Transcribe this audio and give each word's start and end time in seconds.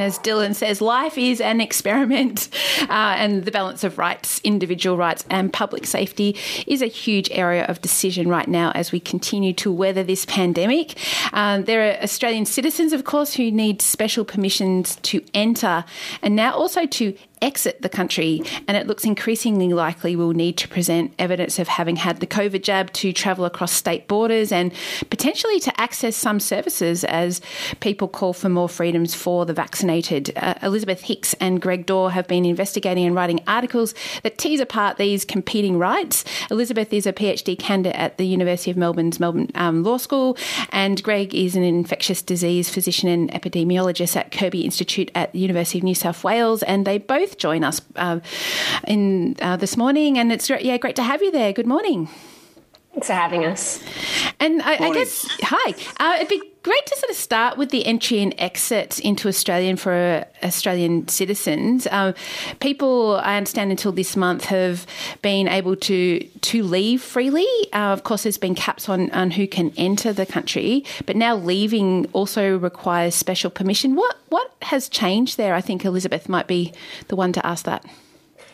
And 0.00 0.06
as 0.06 0.18
Dylan 0.18 0.54
says, 0.54 0.80
life 0.80 1.18
is 1.18 1.42
an 1.42 1.60
experiment, 1.60 2.48
uh, 2.80 2.86
and 2.88 3.44
the 3.44 3.50
balance 3.50 3.84
of 3.84 3.98
rights, 3.98 4.40
individual 4.42 4.96
rights, 4.96 5.26
and 5.28 5.52
public 5.52 5.84
safety 5.84 6.38
is 6.66 6.80
a 6.80 6.86
huge 6.86 7.28
area 7.30 7.66
of 7.66 7.82
decision 7.82 8.26
right 8.26 8.48
now 8.48 8.70
as 8.70 8.92
we 8.92 8.98
continue 8.98 9.52
to 9.52 9.70
weather 9.70 10.02
this 10.02 10.24
pandemic. 10.24 10.96
Um, 11.34 11.64
there 11.64 11.90
are 11.90 12.02
Australian 12.02 12.46
citizens, 12.46 12.94
of 12.94 13.04
course, 13.04 13.34
who 13.34 13.50
need 13.50 13.82
special 13.82 14.24
permissions 14.24 14.96
to 15.02 15.22
enter 15.34 15.84
and 16.22 16.34
now 16.34 16.54
also 16.54 16.86
to 16.86 17.14
exit 17.42 17.82
the 17.82 17.88
country, 17.88 18.42
and 18.68 18.76
it 18.76 18.86
looks 18.86 19.04
increasingly 19.04 19.72
likely 19.72 20.16
we'll 20.16 20.32
need 20.32 20.56
to 20.58 20.68
present 20.68 21.12
evidence 21.18 21.58
of 21.58 21.68
having 21.68 21.96
had 21.96 22.20
the 22.20 22.26
COVID 22.26 22.62
jab 22.62 22.92
to 22.92 23.12
travel 23.12 23.44
across 23.44 23.72
state 23.72 24.08
borders 24.08 24.52
and 24.52 24.72
potentially 25.08 25.60
to 25.60 25.80
access 25.80 26.16
some 26.16 26.40
services 26.40 27.04
as 27.04 27.40
people 27.80 28.08
call 28.08 28.32
for 28.32 28.48
more 28.48 28.68
freedoms 28.68 29.14
for 29.14 29.46
the 29.46 29.52
vaccinated. 29.52 30.32
Uh, 30.36 30.54
Elizabeth 30.62 31.02
Hicks 31.02 31.34
and 31.34 31.60
Greg 31.60 31.86
Dore 31.86 32.10
have 32.10 32.28
been 32.28 32.44
investigating 32.44 33.06
and 33.06 33.14
writing 33.14 33.40
articles 33.46 33.94
that 34.22 34.38
tease 34.38 34.60
apart 34.60 34.96
these 34.96 35.24
competing 35.24 35.78
rights. 35.78 36.24
Elizabeth 36.50 36.92
is 36.92 37.06
a 37.06 37.12
PhD 37.12 37.58
candidate 37.58 37.98
at 37.98 38.18
the 38.18 38.26
University 38.26 38.70
of 38.70 38.76
Melbourne's 38.76 39.18
Melbourne 39.18 39.50
um, 39.54 39.82
Law 39.82 39.96
School, 39.96 40.36
and 40.70 41.02
Greg 41.02 41.34
is 41.34 41.56
an 41.56 41.62
infectious 41.62 42.22
disease 42.22 42.68
physician 42.68 43.08
and 43.08 43.30
epidemiologist 43.32 44.16
at 44.16 44.32
Kirby 44.32 44.64
Institute 44.64 45.10
at 45.14 45.32
the 45.32 45.38
University 45.38 45.78
of 45.78 45.84
New 45.84 45.94
South 45.94 46.22
Wales, 46.22 46.62
and 46.64 46.86
they 46.86 46.98
both 46.98 47.29
both 47.30 47.38
join 47.38 47.64
us 47.64 47.80
uh, 47.96 48.20
in 48.86 49.36
uh, 49.40 49.56
this 49.56 49.76
morning, 49.76 50.18
and 50.18 50.32
it's 50.32 50.50
yeah 50.50 50.78
great 50.78 50.96
to 50.96 51.02
have 51.02 51.22
you 51.22 51.30
there. 51.30 51.52
Good 51.52 51.66
morning. 51.66 52.08
Thanks 52.92 53.06
for 53.06 53.12
having 53.14 53.44
us. 53.44 53.82
And 54.40 54.60
I, 54.62 54.72
I 54.72 54.92
guess 54.92 55.26
hi. 55.42 55.74
Uh, 56.00 56.16
it'd 56.16 56.28
be 56.28 56.49
great 56.62 56.86
to 56.86 56.96
sort 56.96 57.10
of 57.10 57.16
start 57.16 57.56
with 57.56 57.70
the 57.70 57.86
entry 57.86 58.20
and 58.20 58.34
exit 58.38 58.98
into 59.00 59.28
Australian 59.28 59.76
for 59.76 60.24
Australian 60.42 61.08
citizens. 61.08 61.86
Uh, 61.86 62.12
people, 62.60 63.16
I 63.22 63.36
understand, 63.36 63.70
until 63.70 63.92
this 63.92 64.16
month 64.16 64.44
have 64.46 64.86
been 65.22 65.48
able 65.48 65.76
to 65.76 66.20
to 66.20 66.62
leave 66.62 67.02
freely. 67.02 67.46
Uh, 67.72 67.92
of 67.92 68.04
course, 68.04 68.24
there's 68.24 68.38
been 68.38 68.54
caps 68.54 68.88
on 68.88 69.10
on 69.12 69.30
who 69.30 69.46
can 69.46 69.72
enter 69.76 70.12
the 70.12 70.26
country, 70.26 70.84
but 71.06 71.16
now 71.16 71.36
leaving 71.36 72.06
also 72.12 72.58
requires 72.58 73.14
special 73.14 73.50
permission. 73.50 73.94
What 73.94 74.16
what 74.28 74.52
has 74.62 74.88
changed 74.88 75.36
there? 75.36 75.54
I 75.54 75.60
think 75.60 75.84
Elizabeth 75.84 76.28
might 76.28 76.46
be 76.46 76.72
the 77.08 77.16
one 77.16 77.32
to 77.32 77.46
ask 77.46 77.64
that. 77.64 77.84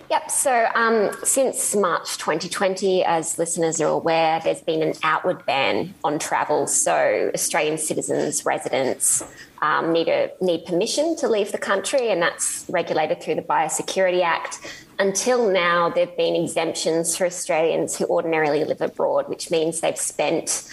Yep. 0.08 0.30
So 0.30 0.68
um, 0.74 1.10
since 1.24 1.74
March 1.74 2.16
2020, 2.18 3.04
as 3.04 3.38
listeners 3.38 3.80
are 3.80 3.88
aware, 3.88 4.40
there's 4.44 4.60
been 4.60 4.82
an 4.82 4.94
outward 5.02 5.44
ban 5.46 5.94
on 6.04 6.20
travel. 6.20 6.68
So 6.68 7.30
Australian 7.34 7.76
citizens, 7.76 8.44
residents 8.46 9.24
um, 9.62 9.92
need 9.92 10.08
a 10.08 10.30
need 10.40 10.64
permission 10.64 11.16
to 11.16 11.28
leave 11.28 11.50
the 11.50 11.58
country, 11.58 12.10
and 12.10 12.22
that's 12.22 12.66
regulated 12.68 13.20
through 13.20 13.36
the 13.36 13.42
Biosecurity 13.42 14.22
Act. 14.22 14.60
Until 14.98 15.50
now, 15.50 15.90
there've 15.90 16.16
been 16.16 16.36
exemptions 16.36 17.16
for 17.16 17.26
Australians 17.26 17.96
who 17.96 18.06
ordinarily 18.06 18.64
live 18.64 18.80
abroad, 18.80 19.28
which 19.28 19.50
means 19.50 19.80
they've 19.80 19.98
spent 19.98 20.72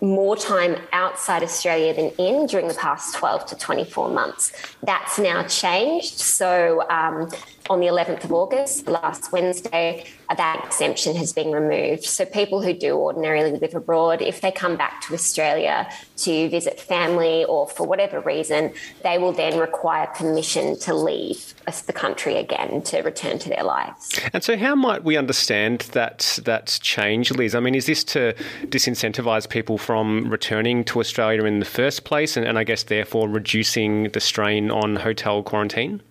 more 0.00 0.36
time 0.36 0.76
outside 0.92 1.42
Australia 1.42 1.94
than 1.94 2.10
in 2.18 2.46
during 2.46 2.68
the 2.68 2.74
past 2.74 3.14
12 3.16 3.46
to 3.46 3.56
24 3.56 4.10
months. 4.10 4.52
That's 4.82 5.18
now 5.18 5.44
changed. 5.44 6.18
So 6.18 6.88
um, 6.90 7.30
on 7.70 7.80
the 7.80 7.86
11th 7.86 8.24
of 8.24 8.32
August, 8.32 8.86
last 8.86 9.32
Wednesday, 9.32 10.04
that 10.34 10.62
exemption 10.66 11.16
has 11.16 11.32
been 11.32 11.50
removed. 11.50 12.04
So 12.04 12.24
people 12.24 12.62
who 12.62 12.74
do 12.74 12.96
ordinarily 12.96 13.52
live 13.52 13.74
abroad, 13.74 14.20
if 14.20 14.40
they 14.40 14.52
come 14.52 14.76
back 14.76 15.00
to 15.02 15.14
Australia 15.14 15.88
to 16.18 16.48
visit 16.50 16.78
family 16.78 17.44
or 17.44 17.66
for 17.66 17.86
whatever 17.86 18.20
reason, 18.20 18.72
they 19.02 19.18
will 19.18 19.32
then 19.32 19.58
require 19.58 20.06
permission 20.08 20.78
to 20.80 20.94
leave 20.94 21.54
the 21.86 21.92
country 21.92 22.36
again 22.36 22.82
to 22.82 23.00
return 23.00 23.38
to 23.38 23.48
their 23.48 23.64
lives. 23.64 24.18
And 24.32 24.44
so, 24.44 24.56
how 24.56 24.74
might 24.74 25.02
we 25.02 25.16
understand 25.16 25.80
that 25.92 26.38
that 26.44 26.78
change, 26.82 27.30
Liz? 27.30 27.54
I 27.54 27.60
mean, 27.60 27.74
is 27.74 27.86
this 27.86 28.04
to 28.04 28.34
disincentivise 28.66 29.48
people 29.48 29.78
from 29.78 30.28
returning 30.28 30.84
to 30.84 31.00
Australia 31.00 31.44
in 31.44 31.60
the 31.60 31.64
first 31.64 32.04
place, 32.04 32.36
and, 32.36 32.46
and 32.46 32.58
I 32.58 32.64
guess 32.64 32.84
therefore 32.84 33.28
reducing 33.28 34.10
the 34.10 34.20
strain 34.20 34.70
on 34.70 34.96
hotel 34.96 35.42
quarantine? 35.42 36.02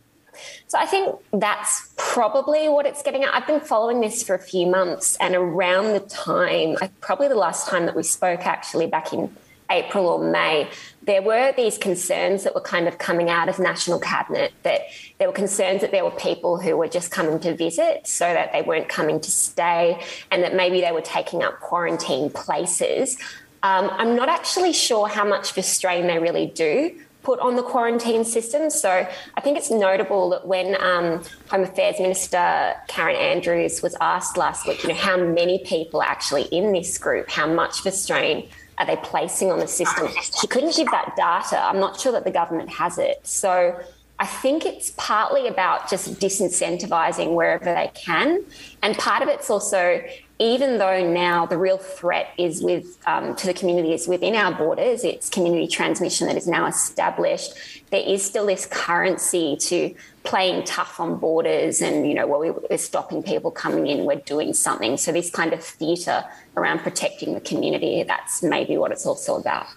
So 0.73 0.79
I 0.79 0.87
think 0.87 1.15
that's 1.31 1.93
probably 1.97 2.67
what 2.67 2.87
it's 2.87 3.03
getting 3.03 3.23
at. 3.23 3.31
I've 3.31 3.45
been 3.45 3.59
following 3.59 4.01
this 4.01 4.23
for 4.23 4.33
a 4.33 4.39
few 4.39 4.65
months, 4.65 5.15
and 5.17 5.35
around 5.35 5.93
the 5.93 5.99
time, 5.99 6.77
probably 6.99 7.27
the 7.27 7.35
last 7.35 7.67
time 7.67 7.85
that 7.85 7.95
we 7.95 8.01
spoke, 8.01 8.47
actually 8.47 8.87
back 8.87 9.13
in 9.13 9.31
April 9.69 10.07
or 10.07 10.31
May, 10.31 10.67
there 11.03 11.21
were 11.21 11.53
these 11.55 11.77
concerns 11.77 12.43
that 12.43 12.55
were 12.55 12.61
kind 12.61 12.87
of 12.87 12.97
coming 12.97 13.29
out 13.29 13.49
of 13.49 13.59
National 13.59 13.99
Cabinet 13.99 14.51
that 14.63 14.81
there 15.19 15.27
were 15.27 15.33
concerns 15.35 15.81
that 15.81 15.91
there 15.91 16.03
were 16.03 16.09
people 16.09 16.59
who 16.59 16.75
were 16.75 16.87
just 16.87 17.11
coming 17.11 17.39
to 17.41 17.55
visit 17.55 18.07
so 18.07 18.25
that 18.25 18.51
they 18.51 18.63
weren't 18.63 18.89
coming 18.89 19.19
to 19.19 19.29
stay 19.29 20.03
and 20.31 20.41
that 20.41 20.55
maybe 20.55 20.81
they 20.81 20.91
were 20.91 21.01
taking 21.01 21.43
up 21.43 21.59
quarantine 21.59 22.31
places. 22.31 23.19
Um, 23.61 23.91
I'm 23.91 24.15
not 24.15 24.27
actually 24.27 24.73
sure 24.73 25.07
how 25.07 25.23
much 25.23 25.51
of 25.51 25.57
a 25.59 25.61
strain 25.63 26.07
they 26.07 26.17
really 26.17 26.47
do 26.47 26.99
put 27.23 27.39
on 27.39 27.55
the 27.55 27.63
quarantine 27.63 28.23
system. 28.25 28.69
So 28.69 29.07
I 29.35 29.41
think 29.41 29.57
it's 29.57 29.71
notable 29.71 30.29
that 30.31 30.45
when 30.45 30.75
um, 30.81 31.23
Home 31.49 31.63
Affairs 31.63 31.99
Minister 31.99 32.75
Karen 32.87 33.15
Andrews 33.15 33.81
was 33.81 33.95
asked 34.01 34.37
last 34.37 34.67
week, 34.67 34.83
you 34.83 34.89
know, 34.89 34.95
how 34.95 35.17
many 35.17 35.63
people 35.65 36.01
are 36.01 36.07
actually 36.07 36.43
in 36.43 36.73
this 36.73 36.97
group, 36.97 37.29
how 37.29 37.47
much 37.47 37.79
of 37.79 37.85
a 37.87 37.91
strain 37.91 38.47
are 38.77 38.85
they 38.85 38.97
placing 38.97 39.51
on 39.51 39.59
the 39.59 39.67
system? 39.67 40.09
She 40.39 40.47
couldn't 40.47 40.75
give 40.75 40.87
that 40.91 41.15
data. 41.15 41.63
I'm 41.63 41.79
not 41.79 41.99
sure 41.99 42.11
that 42.11 42.25
the 42.25 42.31
government 42.31 42.69
has 42.69 42.97
it. 42.97 43.25
So 43.25 43.79
I 44.19 44.25
think 44.25 44.65
it's 44.65 44.93
partly 44.97 45.47
about 45.47 45.89
just 45.89 46.19
disincentivizing 46.19 47.35
wherever 47.35 47.65
they 47.65 47.91
can. 47.93 48.43
And 48.81 48.97
part 48.97 49.23
of 49.23 49.29
it's 49.29 49.49
also 49.49 50.03
even 50.39 50.77
though 50.79 51.09
now 51.11 51.45
the 51.45 51.57
real 51.57 51.77
threat 51.77 52.33
is 52.37 52.61
with 52.61 52.97
um, 53.05 53.35
to 53.35 53.47
the 53.47 53.53
community 53.53 53.93
is 53.93 54.07
within 54.07 54.35
our 54.35 54.51
borders, 54.53 55.03
it's 55.03 55.29
community 55.29 55.67
transmission 55.67 56.27
that 56.27 56.35
is 56.35 56.47
now 56.47 56.65
established. 56.65 57.53
There 57.91 58.03
is 58.05 58.23
still 58.25 58.47
this 58.47 58.65
currency 58.65 59.55
to 59.57 59.93
playing 60.23 60.63
tough 60.63 60.99
on 60.99 61.19
borders, 61.19 61.81
and 61.81 62.07
you 62.07 62.15
know, 62.15 62.25
well, 62.25 62.59
we're 62.69 62.77
stopping 62.77 63.21
people 63.21 63.51
coming 63.51 63.87
in, 63.87 64.05
we're 64.05 64.15
doing 64.15 64.53
something. 64.53 64.97
So 64.97 65.11
this 65.11 65.29
kind 65.29 65.53
of 65.53 65.63
theatre 65.63 66.23
around 66.57 66.79
protecting 66.79 67.35
the 67.35 67.41
community—that's 67.41 68.41
maybe 68.41 68.75
what 68.75 68.91
it's 68.91 69.05
also 69.05 69.35
about. 69.35 69.67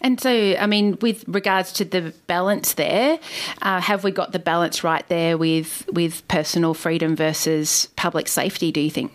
And 0.00 0.20
so, 0.20 0.30
I 0.30 0.66
mean, 0.66 0.98
with 1.00 1.24
regards 1.26 1.72
to 1.74 1.84
the 1.84 2.14
balance 2.26 2.74
there, 2.74 3.18
uh, 3.62 3.80
have 3.80 4.04
we 4.04 4.10
got 4.10 4.32
the 4.32 4.38
balance 4.38 4.84
right 4.84 5.06
there 5.08 5.36
with 5.36 5.88
with 5.92 6.26
personal 6.28 6.74
freedom 6.74 7.16
versus 7.16 7.88
public 7.96 8.28
safety? 8.28 8.70
Do 8.70 8.80
you 8.80 8.90
think? 8.90 9.12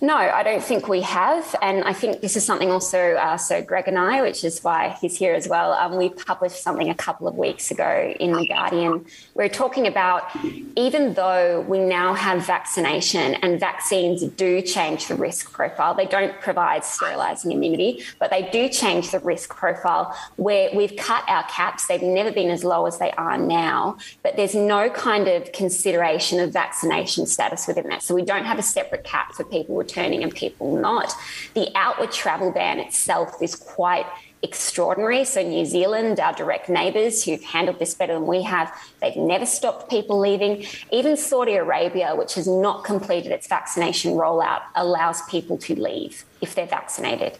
No, 0.00 0.16
I 0.16 0.42
don't 0.42 0.62
think 0.62 0.88
we 0.88 1.02
have. 1.02 1.54
And 1.60 1.84
I 1.84 1.92
think 1.92 2.22
this 2.22 2.34
is 2.34 2.44
something 2.44 2.70
also, 2.70 3.14
uh, 3.14 3.36
so 3.36 3.62
Greg 3.62 3.88
and 3.88 3.98
I, 3.98 4.22
which 4.22 4.42
is 4.42 4.64
why 4.64 4.96
he's 5.00 5.16
here 5.18 5.34
as 5.34 5.48
well, 5.48 5.72
um, 5.72 5.96
we 5.96 6.08
published 6.08 6.62
something 6.62 6.88
a 6.88 6.94
couple 6.94 7.28
of 7.28 7.36
weeks 7.36 7.70
ago 7.70 8.14
in 8.18 8.32
The 8.32 8.46
Guardian. 8.48 9.04
We're 9.34 9.50
talking 9.50 9.86
about 9.86 10.34
even 10.76 11.12
though 11.12 11.60
we 11.68 11.78
now 11.78 12.14
have 12.14 12.46
vaccination 12.46 13.34
and 13.36 13.60
vaccines 13.60 14.22
do 14.22 14.62
change 14.62 15.08
the 15.08 15.14
risk 15.14 15.52
profile, 15.52 15.94
they 15.94 16.06
don't 16.06 16.40
provide 16.40 16.82
sterilizing 16.82 17.52
immunity, 17.52 18.02
but 18.18 18.30
they 18.30 18.48
do 18.50 18.70
change 18.70 19.10
the 19.10 19.18
risk 19.20 19.54
profile 19.54 20.16
where 20.36 20.70
we've 20.74 20.96
cut 20.96 21.22
our 21.28 21.44
caps. 21.44 21.86
They've 21.86 22.02
never 22.02 22.32
been 22.32 22.48
as 22.48 22.64
low 22.64 22.86
as 22.86 22.98
they 22.98 23.10
are 23.12 23.36
now, 23.36 23.98
but 24.22 24.36
there's 24.36 24.54
no 24.54 24.88
kind 24.88 25.28
of 25.28 25.52
consideration 25.52 26.40
of 26.40 26.50
vaccination 26.50 27.26
status 27.26 27.66
within 27.66 27.88
that. 27.88 28.02
So 28.02 28.14
we 28.14 28.22
don't 28.22 28.46
have 28.46 28.58
a 28.58 28.62
separate 28.62 29.04
cap 29.04 29.34
for 29.34 29.44
people 29.44 29.65
people 29.66 29.76
returning 29.76 30.22
and 30.22 30.34
people 30.34 30.76
not. 30.76 31.12
The 31.54 31.68
outward 31.74 32.12
travel 32.12 32.52
ban 32.52 32.78
itself 32.78 33.42
is 33.42 33.56
quite 33.56 34.06
extraordinary. 34.42 35.24
So, 35.24 35.42
New 35.42 35.64
Zealand, 35.64 36.20
our 36.20 36.32
direct 36.32 36.68
neighbours 36.68 37.24
who've 37.24 37.42
handled 37.42 37.78
this 37.78 37.94
better 37.94 38.14
than 38.14 38.26
we 38.26 38.42
have, 38.42 38.72
they've 39.00 39.16
never 39.16 39.46
stopped 39.46 39.90
people 39.90 40.20
leaving. 40.20 40.64
Even 40.92 41.16
Saudi 41.16 41.54
Arabia, 41.54 42.14
which 42.14 42.34
has 42.34 42.46
not 42.46 42.84
completed 42.84 43.32
its 43.32 43.48
vaccination 43.48 44.12
rollout, 44.12 44.62
allows 44.76 45.22
people 45.22 45.58
to 45.58 45.74
leave 45.74 46.24
if 46.40 46.54
they're 46.54 46.66
vaccinated. 46.66 47.38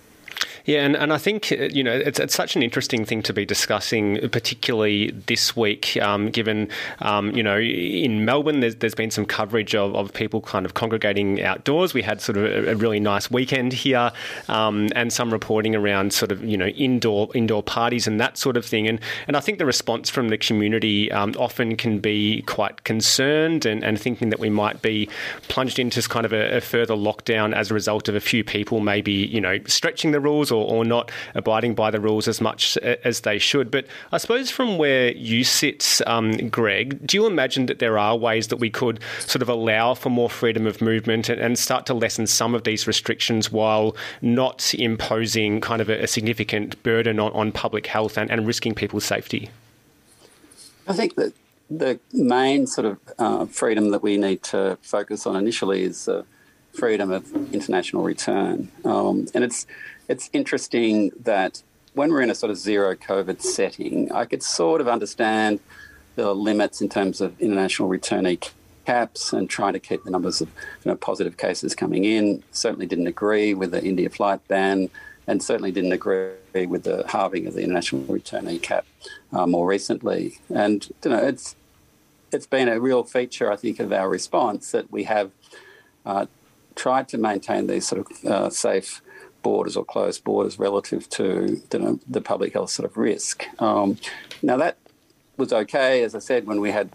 Yeah, 0.66 0.84
and, 0.84 0.96
and 0.96 1.12
I 1.12 1.18
think, 1.18 1.52
uh, 1.52 1.68
you 1.70 1.84
know, 1.84 1.92
it's, 1.92 2.18
it's 2.18 2.34
such 2.34 2.56
an 2.56 2.62
interesting 2.62 3.04
thing 3.04 3.22
to 3.22 3.32
be 3.32 3.46
discussing, 3.46 4.28
particularly 4.30 5.12
this 5.12 5.56
week, 5.56 5.96
um, 6.02 6.30
given, 6.30 6.68
um, 6.98 7.30
you 7.30 7.42
know, 7.42 7.56
in 7.56 8.24
Melbourne, 8.24 8.58
there's, 8.58 8.74
there's 8.76 8.94
been 8.94 9.12
some 9.12 9.26
coverage 9.26 9.76
of, 9.76 9.94
of 9.94 10.12
people 10.12 10.40
kind 10.40 10.66
of 10.66 10.74
congregating 10.74 11.40
outdoors. 11.40 11.94
We 11.94 12.02
had 12.02 12.20
sort 12.20 12.36
of 12.36 12.44
a, 12.44 12.72
a 12.72 12.74
really 12.74 12.98
nice 12.98 13.30
weekend 13.30 13.72
here 13.72 14.10
um, 14.48 14.88
and 14.96 15.12
some 15.12 15.32
reporting 15.32 15.76
around 15.76 16.12
sort 16.12 16.32
of, 16.32 16.42
you 16.42 16.56
know, 16.56 16.66
indoor 16.66 17.28
indoor 17.34 17.62
parties 17.62 18.08
and 18.08 18.20
that 18.20 18.36
sort 18.36 18.56
of 18.56 18.66
thing. 18.66 18.88
And, 18.88 18.98
and 19.28 19.36
I 19.36 19.40
think 19.40 19.58
the 19.58 19.66
response 19.66 20.10
from 20.10 20.30
the 20.30 20.38
community 20.38 21.12
um, 21.12 21.32
often 21.38 21.76
can 21.76 22.00
be 22.00 22.42
quite 22.42 22.82
concerned 22.82 23.66
and, 23.66 23.84
and 23.84 24.00
thinking 24.00 24.30
that 24.30 24.40
we 24.40 24.50
might 24.50 24.82
be 24.82 25.08
plunged 25.46 25.78
into 25.78 26.02
kind 26.08 26.26
of 26.26 26.32
a, 26.32 26.56
a 26.56 26.60
further 26.60 26.94
lockdown 26.94 27.54
as 27.54 27.70
a 27.70 27.74
result 27.74 28.08
of 28.08 28.16
a 28.16 28.20
few 28.20 28.42
people 28.42 28.80
maybe, 28.80 29.12
you 29.12 29.40
know, 29.40 29.58
stretching 29.66 30.10
the 30.10 30.18
rules 30.18 30.50
or, 30.50 30.55
or 30.62 30.84
not 30.84 31.10
abiding 31.34 31.74
by 31.74 31.90
the 31.90 32.00
rules 32.00 32.28
as 32.28 32.40
much 32.40 32.76
as 32.78 33.20
they 33.20 33.38
should. 33.38 33.70
But 33.70 33.86
I 34.12 34.18
suppose 34.18 34.50
from 34.50 34.78
where 34.78 35.12
you 35.12 35.44
sit, 35.44 36.00
um, 36.06 36.32
Greg, 36.48 37.06
do 37.06 37.16
you 37.16 37.26
imagine 37.26 37.66
that 37.66 37.78
there 37.78 37.98
are 37.98 38.16
ways 38.16 38.48
that 38.48 38.56
we 38.56 38.70
could 38.70 39.00
sort 39.20 39.42
of 39.42 39.48
allow 39.48 39.94
for 39.94 40.10
more 40.10 40.30
freedom 40.30 40.66
of 40.66 40.80
movement 40.80 41.28
and, 41.28 41.40
and 41.40 41.58
start 41.58 41.86
to 41.86 41.94
lessen 41.94 42.26
some 42.26 42.54
of 42.54 42.64
these 42.64 42.86
restrictions 42.86 43.50
while 43.50 43.96
not 44.22 44.74
imposing 44.74 45.60
kind 45.60 45.80
of 45.80 45.88
a, 45.88 46.02
a 46.02 46.06
significant 46.06 46.80
burden 46.82 47.18
on, 47.18 47.32
on 47.32 47.52
public 47.52 47.86
health 47.86 48.16
and, 48.16 48.30
and 48.30 48.46
risking 48.46 48.74
people's 48.74 49.04
safety? 49.04 49.50
I 50.88 50.92
think 50.92 51.16
that 51.16 51.32
the 51.68 51.98
main 52.12 52.66
sort 52.66 52.86
of 52.86 52.98
uh, 53.18 53.46
freedom 53.46 53.90
that 53.90 54.02
we 54.02 54.16
need 54.16 54.42
to 54.44 54.78
focus 54.82 55.26
on 55.26 55.36
initially 55.36 55.82
is 55.82 56.08
uh, 56.08 56.22
freedom 56.72 57.10
of 57.10 57.32
international 57.52 58.02
return, 58.02 58.70
um, 58.84 59.26
and 59.34 59.42
it's 59.42 59.66
it's 60.08 60.30
interesting 60.32 61.10
that 61.20 61.62
when 61.94 62.12
we're 62.12 62.22
in 62.22 62.30
a 62.30 62.34
sort 62.34 62.50
of 62.50 62.58
zero 62.58 62.94
COVID 62.94 63.40
setting, 63.40 64.12
I 64.12 64.24
could 64.24 64.42
sort 64.42 64.80
of 64.80 64.88
understand 64.88 65.60
the 66.14 66.34
limits 66.34 66.80
in 66.80 66.88
terms 66.88 67.20
of 67.20 67.40
international 67.40 67.88
returnee 67.88 68.50
caps 68.86 69.32
and 69.32 69.50
trying 69.50 69.72
to 69.72 69.80
keep 69.80 70.04
the 70.04 70.10
numbers 70.10 70.40
of 70.40 70.48
you 70.84 70.90
know, 70.90 70.96
positive 70.96 71.36
cases 71.36 71.74
coming 71.74 72.04
in. 72.04 72.42
Certainly 72.52 72.86
didn't 72.86 73.06
agree 73.06 73.54
with 73.54 73.72
the 73.72 73.82
India 73.82 74.08
flight 74.08 74.46
ban 74.48 74.88
and 75.26 75.42
certainly 75.42 75.72
didn't 75.72 75.92
agree 75.92 76.66
with 76.66 76.84
the 76.84 77.04
halving 77.08 77.46
of 77.46 77.54
the 77.54 77.62
international 77.62 78.02
returnee 78.02 78.62
cap 78.62 78.86
uh, 79.32 79.46
more 79.46 79.66
recently. 79.66 80.38
And 80.54 80.88
you 81.04 81.10
know, 81.10 81.18
it's 81.18 81.56
it's 82.32 82.46
been 82.46 82.68
a 82.68 82.80
real 82.80 83.04
feature, 83.04 83.50
I 83.50 83.56
think, 83.56 83.80
of 83.80 83.92
our 83.92 84.08
response 84.08 84.72
that 84.72 84.90
we 84.90 85.04
have 85.04 85.30
uh, 86.04 86.26
tried 86.74 87.08
to 87.08 87.18
maintain 87.18 87.66
these 87.66 87.86
sort 87.86 88.06
of 88.06 88.24
uh, 88.24 88.50
safe 88.50 89.00
borders 89.46 89.76
or 89.76 89.84
closed 89.84 90.24
borders 90.24 90.58
relative 90.58 91.08
to 91.08 91.62
you 91.72 91.78
know, 91.78 92.00
the 92.08 92.20
public 92.20 92.52
health 92.52 92.70
sort 92.70 92.84
of 92.90 92.96
risk. 92.96 93.44
Um, 93.62 93.96
now 94.42 94.56
that 94.56 94.76
was 95.36 95.52
okay, 95.52 96.02
as 96.02 96.16
I 96.16 96.18
said, 96.18 96.48
when 96.48 96.60
we 96.60 96.72
had 96.72 96.88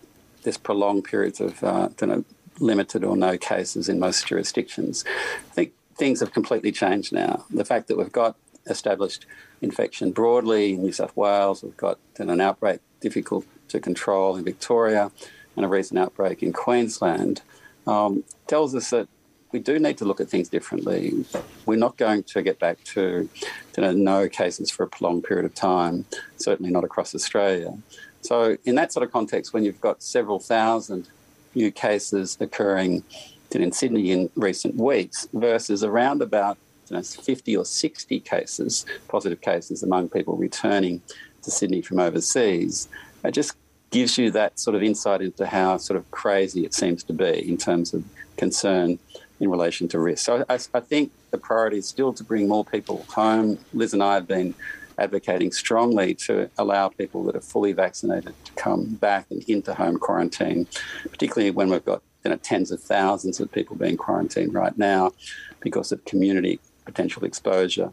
this 0.44 0.58
prolonged 0.58 1.06
periods 1.06 1.40
of 1.40 1.64
uh, 1.64 1.88
you 2.02 2.08
know, 2.08 2.26
limited 2.60 3.06
or 3.06 3.16
no 3.16 3.38
cases 3.38 3.88
in 3.88 4.00
most 4.00 4.28
jurisdictions. 4.28 5.06
I 5.50 5.54
think 5.54 5.72
things 5.96 6.20
have 6.20 6.34
completely 6.34 6.74
changed 6.74 7.14
now. 7.14 7.46
The 7.50 7.64
fact 7.64 7.88
that 7.88 7.98
we've 7.98 8.12
got 8.12 8.36
established 8.66 9.26
infection 9.62 10.12
broadly 10.12 10.74
in 10.74 10.82
New 10.82 10.92
South 10.92 11.16
Wales, 11.16 11.64
we've 11.64 11.78
got 11.78 12.00
an 12.18 12.42
outbreak 12.42 12.82
difficult 13.00 13.46
to 13.70 13.80
control 13.80 14.36
in 14.36 14.44
Victoria, 14.44 15.10
and 15.56 15.64
a 15.64 15.70
recent 15.70 15.98
outbreak 16.04 16.44
in 16.44 16.52
Queensland, 16.52 17.42
um, 17.88 18.26
tells 18.48 18.76
us 18.76 18.90
that 18.90 19.08
we 19.52 19.60
do 19.60 19.80
need 19.80 19.98
to 19.98 20.06
look 20.06 20.22
at 20.22 20.30
things 20.30 20.50
differently. 20.50 21.26
We're 21.66 21.78
not 21.78 21.98
going 21.98 22.24
to 22.24 22.42
get 22.42 22.60
back 22.60 22.84
to, 22.86 23.30
to 23.74 23.94
no 23.94 24.30
cases 24.30 24.72
for 24.72 24.84
a 24.84 24.88
prolonged 24.88 25.24
period 25.24 25.46
of 25.46 25.54
time, 25.54 26.06
certainly 26.38 26.72
not 26.72 26.84
across 26.84 27.14
Australia. 27.14 27.78
So, 28.22 28.58
in 28.66 28.76
that 28.76 28.94
sort 28.94 29.04
of 29.04 29.12
context, 29.12 29.54
when 29.54 29.64
you've 29.64 29.82
got 29.82 30.04
several 30.04 30.40
thousand 30.40 31.10
new 31.56 31.72
cases 31.72 32.38
occurring 32.40 33.04
in 33.52 33.72
Sydney 33.72 34.12
in 34.12 34.30
recent 34.36 34.76
weeks 34.76 35.28
versus 35.34 35.84
around 35.84 36.22
about 36.22 36.58
you 36.90 36.96
know, 36.96 37.04
50 37.04 37.58
or 37.58 37.66
60 37.66 38.20
cases, 38.22 38.86
positive 39.08 39.42
cases 39.42 39.84
among 39.84 40.10
people 40.10 40.38
returning 40.38 41.02
to 41.44 41.52
Sydney 41.52 41.82
from 41.82 42.00
overseas, 42.00 42.88
it 43.26 43.32
just 43.32 43.56
gives 43.90 44.18
you 44.18 44.32
that 44.32 44.58
sort 44.58 44.76
of 44.76 44.84
insight 44.84 45.22
into 45.22 45.46
how 45.46 45.78
sort 45.78 45.98
of 45.98 46.10
crazy 46.12 46.64
it 46.64 46.74
seems 46.74 47.04
to 47.04 47.14
be 47.14 47.50
in 47.50 47.58
terms 47.58 47.94
of 47.94 48.04
concern 48.38 48.98
in 49.42 49.50
relation 49.50 49.88
to 49.90 50.00
risk. 50.00 50.24
So 50.24 50.46
I, 50.48 50.60
I, 50.74 50.80
think 50.80 51.12
the 51.32 51.38
priority 51.40 51.80
is 51.80 51.88
still 51.88 52.14
to 52.14 52.24
bring 52.24 52.48
more 52.48 52.64
people 52.64 53.06
home. 53.10 53.58
Liz 53.74 53.92
and 53.92 54.04
I 54.04 54.14
have 54.14 54.28
been 54.28 54.54
advocating 55.00 55.52
strongly 55.52 56.14
to 56.14 56.48
allow 56.60 56.90
people 56.90 57.24
that 57.24 57.36
are 57.36 57.42
fully 57.42 57.74
vaccinated 57.74 58.36
to 58.46 58.52
come 58.54 58.86
back 58.96 59.26
and 59.32 59.44
into 59.50 59.74
home 59.74 59.98
quarantine, 59.98 60.68
particularly 61.10 61.50
when 61.50 61.72
we've 61.72 61.84
got 61.84 62.04
you 62.24 62.30
know, 62.30 62.38
tens 62.38 62.72
of 62.72 62.80
thousands 62.80 63.40
of 63.40 63.52
people 63.52 63.76
being 63.76 63.98
quarantined 63.98 64.54
right 64.54 64.78
now 64.78 65.12
because 65.60 65.92
of 65.92 66.06
community 66.06 66.60
potential 66.86 67.24
exposure. 67.26 67.92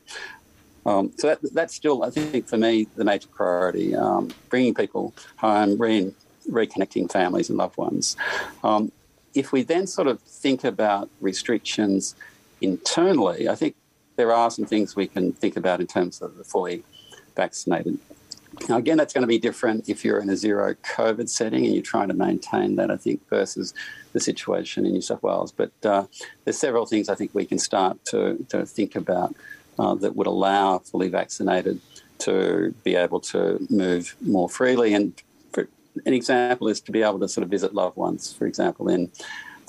Um, 0.84 1.12
so 1.16 1.28
that, 1.28 1.54
that's 1.54 1.74
still, 1.74 2.04
I 2.04 2.10
think, 2.10 2.46
for 2.46 2.58
me, 2.58 2.88
the 2.96 3.04
major 3.04 3.28
priority: 3.28 3.94
um, 3.94 4.30
bringing 4.50 4.74
people 4.74 5.14
home, 5.36 5.78
re- 5.78 6.14
reconnecting 6.50 7.10
families 7.10 7.48
and 7.48 7.58
loved 7.58 7.78
ones. 7.78 8.16
Um, 8.62 8.92
if 9.38 9.52
we 9.52 9.62
then 9.62 9.86
sort 9.86 10.08
of 10.08 10.20
think 10.20 10.64
about 10.64 11.08
restrictions 11.20 12.14
internally, 12.60 13.48
I 13.48 13.54
think 13.54 13.76
there 14.16 14.32
are 14.32 14.50
some 14.50 14.64
things 14.64 14.96
we 14.96 15.06
can 15.06 15.32
think 15.32 15.56
about 15.56 15.80
in 15.80 15.86
terms 15.86 16.20
of 16.20 16.36
the 16.36 16.44
fully 16.44 16.82
vaccinated. 17.36 17.98
Now, 18.68 18.76
again, 18.78 18.96
that's 18.96 19.12
going 19.12 19.22
to 19.22 19.28
be 19.28 19.38
different 19.38 19.88
if 19.88 20.04
you're 20.04 20.18
in 20.18 20.28
a 20.28 20.36
zero 20.36 20.74
COVID 20.74 21.28
setting 21.28 21.64
and 21.64 21.72
you're 21.72 21.82
trying 21.82 22.08
to 22.08 22.14
maintain 22.14 22.74
that, 22.76 22.90
I 22.90 22.96
think, 22.96 23.26
versus 23.28 23.72
the 24.12 24.20
situation 24.20 24.84
in 24.84 24.92
New 24.92 25.00
South 25.00 25.22
Wales. 25.22 25.52
But 25.52 25.70
uh, 25.84 26.06
there's 26.44 26.58
several 26.58 26.84
things 26.84 27.08
I 27.08 27.14
think 27.14 27.30
we 27.32 27.46
can 27.46 27.58
start 27.58 28.04
to, 28.06 28.44
to 28.48 28.66
think 28.66 28.96
about 28.96 29.34
uh, 29.78 29.94
that 29.96 30.16
would 30.16 30.26
allow 30.26 30.78
fully 30.78 31.08
vaccinated 31.08 31.80
to 32.18 32.74
be 32.82 32.96
able 32.96 33.20
to 33.20 33.64
move 33.70 34.16
more 34.20 34.48
freely 34.48 34.92
and 34.92 35.22
an 36.06 36.14
example 36.14 36.68
is 36.68 36.80
to 36.82 36.92
be 36.92 37.02
able 37.02 37.20
to 37.20 37.28
sort 37.28 37.44
of 37.44 37.50
visit 37.50 37.74
loved 37.74 37.96
ones, 37.96 38.32
for 38.32 38.46
example, 38.46 38.88
in 38.88 39.10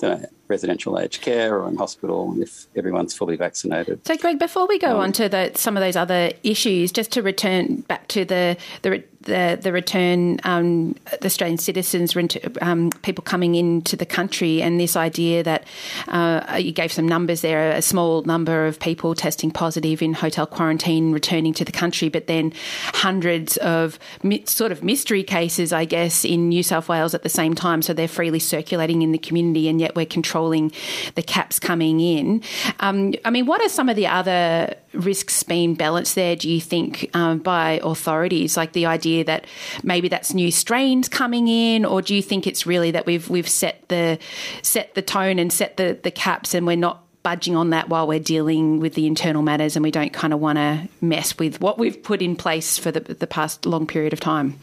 know, 0.08 0.24
residential 0.48 0.98
aged 0.98 1.20
care 1.20 1.58
or 1.58 1.68
in 1.68 1.76
hospital 1.76 2.34
if 2.40 2.66
everyone's 2.76 3.14
fully 3.14 3.36
vaccinated. 3.36 4.04
So, 4.06 4.16
Greg, 4.16 4.38
before 4.38 4.66
we 4.66 4.78
go 4.78 4.96
um, 4.96 5.00
on 5.00 5.12
to 5.12 5.28
the, 5.28 5.52
some 5.54 5.76
of 5.76 5.82
those 5.82 5.96
other 5.96 6.32
issues, 6.42 6.92
just 6.92 7.12
to 7.12 7.22
return 7.22 7.76
back 7.82 8.08
to 8.08 8.24
the 8.24 8.56
the 8.82 9.02
the, 9.22 9.58
the 9.60 9.72
return 9.72 10.38
um, 10.44 10.94
the 11.20 11.26
Australian 11.26 11.58
citizens, 11.58 12.16
um, 12.62 12.90
people 13.02 13.22
coming 13.22 13.54
into 13.54 13.96
the 13.96 14.06
country, 14.06 14.62
and 14.62 14.80
this 14.80 14.96
idea 14.96 15.42
that 15.42 15.64
uh, 16.08 16.56
you 16.58 16.72
gave 16.72 16.92
some 16.92 17.06
numbers 17.06 17.42
there, 17.42 17.70
a 17.70 17.82
small 17.82 18.22
number 18.22 18.66
of 18.66 18.80
people 18.80 19.14
testing 19.14 19.50
positive 19.50 20.02
in 20.02 20.14
hotel 20.14 20.46
quarantine 20.46 21.12
returning 21.12 21.52
to 21.54 21.64
the 21.64 21.72
country, 21.72 22.08
but 22.08 22.26
then 22.26 22.52
hundreds 22.94 23.56
of 23.58 23.98
mi- 24.22 24.44
sort 24.46 24.72
of 24.72 24.82
mystery 24.82 25.22
cases, 25.22 25.72
I 25.72 25.84
guess, 25.84 26.24
in 26.24 26.48
New 26.48 26.62
South 26.62 26.88
Wales 26.88 27.14
at 27.14 27.22
the 27.22 27.28
same 27.28 27.54
time. 27.54 27.82
So 27.82 27.92
they're 27.92 28.08
freely 28.08 28.38
circulating 28.38 29.02
in 29.02 29.12
the 29.12 29.18
community, 29.18 29.68
and 29.68 29.80
yet 29.80 29.94
we're 29.94 30.06
controlling 30.06 30.72
the 31.14 31.22
caps 31.22 31.58
coming 31.58 32.00
in. 32.00 32.42
Um, 32.80 33.14
I 33.24 33.30
mean, 33.30 33.46
what 33.46 33.60
are 33.60 33.68
some 33.68 33.88
of 33.88 33.96
the 33.96 34.06
other 34.06 34.74
risks 34.92 35.42
being 35.42 35.74
balanced 35.74 36.14
there, 36.14 36.36
do 36.36 36.50
you 36.50 36.60
think, 36.60 37.10
um, 37.14 37.38
by 37.38 37.80
authorities? 37.82 38.56
Like 38.56 38.72
the 38.72 38.86
idea 38.86 39.24
that 39.24 39.46
maybe 39.82 40.08
that's 40.08 40.34
new 40.34 40.50
strains 40.50 41.08
coming 41.08 41.48
in, 41.48 41.84
or 41.84 42.02
do 42.02 42.14
you 42.14 42.22
think 42.22 42.46
it's 42.46 42.66
really 42.66 42.90
that 42.90 43.06
we've 43.06 43.28
we've 43.30 43.48
set 43.48 43.88
the 43.88 44.18
set 44.62 44.94
the 44.94 45.02
tone 45.02 45.38
and 45.38 45.52
set 45.52 45.76
the, 45.76 45.98
the 46.02 46.10
caps 46.10 46.54
and 46.54 46.66
we're 46.66 46.76
not 46.76 47.04
budging 47.22 47.54
on 47.54 47.70
that 47.70 47.88
while 47.88 48.06
we're 48.06 48.18
dealing 48.18 48.80
with 48.80 48.94
the 48.94 49.06
internal 49.06 49.42
matters 49.42 49.76
and 49.76 49.82
we 49.82 49.90
don't 49.90 50.12
kind 50.12 50.32
of 50.32 50.40
want 50.40 50.56
to 50.56 50.88
mess 51.00 51.38
with 51.38 51.60
what 51.60 51.78
we've 51.78 52.02
put 52.02 52.22
in 52.22 52.34
place 52.34 52.78
for 52.78 52.90
the, 52.90 53.00
the 53.00 53.26
past 53.26 53.66
long 53.66 53.86
period 53.86 54.12
of 54.12 54.20
time? 54.20 54.58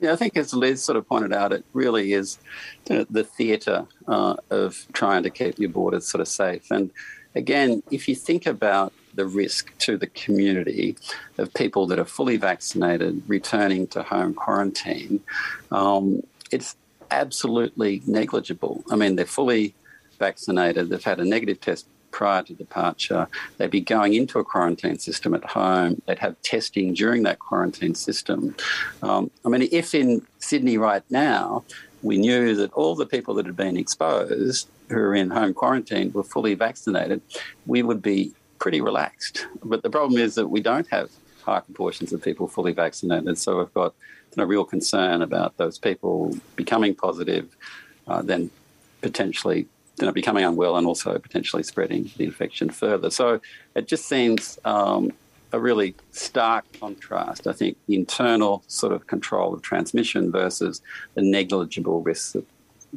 Yeah, 0.00 0.12
I 0.12 0.16
think 0.16 0.36
as 0.36 0.52
Liz 0.52 0.82
sort 0.82 0.96
of 0.96 1.08
pointed 1.08 1.32
out, 1.32 1.52
it 1.52 1.64
really 1.72 2.12
is 2.12 2.38
the 2.84 3.24
theatre 3.24 3.86
uh, 4.06 4.36
of 4.50 4.86
trying 4.92 5.22
to 5.22 5.30
keep 5.30 5.58
your 5.58 5.70
borders 5.70 6.06
sort 6.06 6.20
of 6.20 6.28
safe. 6.28 6.70
And 6.70 6.90
again, 7.34 7.82
if 7.90 8.08
you 8.08 8.14
think 8.14 8.44
about 8.44 8.92
the 9.14 9.26
risk 9.26 9.76
to 9.78 9.96
the 9.96 10.06
community 10.08 10.96
of 11.38 11.52
people 11.54 11.86
that 11.86 11.98
are 11.98 12.04
fully 12.04 12.36
vaccinated 12.36 13.22
returning 13.28 13.86
to 13.88 14.02
home 14.02 14.34
quarantine, 14.34 15.20
um, 15.70 16.22
it's 16.50 16.76
absolutely 17.10 18.02
negligible. 18.06 18.84
I 18.90 18.96
mean, 18.96 19.16
they're 19.16 19.26
fully 19.26 19.74
vaccinated, 20.18 20.90
they've 20.90 21.02
had 21.02 21.20
a 21.20 21.24
negative 21.24 21.60
test 21.60 21.86
prior 22.10 22.42
to 22.44 22.54
departure, 22.54 23.26
they'd 23.56 23.70
be 23.70 23.80
going 23.80 24.14
into 24.14 24.38
a 24.38 24.44
quarantine 24.44 24.98
system 24.98 25.34
at 25.34 25.44
home, 25.44 26.00
they'd 26.06 26.18
have 26.20 26.40
testing 26.42 26.94
during 26.94 27.24
that 27.24 27.40
quarantine 27.40 27.94
system. 27.94 28.54
Um, 29.02 29.30
I 29.44 29.48
mean, 29.48 29.68
if 29.72 29.94
in 29.94 30.24
Sydney 30.38 30.78
right 30.78 31.02
now, 31.10 31.64
we 32.02 32.16
knew 32.18 32.54
that 32.54 32.72
all 32.74 32.94
the 32.94 33.06
people 33.06 33.34
that 33.34 33.46
had 33.46 33.56
been 33.56 33.76
exposed 33.76 34.68
who 34.88 34.98
are 34.98 35.14
in 35.14 35.30
home 35.30 35.54
quarantine 35.54 36.12
were 36.12 36.22
fully 36.22 36.54
vaccinated, 36.54 37.20
we 37.66 37.82
would 37.82 38.02
be 38.02 38.32
pretty 38.64 38.80
relaxed. 38.80 39.46
But 39.62 39.82
the 39.82 39.90
problem 39.90 40.18
is 40.18 40.36
that 40.36 40.48
we 40.48 40.62
don't 40.62 40.88
have 40.88 41.10
high 41.42 41.60
proportions 41.60 42.14
of 42.14 42.22
people 42.22 42.48
fully 42.48 42.72
vaccinated. 42.72 43.36
So 43.36 43.58
we've 43.58 43.74
got 43.74 43.92
a 44.38 44.46
real 44.46 44.64
concern 44.64 45.20
about 45.20 45.58
those 45.58 45.76
people 45.78 46.34
becoming 46.56 46.94
positive, 46.94 47.54
uh, 48.08 48.22
then 48.22 48.50
potentially 49.02 49.68
you 49.98 50.06
know, 50.06 50.12
becoming 50.12 50.46
unwell 50.46 50.78
and 50.78 50.86
also 50.86 51.18
potentially 51.18 51.62
spreading 51.62 52.10
the 52.16 52.24
infection 52.24 52.70
further. 52.70 53.10
So 53.10 53.38
it 53.74 53.86
just 53.86 54.06
seems 54.06 54.58
um, 54.64 55.12
a 55.52 55.60
really 55.60 55.94
stark 56.12 56.64
contrast. 56.80 57.46
I 57.46 57.52
think 57.52 57.76
internal 57.86 58.62
sort 58.66 58.94
of 58.94 59.06
control 59.06 59.52
of 59.52 59.60
transmission 59.60 60.32
versus 60.32 60.80
the 61.12 61.20
negligible 61.20 62.00
risks 62.00 62.32
that 62.32 62.46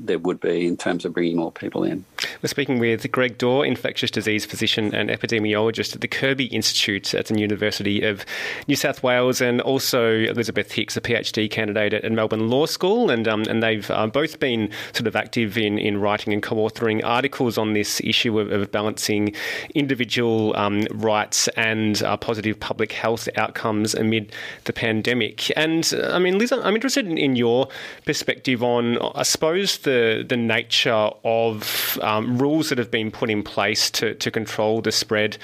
there 0.06 0.20
would 0.20 0.39
be 0.39 0.68
in 0.68 0.77
terms 0.77 1.06
of 1.06 1.13
bringing 1.13 1.38
more 1.38 1.51
people 1.51 1.84
in. 1.84 2.06
We're 2.42 2.50
speaking 2.50 2.80
with 2.80 3.12
Greg 3.12 3.38
Dore, 3.38 3.66
infectious 3.66 4.12
disease 4.12 4.46
physician 4.46 4.94
and 4.94 5.10
epidemiologist 5.10 5.96
at 5.96 6.01
the 6.01 6.08
Kirby 6.08 6.46
Institute 6.46 7.13
at 7.13 7.25
the 7.25 7.39
University 7.39 8.04
of 8.04 8.25
New 8.68 8.75
South 8.75 9.04
Wales, 9.04 9.42
and 9.42 9.60
also 9.62 10.12
Elizabeth 10.12 10.72
Hicks, 10.72 10.96
a 10.96 11.01
PhD 11.01 11.50
candidate 11.50 11.94
at 11.94 12.12
Melbourne 12.12 12.50
Law 12.50 12.66
School, 12.66 13.10
and 13.10 13.27
um, 13.27 13.44
and 13.44 13.63
they've 13.63 13.89
uh, 13.92 14.08
both 14.08 14.39
been 14.39 14.70
sort 14.94 15.08
of 15.08 15.16
active 15.16 15.58
in, 15.58 15.77
in 15.77 16.00
writing 16.00 16.34
and 16.34 16.44
co-authoring 16.44 17.04
articles 17.04 17.58
on 17.58 17.74
this 17.74 18.00
issue 18.01 18.39
of, 18.39 18.51
of 18.51 18.72
balancing 18.72 19.34
individual 19.74 20.56
um, 20.56 20.84
rights 20.92 21.48
and 21.50 22.04
uh, 22.04 22.16
positive 22.18 22.60
public 22.60 22.92
health 22.92 23.27
outcomes 23.36 23.94
amid 23.94 24.32
the 24.66 24.74
pandemic. 24.74 25.51
And 25.58 25.92
uh, 25.94 26.12
I 26.13 26.20
mean, 26.20 26.38
Liz, 26.38 26.51
I'm 26.51 26.75
interested 26.75 27.08
in, 27.08 27.18
in 27.18 27.36
your 27.36 27.68
perspective 28.06 28.63
on, 28.63 28.98
I 29.16 29.24
suppose 29.24 29.80
the 29.88 30.25
the 30.27 30.38
nature 30.38 31.10
of 31.24 31.98
um, 32.01 32.38
rules 32.38 32.70
that 32.70 32.77
have 32.77 32.91
been 32.91 33.10
put 33.10 33.29
in 33.29 33.41
place 33.41 33.89
to, 33.91 34.13
to 34.15 34.29
control 34.29 34.82
the 34.82 34.91
spread 34.91 35.38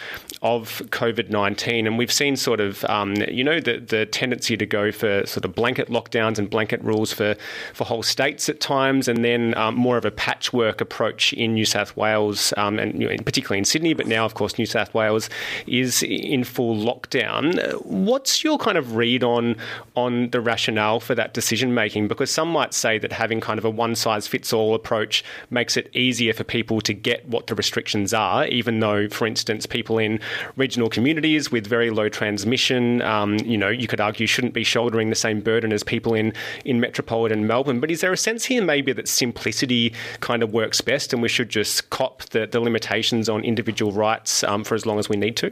of 0.44 0.84
COVID 0.92 1.30
nineteen, 1.30 1.88
and 1.88 1.98
we've 1.98 2.12
seen 2.12 2.36
sort 2.36 2.60
of 2.60 2.84
um, 2.86 3.16
you 3.30 3.44
know 3.44 3.60
the 3.60 3.80
the 3.80 4.06
tendency 4.06 4.58
to 4.58 4.66
go 4.66 4.92
for 4.92 5.26
sort 5.26 5.46
of 5.46 5.56
blanket 5.56 5.88
lockdowns 5.90 6.38
and 6.38 6.50
blanket 6.50 6.84
rules 6.84 7.12
for 7.14 7.36
for 7.74 7.86
whole 7.86 8.04
states 8.04 8.50
at 8.50 8.60
times, 8.60 9.08
and 9.08 9.24
then 9.24 9.58
um, 9.58 9.76
more 9.76 9.98
of 9.98 10.06
a 10.06 10.12
patchwork 10.12 10.82
approach 10.82 11.34
in 11.34 11.54
New 11.54 11.66
South 11.66 11.96
Wales 11.96 12.54
um, 12.58 12.78
and 12.78 13.02
you 13.02 13.08
know, 13.08 13.16
particularly 13.24 13.60
in 13.60 13.66
Sydney, 13.66 13.94
but 13.94 14.06
now 14.06 14.26
of 14.26 14.34
course 14.34 14.58
New 14.58 14.66
South 14.66 14.94
Wales 14.94 15.30
is 15.66 16.04
in 16.04 16.44
full 16.44 16.76
lockdown. 16.76 17.74
What's 17.86 18.44
your 18.44 18.58
kind 18.58 18.78
of 18.78 18.96
read 18.96 19.24
on 19.24 19.56
on 19.96 20.30
the 20.32 20.42
rationale 20.42 21.00
for 21.00 21.16
that 21.16 21.34
decision 21.34 21.74
making? 21.74 22.10
Because 22.10 22.30
some 22.30 22.50
might 22.50 22.74
say 22.74 22.98
that 22.98 23.14
having 23.14 23.40
kind 23.40 23.58
of 23.58 23.66
a 23.66 23.70
one 23.70 23.96
size 23.96 24.28
fits 24.28 24.52
all 24.52 24.76
approach 24.76 25.24
makes 25.50 25.78
it 25.78 25.90
easier 25.94 26.34
for 26.34 26.44
people 26.44 26.82
to 26.82 26.94
get 26.94 27.28
what 27.30 27.48
the 27.48 27.56
restrictions 27.56 28.14
are, 28.14 28.46
even 28.48 28.82
though, 28.82 29.08
for 29.08 29.26
instance, 29.26 29.66
people 29.66 29.98
in 29.98 30.20
regional 30.56 30.90
communities 30.90 31.52
with 31.52 31.68
very 31.68 31.90
low 31.90 32.10
transmission, 32.10 33.02
um, 33.02 33.38
you 33.40 33.58
know, 33.58 33.70
you 33.70 33.88
could 33.88 34.02
argue 34.02 34.28
shouldn't 34.28 34.54
be 34.54 34.63
shouldering 34.63 35.10
the 35.10 35.16
same 35.16 35.42
burden 35.42 35.74
as 35.74 35.84
people 35.84 36.13
in, 36.13 36.34
in 36.66 36.80
metropolitan 36.80 37.48
Melbourne. 37.48 37.80
But 37.80 37.92
is 37.92 38.02
there 38.02 38.12
a 38.12 38.18
sense 38.18 38.46
here 38.46 38.63
maybe 38.63 38.94
that 38.94 39.08
simplicity 39.08 39.94
kind 40.20 40.44
of 40.44 40.54
works 40.54 40.82
best 40.82 41.13
and 41.13 41.22
we 41.22 41.30
should 41.30 41.50
just 41.50 41.90
cop 41.90 42.24
the, 42.30 42.48
the 42.48 42.60
limitations 42.60 43.30
on 43.30 43.44
individual 43.44 43.92
rights 43.92 44.44
um, 44.44 44.63
for 44.63 44.75
as 44.75 44.86
long 44.86 45.00
as 45.00 45.10
we 45.10 45.16
need 45.16 45.38
to? 45.38 45.52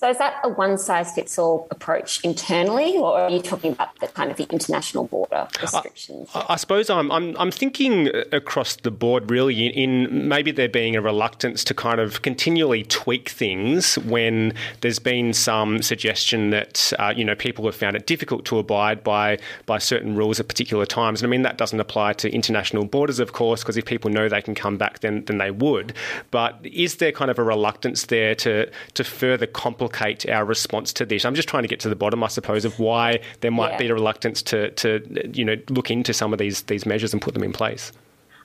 So 0.00 0.08
is 0.08 0.18
that 0.18 0.36
a 0.44 0.48
one 0.48 0.78
size 0.78 1.12
fits 1.12 1.40
all 1.40 1.66
approach 1.72 2.24
internally, 2.24 2.96
or 2.96 3.18
are 3.18 3.30
you 3.30 3.42
talking 3.42 3.72
about 3.72 3.98
the 3.98 4.06
kind 4.06 4.30
of 4.30 4.36
the 4.36 4.46
international 4.48 5.08
border 5.08 5.48
restrictions? 5.60 6.30
I, 6.36 6.46
I 6.50 6.56
suppose 6.56 6.88
I'm, 6.88 7.10
I'm, 7.10 7.36
I'm 7.36 7.50
thinking 7.50 8.08
across 8.30 8.76
the 8.76 8.92
board, 8.92 9.28
really, 9.28 9.66
in, 9.66 9.72
in, 9.72 10.28
maybe 10.28 10.52
there 10.52 10.68
being 10.68 10.94
a 10.94 11.00
reluctance 11.00 11.64
to 11.64 11.74
kind 11.74 11.98
of 11.98 12.22
continually 12.22 12.84
tweak 12.84 13.28
things 13.28 13.98
when 13.98 14.54
there's 14.82 15.00
been 15.00 15.32
some 15.32 15.82
suggestion 15.82 16.50
that 16.50 16.92
uh, 17.00 17.12
you 17.16 17.24
know 17.24 17.34
people 17.34 17.64
have 17.64 17.74
found 17.74 17.96
it 17.96 18.06
difficult 18.06 18.44
to 18.44 18.58
abide 18.58 19.02
by 19.02 19.36
by 19.66 19.78
certain 19.78 20.14
rules 20.14 20.38
at 20.38 20.46
particular 20.46 20.86
times. 20.86 21.22
And 21.22 21.28
I 21.28 21.30
mean 21.30 21.42
that 21.42 21.58
doesn't 21.58 21.80
apply 21.80 22.12
to 22.14 22.30
international 22.30 22.84
borders, 22.84 23.18
of 23.18 23.32
course, 23.32 23.64
because 23.64 23.76
if 23.76 23.84
people 23.84 24.10
know 24.10 24.28
they 24.28 24.42
can 24.42 24.54
come 24.54 24.76
back, 24.76 25.00
then 25.00 25.24
then 25.24 25.38
they 25.38 25.50
would. 25.50 25.92
But 26.30 26.60
is 26.62 26.98
there 26.98 27.10
kind 27.10 27.32
of 27.32 27.38
a 27.40 27.42
reluctance 27.42 28.06
there 28.06 28.36
to 28.36 28.70
to 28.94 29.02
further 29.02 29.48
complicate 29.48 29.87
our 30.28 30.44
response 30.44 30.92
to 30.94 31.06
this. 31.06 31.24
I'm 31.24 31.34
just 31.34 31.48
trying 31.48 31.62
to 31.62 31.68
get 31.68 31.80
to 31.80 31.88
the 31.88 31.96
bottom, 31.96 32.22
I 32.22 32.28
suppose, 32.28 32.64
of 32.64 32.78
why 32.78 33.20
there 33.40 33.50
might 33.50 33.72
yeah. 33.72 33.78
be 33.78 33.88
a 33.88 33.94
reluctance 33.94 34.42
to, 34.42 34.70
to 34.72 35.30
you 35.32 35.44
know 35.44 35.56
look 35.68 35.90
into 35.90 36.12
some 36.12 36.32
of 36.32 36.38
these 36.38 36.62
these 36.62 36.86
measures 36.86 37.12
and 37.12 37.22
put 37.22 37.34
them 37.34 37.42
in 37.42 37.52
place. 37.52 37.92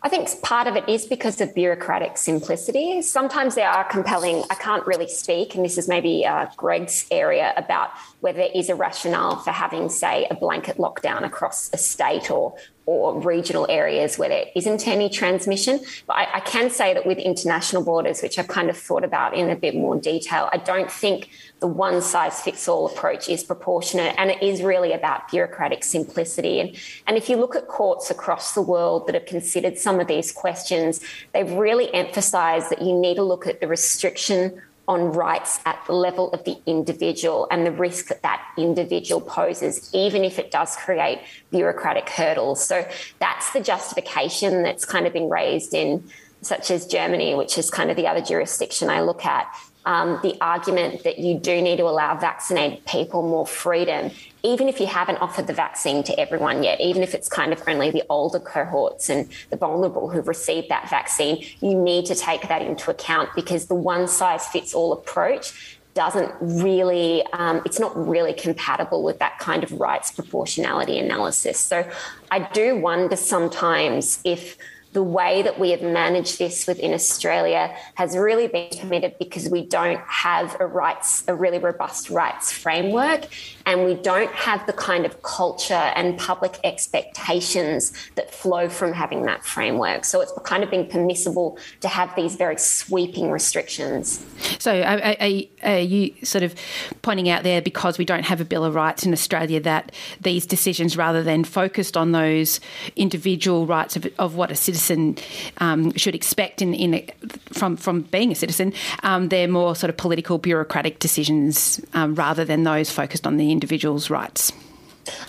I 0.06 0.10
think 0.10 0.30
part 0.42 0.68
of 0.68 0.76
it 0.76 0.88
is 0.90 1.06
because 1.06 1.40
of 1.40 1.56
bureaucratic 1.56 2.18
simplicity. 2.18 3.02
Sometimes 3.02 3.56
there 3.56 3.70
are 3.70 3.86
compelling. 3.86 4.44
I 4.50 4.56
can't 4.56 4.86
really 4.86 5.08
speak, 5.08 5.56
and 5.56 5.64
this 5.64 5.78
is 5.78 5.88
maybe 5.88 6.26
uh, 6.26 6.48
Greg's 6.58 7.06
area 7.10 7.54
about 7.56 7.92
whether 8.20 8.40
there 8.40 8.52
is 8.54 8.68
a 8.68 8.76
rationale 8.76 9.38
for 9.38 9.52
having, 9.52 9.88
say, 9.88 10.28
a 10.30 10.36
blanket 10.36 10.76
lockdown 10.76 11.24
across 11.24 11.70
a 11.72 11.78
state 11.78 12.30
or 12.30 12.54
or 12.86 13.18
regional 13.22 13.66
areas 13.70 14.18
where 14.18 14.28
there 14.28 14.46
isn't 14.56 14.86
any 14.90 15.10
transmission. 15.10 15.80
But 16.06 16.18
I, 16.18 16.28
I, 16.34 16.40
can 16.42 16.70
say 16.70 16.94
that 16.94 17.06
with 17.06 17.18
international 17.18 17.82
borders, 17.82 18.22
which 18.22 18.38
I've 18.38 18.50
kind 18.50 18.70
of 18.70 18.78
thought 18.78 19.06
about 19.06 19.34
in 19.36 19.50
a 19.50 19.56
bit 19.56 19.74
more 19.74 19.98
detail, 19.98 20.50
I 20.52 20.58
don't 20.58 20.92
think 20.92 21.30
the 21.64 21.68
one 21.68 22.02
size 22.02 22.42
fits 22.42 22.68
all 22.68 22.88
approach 22.88 23.30
is 23.30 23.42
proportionate. 23.42 24.14
And 24.18 24.30
it 24.30 24.44
is 24.44 24.62
really 24.62 24.92
about 24.92 25.32
bureaucratic 25.32 25.86
simplicity. 25.86 26.60
And, 26.60 26.76
and 27.08 27.16
if 27.16 27.30
you 27.30 27.38
look 27.38 27.56
at 27.56 27.70
courts 27.70 28.12
across 28.12 28.54
the 28.54 28.62
world 28.62 29.08
that 29.08 29.16
have 29.16 29.26
considered 29.26 29.78
some 29.78 30.02
of 30.02 30.08
these 30.08 30.34
questions, 30.34 31.00
they've 31.32 31.50
really 31.50 31.88
emphasized 31.94 32.70
that 32.70 32.82
you 32.82 32.94
need 33.00 33.16
to 33.16 33.24
look 33.24 33.48
at 33.48 33.62
the 33.62 33.68
restriction 33.70 34.62
on 34.90 35.14
rights 35.14 35.62
at 35.66 35.82
the 35.88 35.94
level 35.94 36.34
of 36.34 36.44
the 36.44 36.58
individual 36.66 37.48
and 37.50 37.66
the 37.66 37.72
risk 37.72 38.08
that 38.08 38.22
that 38.24 38.46
individual 38.58 39.22
poses, 39.22 39.90
even 39.94 40.26
if 40.26 40.40
it 40.40 40.52
does 40.52 40.76
create 40.76 41.22
bureaucratic 41.50 42.10
hurdles. 42.10 42.62
So 42.62 42.86
that's 43.20 43.54
the 43.54 43.62
justification 43.62 44.64
that's 44.64 44.84
kind 44.84 45.08
of 45.08 45.14
been 45.14 45.30
raised 45.30 45.74
in, 45.74 46.04
such 46.42 46.72
as 46.72 46.86
Germany, 46.86 47.36
which 47.36 47.58
is 47.58 47.72
kind 47.72 47.90
of 47.90 47.96
the 47.96 48.08
other 48.08 48.20
jurisdiction 48.20 48.90
I 48.90 49.00
look 49.00 49.26
at 49.26 49.48
um, 49.86 50.20
the 50.24 50.36
argument 50.40 51.04
that 51.04 51.20
you 51.20 51.38
do 51.38 51.62
need 51.62 51.78
to 51.78 51.84
allow 51.84 52.18
vaccinated 52.18 52.86
people 52.86 53.22
more 53.22 53.46
freedom, 53.46 54.12
even 54.42 54.68
if 54.70 54.80
you 54.80 54.88
haven't 54.88 55.18
offered 55.18 55.48
the 55.48 55.54
vaccine 55.54 56.04
to 56.04 56.20
everyone 56.20 56.64
yet, 56.64 56.80
even 56.80 57.04
if 57.04 57.14
it's 57.14 57.28
kind 57.28 57.52
of 57.52 57.62
only 57.68 57.92
the 57.92 58.04
older 58.10 58.40
cohorts 58.40 59.10
and 59.10 59.30
the 59.50 59.58
vulnerable 59.58 60.10
who've 60.10 60.28
received 60.28 60.70
that 60.70 60.90
vaccine, 60.90 61.44
you 61.62 61.76
need 61.76 62.06
to 62.06 62.16
take 62.16 62.48
that 62.48 62.62
into 62.62 62.92
account 62.92 63.30
because 63.36 63.68
the 63.68 63.76
one 63.76 64.08
size 64.08 64.48
fits 64.48 64.74
all 64.74 64.94
approach 64.94 65.78
doesn't 65.94 66.34
really, 66.42 67.24
um, 67.34 67.62
it's 67.66 67.80
not 67.80 67.96
really 68.08 68.34
compatible 68.34 69.04
with 69.04 69.20
that 69.20 69.38
kind 69.40 69.64
of 69.64 69.72
rights 69.74 70.12
proportionality 70.12 70.98
analysis. 70.98 71.60
So 71.60 71.88
I 72.32 72.50
do 72.54 72.78
wonder 72.78 73.16
sometimes 73.16 74.20
if 74.24 74.58
the 74.94 75.04
way 75.04 75.42
that 75.42 75.60
we 75.60 75.72
have 75.72 75.82
managed 75.82 76.38
this 76.38 76.68
within 76.68 76.94
Australia 76.94 77.76
has 77.96 78.16
really 78.16 78.48
been 78.48 78.70
committed 78.70 79.16
because 79.18 79.50
we 79.50 79.66
don't 79.66 80.00
have 80.02 80.56
a 80.60 80.68
rights, 80.68 81.24
a 81.28 81.36
really 81.36 81.58
robust 81.58 82.10
rights 82.10 82.52
framework, 82.52 83.26
and 83.66 83.86
we 83.86 83.96
don't 83.96 84.32
have 84.34 84.66
the 84.66 84.74
kind 84.74 85.06
of 85.06 85.22
culture 85.24 85.74
and 85.74 86.18
public 86.18 86.60
expectations 86.64 87.94
that 88.16 88.34
flow 88.34 88.70
from 88.70 88.94
having 88.94 89.24
that 89.24 89.46
framework. 89.46 90.06
So 90.06 90.22
it's 90.22 90.34
kind 90.44 90.64
of 90.64 90.70
been 90.70 90.88
permissible 90.88 91.58
to 91.82 91.88
have 91.88 92.16
these 92.16 92.36
very 92.36 92.58
sweeping 92.58 93.32
restrictions. 93.32 94.26
So 94.60 94.82
are, 94.82 95.02
are, 95.02 95.42
are 95.64 95.80
you 95.80 96.14
sort 96.24 96.44
of 96.44 96.56
pointing 97.02 97.30
out 97.30 97.44
there 97.44 97.62
because 97.62 97.98
we 97.98 98.06
don't 98.06 98.26
have 98.26 98.42
a 98.42 98.46
Bill 98.46 98.66
of 98.66 98.76
Rights 98.76 99.06
in 99.06 99.14
Australia 99.14 99.60
that 99.62 99.92
these 100.22 100.46
decisions, 100.46 100.98
rather 100.98 101.24
than 101.24 101.44
focused 101.44 101.96
on 101.96 102.12
those 102.12 102.60
individual 102.96 103.66
rights 103.66 103.96
of, 103.96 104.08
of 104.20 104.36
what 104.36 104.52
a 104.52 104.56
citizen 104.56 105.18
um, 105.58 105.94
should 105.96 106.16
expect 106.16 106.62
in, 106.62 106.74
in 106.74 106.94
a, 106.96 107.08
from 107.52 107.78
from 107.78 108.02
being 108.02 108.32
a 108.32 108.36
citizen. 108.36 108.74
Um, 109.04 109.30
they're 109.30 109.48
more 109.48 109.76
sort 109.76 109.90
of 109.90 109.98
political, 109.98 110.38
bureaucratic 110.38 111.00
decisions 111.00 111.80
um, 111.94 112.16
rather 112.16 112.46
than 112.46 112.64
those 112.64 112.90
focused 112.90 113.26
on 113.26 113.38
the 113.38 113.53
individual's 113.54 114.10
rights. 114.10 114.52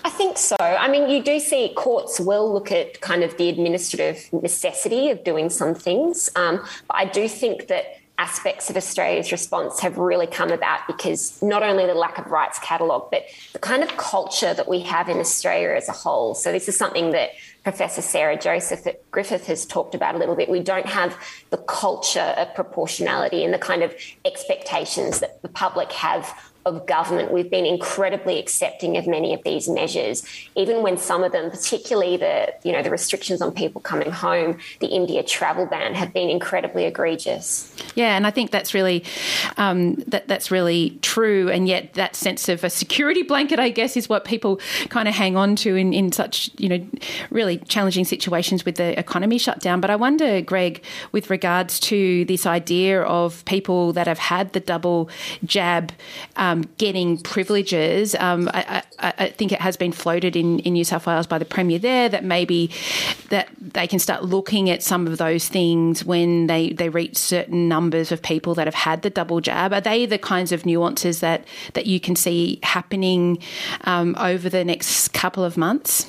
I 0.05 0.11
think 0.11 0.39
so. 0.39 0.57
I 0.61 0.89
mean, 0.89 1.09
you 1.09 1.23
do 1.23 1.39
see 1.41 1.73
courts 1.75 2.19
will 2.21 2.53
look 2.53 2.71
at 2.73 3.01
kind 3.01 3.23
of 3.23 3.37
the 3.37 3.49
administrative 3.49 4.33
necessity 4.33 5.11
of 5.11 5.25
doing 5.25 5.51
some 5.51 5.75
things. 5.75 6.31
Um, 6.37 6.65
but 6.89 6.97
I 6.97 7.05
do 7.05 7.29
think 7.29 7.69
that 7.69 8.01
aspects 8.17 8.71
of 8.71 8.77
Australia's 8.77 9.33
response 9.33 9.81
have 9.81 9.99
really 9.99 10.29
come 10.29 10.53
about 10.53 10.87
because 10.87 11.43
not 11.43 11.65
only 11.65 11.85
the 11.85 11.95
lack 11.95 12.17
of 12.17 12.27
rights 12.27 12.61
catalogue, 12.61 13.09
but 13.11 13.25
the 13.53 13.59
kind 13.59 13.83
of 13.83 13.97
culture 13.97 14.55
that 14.55 14.69
we 14.69 14.81
have 14.81 15.09
in 15.09 15.19
Australia 15.19 15.75
as 15.77 15.89
a 15.89 15.93
whole. 15.93 16.35
So, 16.35 16.53
this 16.53 16.69
is 16.69 16.77
something 16.77 17.11
that 17.11 17.31
Professor 17.65 18.03
Sarah 18.03 18.39
Joseph 18.39 18.87
at 18.87 19.11
Griffith 19.11 19.47
has 19.47 19.67
talked 19.67 19.95
about 19.95 20.15
a 20.15 20.19
little 20.19 20.37
bit. 20.37 20.49
We 20.49 20.61
don't 20.61 20.87
have 20.87 21.17
the 21.51 21.57
culture 21.57 22.35
of 22.37 22.55
proportionality 22.55 23.45
and 23.45 23.53
the 23.53 23.59
kind 23.59 23.83
of 23.83 23.93
expectations 24.25 25.19
that 25.21 25.43
the 25.43 25.49
public 25.49 25.91
have 25.93 26.53
of 26.67 26.87
government, 26.87 27.31
we've 27.31 27.51
been 27.51 27.67
incredibly 27.67 28.39
accepting 28.39 28.97
of 28.97 29.07
many 29.07 29.35
of 29.35 29.43
these 29.43 29.69
measures, 29.69 30.23
even 30.55 30.83
when 30.83 30.97
some 30.97 31.23
of 31.23 31.33
them, 31.33 31.51
particularly 31.51 32.17
the 32.17 32.55
you 32.63 32.73
know 32.73 32.83
the 32.83 32.91
restrictions 32.91 33.43
on 33.43 33.53
people 33.53 33.81
coming 33.81 34.11
home, 34.11 34.59
the 34.81 34.87
India 34.87 35.23
travel 35.23 35.67
ban, 35.67 35.95
have 35.95 36.13
been 36.13 36.31
incredibly 36.31 36.85
egregious. 36.85 37.75
Yeah, 37.95 38.17
and 38.17 38.27
I 38.27 38.31
think 38.31 38.51
that's 38.51 38.73
really 38.73 39.05
um, 39.57 39.97
that 40.07 40.29
that's 40.29 40.51
really 40.51 40.99
true, 41.03 41.51
and 41.51 41.69
yet 41.69 41.95
that 41.95 42.17
sense 42.17 42.49
of 42.49 42.65
a 42.65 42.71
security 42.71 43.23
blanket, 43.23 43.59
I 43.59 43.69
guess, 43.69 43.97
is 43.97 44.09
what 44.09 44.25
people 44.25 44.61
kind 44.89 45.09
of 45.09 45.15
hang 45.15 45.37
on 45.37 45.57
to 45.57 45.77
in, 45.77 45.93
in 45.93 46.13
such 46.13 46.51
you 46.57 46.69
know 46.69 46.87
really 47.31 47.59
challenging 47.59 48.05
situations 48.05 48.65
with 48.65 48.77
the 48.77 48.99
economy 48.99 49.39
shut 49.39 49.61
down. 49.61 49.81
But 49.81 49.91
I 49.91 49.97
wonder, 49.97 50.41
Greg, 50.41 50.83
with 51.13 51.29
regards 51.29 51.79
to 51.81 52.25
this 52.25 52.47
idea 52.47 53.03
of 53.03 53.45
people 53.45 53.93
that 53.93 54.07
have 54.07 54.19
had 54.19 54.53
the 54.55 54.61
double 54.61 55.11
jab. 55.45 55.93
Um, 56.37 56.54
um, 56.55 56.63
getting 56.79 57.19
privileges. 57.19 58.15
Um, 58.15 58.49
I, 58.55 58.83
I, 58.99 59.15
I, 59.19 59.29
think 59.31 59.53
it 59.53 59.61
has 59.61 59.77
been 59.77 59.93
floated 59.93 60.37
in, 60.37 60.61
in 60.61 60.75
New 60.75 60.85
South 60.85 61.07
Wales 61.07 61.27
by 61.27 61.39
the 61.39 61.45
Premier 61.45 61.79
there 61.79 62.09
that 62.09 62.25
maybe 62.25 62.71
that 63.29 63.49
they 63.61 63.87
can 63.87 63.99
start 63.99 64.25
looking 64.25 64.71
at 64.71 64.83
some 64.83 65.07
of 65.07 65.19
those 65.19 65.49
things 65.49 66.05
when 66.05 66.47
they, 66.47 66.73
they 66.73 66.89
reach 66.89 67.17
certain 67.17 67.69
numbers 67.69 68.13
of 68.13 68.23
people 68.23 68.55
that 68.55 68.67
have 68.67 68.75
had 68.75 69.03
the 69.03 69.11
double 69.11 69.41
jab. 69.41 69.73
Are 69.73 69.81
they 69.81 70.07
the 70.07 70.19
kinds 70.19 70.53
of 70.53 70.65
nuances 70.65 71.21
that, 71.21 71.45
that 71.75 71.87
you 71.87 72.01
can 72.01 72.17
see 72.17 72.61
happening 72.63 73.39
um, 73.83 74.15
over 74.19 74.49
the 74.49 74.65
next 74.65 75.13
couple 75.13 75.45
of 75.45 75.57
months? 75.57 76.07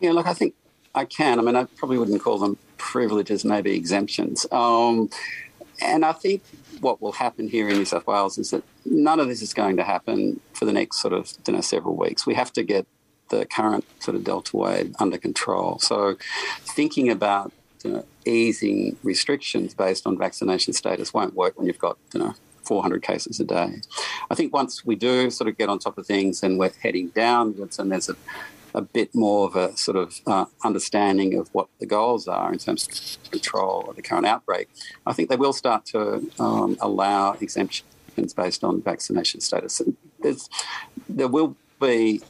Yeah, 0.00 0.12
look, 0.12 0.26
I 0.26 0.34
think 0.34 0.54
I 0.94 1.04
can. 1.04 1.38
I 1.38 1.42
mean, 1.42 1.56
I 1.56 1.64
probably 1.64 1.98
wouldn't 1.98 2.22
call 2.22 2.38
them 2.38 2.56
privileges, 2.78 3.44
maybe 3.44 3.74
exemptions. 3.74 4.46
Um, 4.50 5.10
and 5.82 6.04
I 6.04 6.12
think 6.12 6.42
what 6.80 7.02
will 7.02 7.12
happen 7.12 7.48
here 7.48 7.68
in 7.68 7.76
New 7.76 7.84
South 7.84 8.06
Wales 8.06 8.38
is 8.38 8.50
that 8.50 8.62
none 8.90 9.20
of 9.20 9.28
this 9.28 9.42
is 9.42 9.54
going 9.54 9.76
to 9.76 9.84
happen 9.84 10.40
for 10.52 10.64
the 10.64 10.72
next 10.72 11.00
sort 11.00 11.14
of 11.14 11.32
you 11.46 11.54
know, 11.54 11.60
several 11.60 11.96
weeks. 11.96 12.26
We 12.26 12.34
have 12.34 12.52
to 12.54 12.62
get 12.62 12.86
the 13.28 13.44
current 13.44 13.84
sort 14.00 14.16
of 14.16 14.24
delta 14.24 14.56
wave 14.56 14.94
under 15.00 15.18
control. 15.18 15.78
So, 15.78 16.16
thinking 16.60 17.10
about 17.10 17.52
you 17.84 17.92
know, 17.92 18.04
easing 18.24 18.96
restrictions 19.02 19.74
based 19.74 20.06
on 20.06 20.16
vaccination 20.16 20.72
status 20.72 21.12
won't 21.12 21.34
work 21.34 21.58
when 21.58 21.66
you've 21.66 21.78
got 21.78 21.98
you 22.14 22.20
know 22.20 22.34
400 22.64 23.02
cases 23.02 23.40
a 23.40 23.44
day. 23.44 23.80
I 24.30 24.34
think 24.34 24.52
once 24.52 24.84
we 24.84 24.96
do 24.96 25.30
sort 25.30 25.48
of 25.48 25.56
get 25.56 25.68
on 25.68 25.78
top 25.78 25.98
of 25.98 26.06
things 26.06 26.42
and 26.42 26.58
we're 26.58 26.72
heading 26.82 27.08
downwards, 27.08 27.78
and 27.78 27.90
there's 27.90 28.08
a 28.08 28.16
a 28.74 28.82
bit 28.82 29.14
more 29.14 29.46
of 29.46 29.56
a 29.56 29.74
sort 29.74 29.96
of 29.96 30.20
uh, 30.26 30.44
understanding 30.62 31.38
of 31.38 31.48
what 31.54 31.66
the 31.80 31.86
goals 31.86 32.28
are 32.28 32.52
in 32.52 32.58
terms 32.58 32.86
of 32.86 33.30
control 33.30 33.88
of 33.88 33.96
the 33.96 34.02
current 34.02 34.26
outbreak, 34.26 34.68
I 35.06 35.14
think 35.14 35.30
they 35.30 35.36
will 35.36 35.54
start 35.54 35.86
to 35.86 36.30
um, 36.38 36.76
allow 36.80 37.32
exemptions 37.40 37.84
based 38.34 38.64
on 38.64 38.82
vaccination 38.82 39.40
status. 39.40 39.82
There 41.08 41.28
will 41.28 41.56
be 41.80 42.22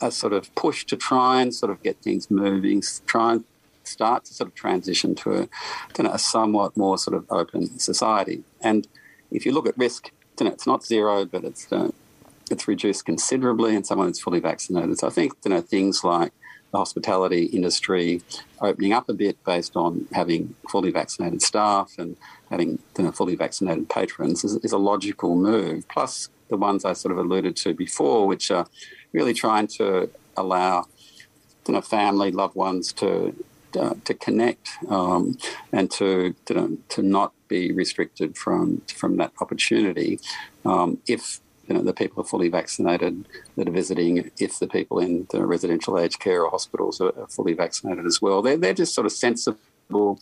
a 0.00 0.10
sort 0.10 0.32
of 0.32 0.52
push 0.54 0.84
to 0.86 0.96
try 0.96 1.40
and 1.40 1.54
sort 1.54 1.70
of 1.70 1.82
get 1.82 1.96
things 1.98 2.30
moving, 2.30 2.82
try 3.06 3.34
and 3.34 3.44
start 3.84 4.24
to 4.24 4.34
sort 4.34 4.48
of 4.48 4.54
transition 4.54 5.14
to 5.14 5.42
a, 5.42 5.48
to 5.94 6.12
a 6.12 6.18
somewhat 6.18 6.76
more 6.76 6.98
sort 6.98 7.16
of 7.16 7.26
open 7.30 7.78
society. 7.78 8.42
And 8.60 8.86
if 9.30 9.46
you 9.46 9.52
look 9.52 9.66
at 9.66 9.76
risk, 9.78 10.10
you 10.40 10.46
know, 10.46 10.52
it's 10.52 10.66
not 10.66 10.84
zero, 10.84 11.24
but 11.24 11.44
it's 11.44 11.70
uh, 11.72 11.90
it's 12.50 12.66
reduced 12.66 13.04
considerably 13.04 13.74
in 13.76 13.84
someone 13.84 14.08
who's 14.08 14.20
fully 14.20 14.40
vaccinated. 14.40 14.98
So 14.98 15.06
I 15.06 15.10
think 15.10 15.32
you 15.44 15.50
know 15.50 15.60
things 15.60 16.02
like 16.02 16.32
the 16.72 16.78
hospitality 16.78 17.44
industry 17.44 18.22
opening 18.60 18.92
up 18.92 19.08
a 19.08 19.14
bit 19.14 19.42
based 19.44 19.76
on 19.76 20.08
having 20.12 20.54
fully 20.70 20.90
vaccinated 20.90 21.42
staff 21.42 21.92
and 21.98 22.16
having 22.50 22.78
you 22.98 23.04
know, 23.04 23.12
fully 23.12 23.36
vaccinated 23.36 23.88
patrons 23.88 24.42
is, 24.42 24.56
is, 24.56 24.72
a 24.72 24.78
logical 24.78 25.36
move. 25.36 25.86
Plus 25.88 26.30
the 26.48 26.56
ones 26.56 26.84
I 26.84 26.94
sort 26.94 27.12
of 27.12 27.18
alluded 27.18 27.56
to 27.56 27.74
before, 27.74 28.26
which 28.26 28.50
are 28.50 28.66
really 29.12 29.34
trying 29.34 29.66
to 29.78 30.10
allow 30.36 30.86
you 31.66 31.74
know, 31.74 31.80
family, 31.82 32.30
loved 32.30 32.56
ones 32.56 32.92
to 32.94 33.34
uh, 33.78 33.94
to 34.04 34.12
connect 34.12 34.68
um, 34.88 35.38
and 35.72 35.90
to, 35.90 36.34
to 36.46 36.78
to 36.90 37.02
not 37.02 37.32
be 37.48 37.72
restricted 37.72 38.36
from 38.36 38.82
from 38.94 39.16
that 39.16 39.32
opportunity. 39.40 40.20
Um, 40.64 40.98
if 41.06 41.40
you 41.72 41.78
know, 41.78 41.84
the 41.84 41.94
people 41.94 42.20
are 42.20 42.26
fully 42.26 42.50
vaccinated 42.50 43.26
that 43.56 43.66
are 43.66 43.72
visiting, 43.72 44.30
if 44.38 44.58
the 44.58 44.66
people 44.66 44.98
in 44.98 45.26
the 45.30 45.46
residential 45.46 45.98
aged 45.98 46.20
care 46.20 46.44
or 46.44 46.50
hospitals 46.50 47.00
are, 47.00 47.18
are 47.18 47.26
fully 47.28 47.54
vaccinated 47.54 48.04
as 48.04 48.20
well. 48.20 48.42
They're, 48.42 48.58
they're 48.58 48.74
just 48.74 48.94
sort 48.94 49.06
of 49.06 49.12
sensible, 49.12 50.20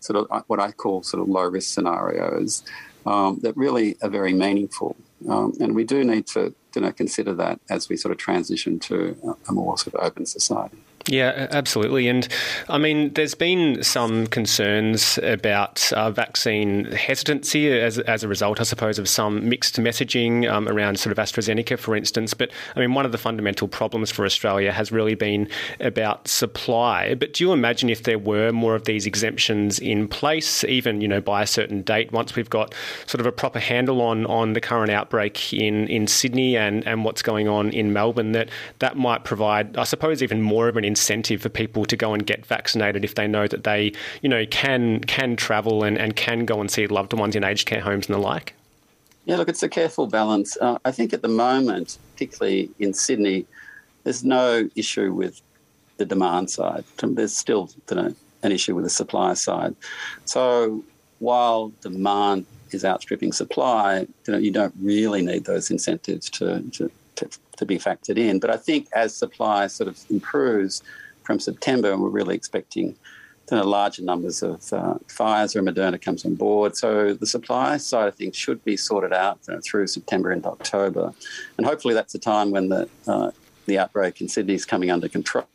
sort 0.00 0.16
of 0.16 0.26
uh, 0.30 0.40
what 0.46 0.58
I 0.58 0.72
call 0.72 1.02
sort 1.02 1.22
of 1.22 1.28
low 1.28 1.42
risk 1.42 1.74
scenarios 1.74 2.62
um, 3.04 3.40
that 3.42 3.54
really 3.58 3.98
are 4.00 4.08
very 4.08 4.32
meaningful. 4.32 4.96
Um, 5.28 5.52
and 5.60 5.74
we 5.74 5.84
do 5.84 6.02
need 6.02 6.26
to 6.28 6.54
you 6.74 6.80
know, 6.80 6.92
consider 6.92 7.34
that 7.34 7.60
as 7.68 7.90
we 7.90 7.98
sort 7.98 8.12
of 8.12 8.16
transition 8.16 8.78
to 8.78 9.36
a 9.50 9.52
more 9.52 9.76
sort 9.76 9.96
of 9.96 10.02
open 10.02 10.24
society. 10.24 10.78
Yeah, 11.08 11.46
absolutely. 11.52 12.08
And 12.08 12.26
I 12.68 12.78
mean, 12.78 13.12
there's 13.12 13.36
been 13.36 13.84
some 13.84 14.26
concerns 14.26 15.20
about 15.22 15.92
uh, 15.92 16.10
vaccine 16.10 16.86
hesitancy 16.86 17.70
as, 17.70 18.00
as 18.00 18.24
a 18.24 18.28
result, 18.28 18.60
I 18.60 18.64
suppose, 18.64 18.98
of 18.98 19.08
some 19.08 19.48
mixed 19.48 19.76
messaging 19.76 20.50
um, 20.50 20.66
around 20.66 20.98
sort 20.98 21.16
of 21.16 21.24
AstraZeneca, 21.24 21.78
for 21.78 21.94
instance. 21.94 22.34
But 22.34 22.50
I 22.74 22.80
mean, 22.80 22.94
one 22.94 23.06
of 23.06 23.12
the 23.12 23.18
fundamental 23.18 23.68
problems 23.68 24.10
for 24.10 24.24
Australia 24.24 24.72
has 24.72 24.90
really 24.90 25.14
been 25.14 25.48
about 25.78 26.26
supply. 26.26 27.14
But 27.14 27.34
do 27.34 27.44
you 27.44 27.52
imagine 27.52 27.88
if 27.88 28.02
there 28.02 28.18
were 28.18 28.50
more 28.50 28.74
of 28.74 28.84
these 28.84 29.06
exemptions 29.06 29.78
in 29.78 30.08
place, 30.08 30.64
even, 30.64 31.00
you 31.00 31.06
know, 31.06 31.20
by 31.20 31.40
a 31.40 31.46
certain 31.46 31.82
date, 31.82 32.10
once 32.10 32.34
we've 32.34 32.50
got 32.50 32.74
sort 33.06 33.20
of 33.20 33.26
a 33.26 33.32
proper 33.32 33.60
handle 33.60 34.02
on, 34.02 34.26
on 34.26 34.54
the 34.54 34.60
current 34.60 34.90
outbreak 34.90 35.52
in, 35.52 35.86
in 35.86 36.08
Sydney 36.08 36.56
and, 36.56 36.84
and 36.84 37.04
what's 37.04 37.22
going 37.22 37.46
on 37.46 37.70
in 37.70 37.92
Melbourne, 37.92 38.32
that 38.32 38.48
that 38.80 38.96
might 38.96 39.22
provide, 39.22 39.76
I 39.76 39.84
suppose, 39.84 40.20
even 40.20 40.42
more 40.42 40.66
of 40.66 40.76
an 40.76 40.84
incentive 40.96 41.42
for 41.42 41.50
people 41.50 41.84
to 41.84 41.96
go 41.96 42.14
and 42.14 42.26
get 42.26 42.46
vaccinated 42.46 43.04
if 43.04 43.14
they 43.14 43.28
know 43.28 43.46
that 43.46 43.64
they, 43.64 43.92
you 44.22 44.28
know, 44.28 44.46
can 44.46 45.00
can 45.00 45.36
travel 45.36 45.84
and, 45.84 45.98
and 45.98 46.16
can 46.16 46.46
go 46.46 46.60
and 46.60 46.70
see 46.70 46.86
loved 46.86 47.12
ones 47.12 47.36
in 47.36 47.44
aged 47.44 47.66
care 47.66 47.82
homes 47.82 48.06
and 48.06 48.14
the 48.14 48.18
like? 48.18 48.54
Yeah, 49.26 49.36
look, 49.36 49.48
it's 49.48 49.62
a 49.62 49.68
careful 49.68 50.06
balance. 50.06 50.56
Uh, 50.58 50.78
I 50.84 50.92
think 50.92 51.12
at 51.12 51.20
the 51.20 51.28
moment, 51.28 51.98
particularly 52.12 52.70
in 52.78 52.94
Sydney, 52.94 53.44
there's 54.04 54.24
no 54.24 54.70
issue 54.74 55.12
with 55.12 55.42
the 55.98 56.06
demand 56.06 56.48
side. 56.48 56.84
There's 57.02 57.36
still 57.36 57.68
you 57.90 57.96
know, 57.96 58.14
an 58.42 58.52
issue 58.52 58.74
with 58.74 58.84
the 58.84 58.90
supply 58.90 59.34
side. 59.34 59.74
So 60.24 60.82
while 61.18 61.72
demand 61.82 62.46
is 62.70 62.84
outstripping 62.84 63.32
supply, 63.32 64.06
you 64.26 64.32
know, 64.32 64.38
you 64.38 64.50
don't 64.50 64.74
really 64.80 65.22
need 65.22 65.44
those 65.44 65.70
incentives 65.70 66.30
to, 66.30 66.62
to, 66.72 66.90
to 67.56 67.66
be 67.66 67.78
factored 67.78 68.18
in. 68.18 68.38
But 68.38 68.50
I 68.50 68.56
think 68.56 68.88
as 68.92 69.14
supply 69.14 69.66
sort 69.66 69.88
of 69.88 69.98
improves 70.10 70.82
from 71.22 71.40
September, 71.40 71.92
and 71.92 72.02
we're 72.02 72.08
really 72.08 72.34
expecting 72.34 72.96
you 73.50 73.56
know, 73.56 73.64
larger 73.64 74.02
numbers 74.02 74.42
of 74.42 74.72
uh, 74.72 74.94
Pfizer 75.06 75.56
and 75.56 75.68
Moderna 75.68 76.00
comes 76.00 76.24
on 76.24 76.34
board. 76.34 76.76
So 76.76 77.14
the 77.14 77.26
supply 77.26 77.76
side 77.76 78.08
of 78.08 78.14
things 78.14 78.36
should 78.36 78.64
be 78.64 78.76
sorted 78.76 79.12
out 79.12 79.38
you 79.48 79.54
know, 79.54 79.60
through 79.64 79.86
September 79.86 80.30
and 80.30 80.44
October, 80.44 81.12
and 81.56 81.66
hopefully 81.66 81.94
that's 81.94 82.12
the 82.12 82.18
time 82.18 82.50
when 82.50 82.68
the 82.68 82.88
uh, 83.06 83.30
the 83.66 83.78
outbreak 83.78 84.20
in 84.20 84.28
Sydney 84.28 84.54
is 84.54 84.64
coming 84.64 84.90
under 84.90 85.08
control. 85.08 85.46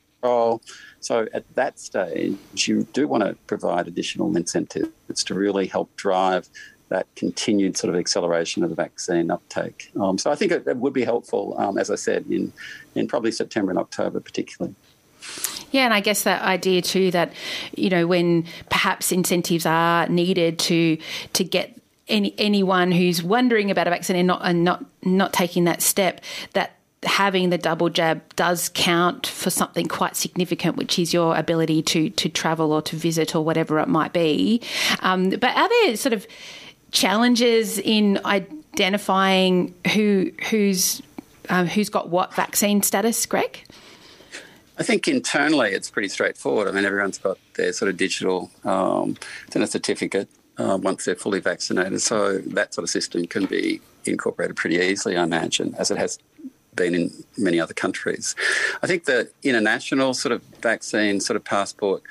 So 1.00 1.28
at 1.34 1.44
that 1.56 1.80
stage, 1.80 2.38
you 2.56 2.84
do 2.94 3.08
want 3.08 3.24
to 3.24 3.34
provide 3.48 3.88
additional 3.88 4.36
incentives 4.38 5.24
to 5.24 5.34
really 5.34 5.66
help 5.66 5.96
drive 5.96 6.48
that 6.92 7.08
continued 7.16 7.78
sort 7.78 7.94
of 7.94 7.98
acceleration 7.98 8.64
of 8.64 8.70
the 8.70 8.76
vaccine 8.76 9.32
uptake. 9.32 9.90
Um, 10.00 10.18
so 10.18 10.30
I 10.30 10.36
think 10.36 10.52
it, 10.52 10.68
it, 10.68 10.76
would 10.76 10.92
be 10.92 11.06
helpful, 11.06 11.56
um, 11.58 11.78
as 11.78 11.90
I 11.90 11.96
said, 11.96 12.26
in, 12.30 12.52
in 12.96 13.08
probably 13.08 13.32
September 13.32 13.72
and 13.72 13.80
October 13.80 14.20
particularly. 14.20 14.76
Yeah, 15.72 15.86
and 15.86 15.94
I 15.94 16.02
guess 16.02 16.24
that 16.24 16.42
idea 16.42 16.82
too 16.82 17.12
that 17.12 17.32
you 17.78 17.90
know 17.90 18.08
when 18.08 18.46
perhaps 18.70 19.12
incentives 19.12 19.66
are 19.66 20.08
needed 20.10 20.60
to 20.60 20.98
to 21.34 21.44
get 21.44 21.80
any 22.10 22.34
anyone 22.38 22.92
who's 22.92 23.24
wondering 23.24 23.72
about 23.72 23.88
a 23.88 23.92
vaccine 23.92 24.18
and 24.18 24.28
not 24.28 24.42
and 24.44 24.64
not 24.66 24.84
not 25.04 25.32
taking 25.32 25.64
that 25.66 25.82
step 25.82 26.20
that 26.54 26.76
having 27.04 27.50
the 27.50 27.58
double 27.58 27.90
jab 27.90 28.22
does 28.36 28.70
count 28.74 29.26
for 29.26 29.50
something 29.50 29.88
quite 29.88 30.16
significant, 30.16 30.76
which 30.76 31.00
is 31.00 31.14
your 31.14 31.36
ability 31.36 31.82
to 31.84 32.10
to 32.10 32.28
travel 32.28 32.74
or 32.74 32.82
to 32.82 32.96
visit 32.96 33.36
or 33.36 33.46
whatever 33.46 33.80
it 33.80 33.88
might 33.88 34.12
be. 34.12 34.62
Um, 35.00 35.30
but 35.30 35.56
are 35.56 35.70
there 35.70 35.96
sort 35.96 36.14
of 36.14 36.28
challenges 36.92 37.80
in 37.80 38.20
identifying 38.26 39.74
who 39.94 40.32
who's 40.50 41.02
um, 41.50 41.68
who's 41.68 41.90
got 41.90 42.10
what 42.10 42.34
vaccine 42.34 42.82
status, 42.82 43.26
Greg? 43.26 43.64
I 44.78 44.84
think 44.84 45.08
internally 45.08 45.72
it's 45.72 45.90
pretty 45.90 46.08
straightforward. 46.08 46.68
I 46.68 46.72
mean, 46.72 46.86
everyone's 46.86 47.18
got 47.18 47.38
their 47.56 47.74
sort 47.74 47.90
of 47.90 47.98
digital 47.98 48.50
um, 48.64 49.18
certificate 49.52 50.28
uh, 50.58 50.78
once 50.82 51.06
they're 51.06 51.16
fully 51.16 51.40
vaccinated. 51.40 52.02
So 52.02 52.40
that 52.40 52.74
sort 52.74 52.84
of 52.84 52.90
system 52.90 53.26
can 53.26 53.46
be 53.46 53.82
incorporated 54.06 54.56
pretty 54.56 54.78
easily, 54.78 55.18
I 55.18 55.24
imagine, 55.24 55.76
as 55.78 55.92
it 55.92 55.98
has 55.98 56.18
been 56.76 56.96
in 56.96 57.12
many 57.38 57.60
other 57.60 57.74
countries. 57.74 58.36
I 58.82 58.88
think 58.88 59.06
the 59.06 59.30
international 59.44 60.14
sort 60.14 60.32
of 60.32 60.42
vaccine 60.62 61.20
sort 61.20 61.36
of 61.36 61.44
passport 61.44 62.04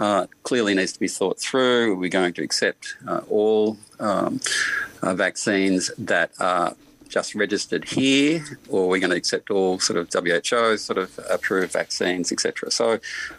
uh, 0.00 0.26
clearly 0.42 0.74
needs 0.74 0.92
to 0.92 1.00
be 1.00 1.08
thought 1.08 1.38
through. 1.38 1.92
Are 1.92 1.96
We're 1.96 2.10
going 2.10 2.34
to 2.34 2.42
accept 2.42 2.96
uh, 3.06 3.22
all 3.28 3.76
um, 4.00 4.40
uh, 5.02 5.14
vaccines 5.14 5.90
that 5.98 6.32
are 6.38 6.74
just 7.08 7.34
registered 7.34 7.84
here, 7.84 8.44
or 8.68 8.84
are 8.84 8.88
we're 8.88 9.00
going 9.00 9.10
to 9.10 9.16
accept 9.16 9.50
all 9.50 9.78
sort 9.78 9.98
of 9.98 10.08
WHO 10.12 10.76
sort 10.76 10.98
of 10.98 11.18
approved 11.30 11.72
vaccines, 11.72 12.30
etc. 12.30 12.70
So 12.70 12.98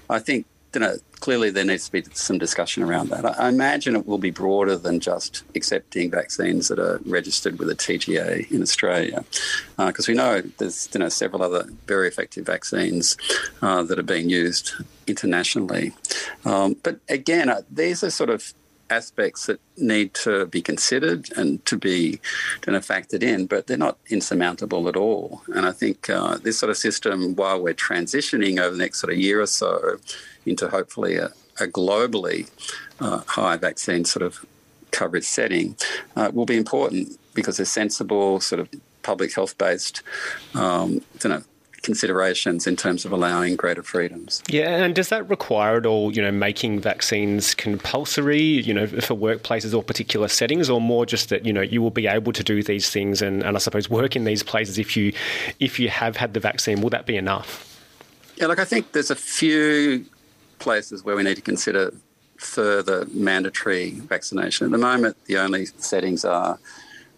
I 0.09 0.19
think 0.19 0.45
you 0.73 0.79
know, 0.81 0.97
clearly 1.19 1.49
there 1.49 1.65
needs 1.65 1.85
to 1.85 1.91
be 1.91 2.03
some 2.13 2.37
discussion 2.37 2.83
around 2.83 3.09
that. 3.09 3.25
I 3.39 3.49
imagine 3.49 3.95
it 3.95 4.07
will 4.07 4.17
be 4.17 4.31
broader 4.31 4.75
than 4.75 4.99
just 4.99 5.43
accepting 5.55 6.11
vaccines 6.11 6.67
that 6.67 6.79
are 6.79 6.99
registered 7.05 7.59
with 7.59 7.69
a 7.69 7.75
TGA 7.75 8.51
in 8.51 8.61
Australia, 8.61 9.25
because 9.77 10.07
uh, 10.07 10.11
we 10.11 10.15
know 10.15 10.41
there's 10.57 10.89
you 10.93 10.99
know 10.99 11.09
several 11.09 11.43
other 11.43 11.67
very 11.87 12.07
effective 12.07 12.45
vaccines 12.45 13.17
uh, 13.61 13.83
that 13.83 13.99
are 13.99 14.03
being 14.03 14.29
used 14.29 14.73
internationally. 15.07 15.93
Um, 16.45 16.75
but 16.83 16.99
again, 17.09 17.49
uh, 17.49 17.61
these 17.71 18.03
are 18.03 18.11
sort 18.11 18.29
of 18.29 18.53
aspects 18.89 19.45
that 19.45 19.59
need 19.77 20.13
to 20.13 20.45
be 20.47 20.61
considered 20.61 21.29
and 21.37 21.63
to 21.65 21.77
be 21.77 22.19
you 22.65 22.73
know, 22.73 22.79
factored 22.79 23.23
in, 23.23 23.45
but 23.45 23.67
they're 23.67 23.77
not 23.77 23.97
insurmountable 24.09 24.87
at 24.89 24.95
all. 24.95 25.43
And 25.47 25.65
I 25.65 25.71
think 25.71 26.09
uh, 26.09 26.37
this 26.37 26.59
sort 26.59 26.69
of 26.69 26.77
system, 26.77 27.35
while 27.35 27.61
we're 27.61 27.73
transitioning 27.73 28.59
over 28.59 28.71
the 28.71 28.81
next 28.81 28.99
sort 28.99 29.13
of 29.13 29.19
year 29.19 29.41
or 29.41 29.45
so 29.45 29.99
into 30.49 30.69
hopefully 30.69 31.15
a, 31.17 31.31
a 31.59 31.67
globally 31.67 32.49
uh, 32.99 33.21
high 33.27 33.57
vaccine 33.57 34.05
sort 34.05 34.23
of 34.23 34.45
coverage 34.91 35.25
setting, 35.25 35.75
uh, 36.15 36.31
will 36.33 36.45
be 36.45 36.57
important 36.57 37.17
because 37.33 37.57
they're 37.57 37.65
sensible, 37.65 38.39
sort 38.39 38.59
of 38.59 38.69
public 39.03 39.33
health 39.33 39.57
based, 39.57 40.01
um, 40.55 41.01
you 41.23 41.29
know, 41.29 41.43
considerations 41.81 42.67
in 42.67 42.75
terms 42.75 43.05
of 43.05 43.11
allowing 43.11 43.55
greater 43.55 43.81
freedoms. 43.81 44.43
Yeah, 44.49 44.83
and 44.83 44.93
does 44.93 45.09
that 45.09 45.27
require 45.29 45.77
at 45.77 45.85
all, 45.85 46.13
you 46.13 46.21
know, 46.21 46.31
making 46.31 46.81
vaccines 46.81 47.55
compulsory, 47.55 48.41
you 48.41 48.73
know, 48.73 48.85
for 48.87 49.15
workplaces 49.15 49.73
or 49.73 49.81
particular 49.81 50.27
settings, 50.27 50.69
or 50.69 50.81
more 50.81 51.05
just 51.05 51.29
that, 51.29 51.45
you 51.45 51.53
know, 51.53 51.61
you 51.61 51.81
will 51.81 51.91
be 51.91 52.07
able 52.07 52.33
to 52.33 52.43
do 52.43 52.61
these 52.61 52.89
things 52.89 53.21
and, 53.21 53.43
and 53.43 53.55
I 53.55 53.59
suppose 53.59 53.89
work 53.89 54.15
in 54.15 54.25
these 54.25 54.43
places 54.43 54.77
if 54.77 54.97
you 54.97 55.13
if 55.59 55.79
you 55.79 55.89
have 55.89 56.17
had 56.17 56.33
the 56.33 56.39
vaccine, 56.39 56.81
will 56.81 56.89
that 56.89 57.05
be 57.05 57.15
enough? 57.15 57.65
Yeah, 58.35 58.47
look, 58.47 58.59
I 58.59 58.65
think 58.65 58.91
there's 58.91 59.11
a 59.11 59.15
few 59.15 60.05
places 60.59 61.03
where 61.03 61.15
we 61.15 61.23
need 61.23 61.35
to 61.35 61.41
consider 61.41 61.93
further 62.37 63.05
mandatory 63.11 63.91
vaccination. 63.91 64.65
At 64.65 64.71
the 64.71 64.77
moment, 64.77 65.17
the 65.25 65.37
only 65.37 65.65
settings 65.65 66.23
are 66.23 66.59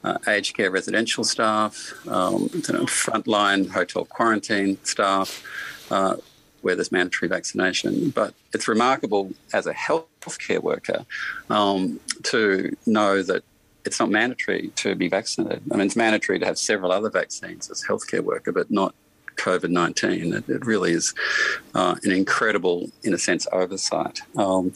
uh, 0.03 0.17
aged 0.27 0.55
care 0.55 0.71
residential 0.71 1.23
staff, 1.23 1.93
um, 2.07 2.49
frontline 2.49 3.69
hotel 3.69 4.05
quarantine 4.05 4.77
staff, 4.83 5.43
uh, 5.91 6.15
where 6.61 6.75
there's 6.75 6.91
mandatory 6.91 7.29
vaccination. 7.29 8.09
But 8.09 8.33
it's 8.53 8.67
remarkable 8.67 9.31
as 9.53 9.67
a 9.67 9.73
healthcare 9.73 10.61
worker 10.61 11.05
um, 11.49 11.99
to 12.23 12.75
know 12.85 13.21
that 13.23 13.43
it's 13.85 13.99
not 13.99 14.09
mandatory 14.09 14.69
to 14.75 14.95
be 14.95 15.07
vaccinated. 15.07 15.63
I 15.71 15.77
mean, 15.77 15.87
it's 15.87 15.95
mandatory 15.95 16.39
to 16.39 16.45
have 16.45 16.57
several 16.57 16.91
other 16.91 17.09
vaccines 17.09 17.69
as 17.69 17.83
a 17.83 17.87
healthcare 17.87 18.21
worker, 18.21 18.51
but 18.51 18.69
not 18.69 18.93
COVID 19.37 19.69
19. 19.69 20.33
It, 20.33 20.49
it, 20.49 20.65
really 20.65 20.91
is 20.91 21.13
uh, 21.75 21.95
an 22.03 22.11
incredible, 22.11 22.89
in 23.03 23.13
a 23.13 23.17
sense, 23.17 23.47
oversight. 23.51 24.21
Um, 24.37 24.73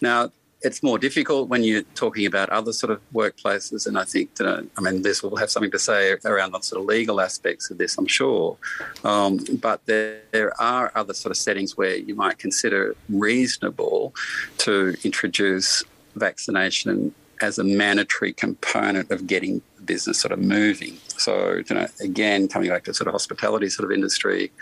now, 0.00 0.30
it's 0.62 0.82
more 0.82 0.98
difficult 0.98 1.48
when 1.48 1.62
you're 1.62 1.82
talking 1.94 2.26
about 2.26 2.50
other 2.50 2.72
sort 2.72 2.90
of 2.90 3.00
workplaces, 3.12 3.86
and 3.86 3.98
I 3.98 4.04
think 4.04 4.34
that, 4.36 4.68
I 4.76 4.80
mean 4.80 5.02
this 5.02 5.22
will 5.22 5.36
have 5.36 5.50
something 5.50 5.70
to 5.70 5.78
say 5.78 6.16
around 6.24 6.52
the 6.52 6.60
sort 6.60 6.80
of 6.80 6.86
legal 6.86 7.20
aspects 7.20 7.70
of 7.70 7.78
this, 7.78 7.96
I'm 7.96 8.06
sure. 8.06 8.56
Um, 9.04 9.38
but 9.60 9.84
there, 9.86 10.20
there 10.32 10.60
are 10.60 10.90
other 10.94 11.14
sort 11.14 11.30
of 11.30 11.36
settings 11.36 11.76
where 11.76 11.96
you 11.96 12.14
might 12.14 12.38
consider 12.38 12.96
reasonable 13.08 14.14
to 14.58 14.96
introduce 15.04 15.84
vaccination 16.16 17.14
as 17.40 17.58
a 17.58 17.64
mandatory 17.64 18.32
component 18.32 19.10
of 19.12 19.26
getting 19.28 19.62
business 19.88 20.20
sort 20.20 20.30
of 20.30 20.38
moving. 20.38 20.98
So, 21.16 21.62
you 21.68 21.74
know, 21.74 21.86
again, 22.00 22.46
coming 22.46 22.68
back 22.68 22.84
to 22.84 22.94
sort 22.94 23.08
of 23.08 23.12
hospitality 23.12 23.68
sort 23.68 23.90
of 23.90 23.92
industry, 23.92 24.52